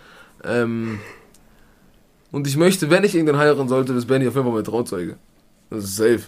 Ähm, 0.44 0.98
und 2.32 2.46
ich 2.46 2.56
möchte, 2.56 2.90
wenn 2.90 3.04
ich 3.04 3.14
irgendeinen 3.14 3.38
heiraten 3.38 3.68
sollte, 3.68 3.92
ist 3.92 4.06
Benny 4.06 4.26
auf 4.26 4.34
jeden 4.34 4.46
Fall 4.46 4.54
mein 4.54 4.64
Trauzeuge. 4.64 5.16
Das 5.70 5.84
ist 5.84 5.96
safe. 5.96 6.22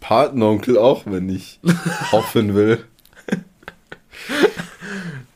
Patenonkel 0.00 0.78
auch, 0.78 1.06
wenn 1.06 1.28
ich 1.28 1.60
hoffen 2.12 2.54
will. 2.54 2.84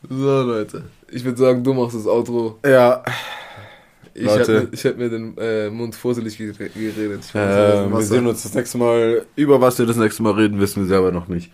So, 0.08 0.42
Leute. 0.42 0.84
Ich 1.10 1.24
würde 1.24 1.38
sagen, 1.38 1.62
du 1.62 1.74
machst 1.74 1.96
das 1.96 2.06
Outro. 2.06 2.58
Ja. 2.64 3.02
Ich 4.14 4.26
hätte 4.26 4.70
hätt 4.72 4.98
mir 4.98 5.10
den 5.10 5.36
äh, 5.36 5.68
Mund 5.68 5.94
fusselig 5.94 6.38
geredet. 6.38 7.34
Äh, 7.34 7.90
wir 7.90 8.02
sehen 8.02 8.26
uns 8.26 8.42
das 8.44 8.54
nächste 8.54 8.78
Mal. 8.78 9.26
Über 9.36 9.60
was 9.60 9.78
wir 9.78 9.84
das 9.84 9.96
nächste 9.96 10.22
Mal 10.22 10.32
reden, 10.32 10.58
wissen 10.58 10.82
wir 10.82 10.88
selber 10.88 11.12
noch 11.12 11.28
nicht. 11.28 11.52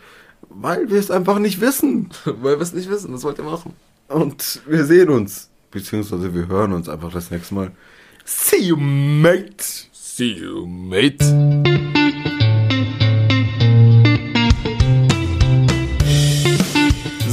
Weil 0.49 0.89
wir 0.89 0.99
es 0.99 1.11
einfach 1.11 1.39
nicht 1.39 1.61
wissen. 1.61 2.11
Weil 2.25 2.57
wir 2.59 2.63
es 2.63 2.73
nicht 2.73 2.89
wissen. 2.89 3.13
Was 3.13 3.25
wollt 3.25 3.39
ihr 3.39 3.45
machen? 3.45 3.75
Und 4.09 4.63
wir 4.67 4.85
sehen 4.85 5.09
uns. 5.09 5.51
Beziehungsweise 5.71 6.35
wir 6.35 6.47
hören 6.47 6.73
uns 6.73 6.89
einfach 6.89 7.13
das 7.13 7.31
nächste 7.31 7.55
Mal. 7.55 7.73
See 8.25 8.59
you, 8.59 8.77
mate. 8.77 9.65
See 9.93 10.35
you, 10.35 10.67
mate. 10.67 11.25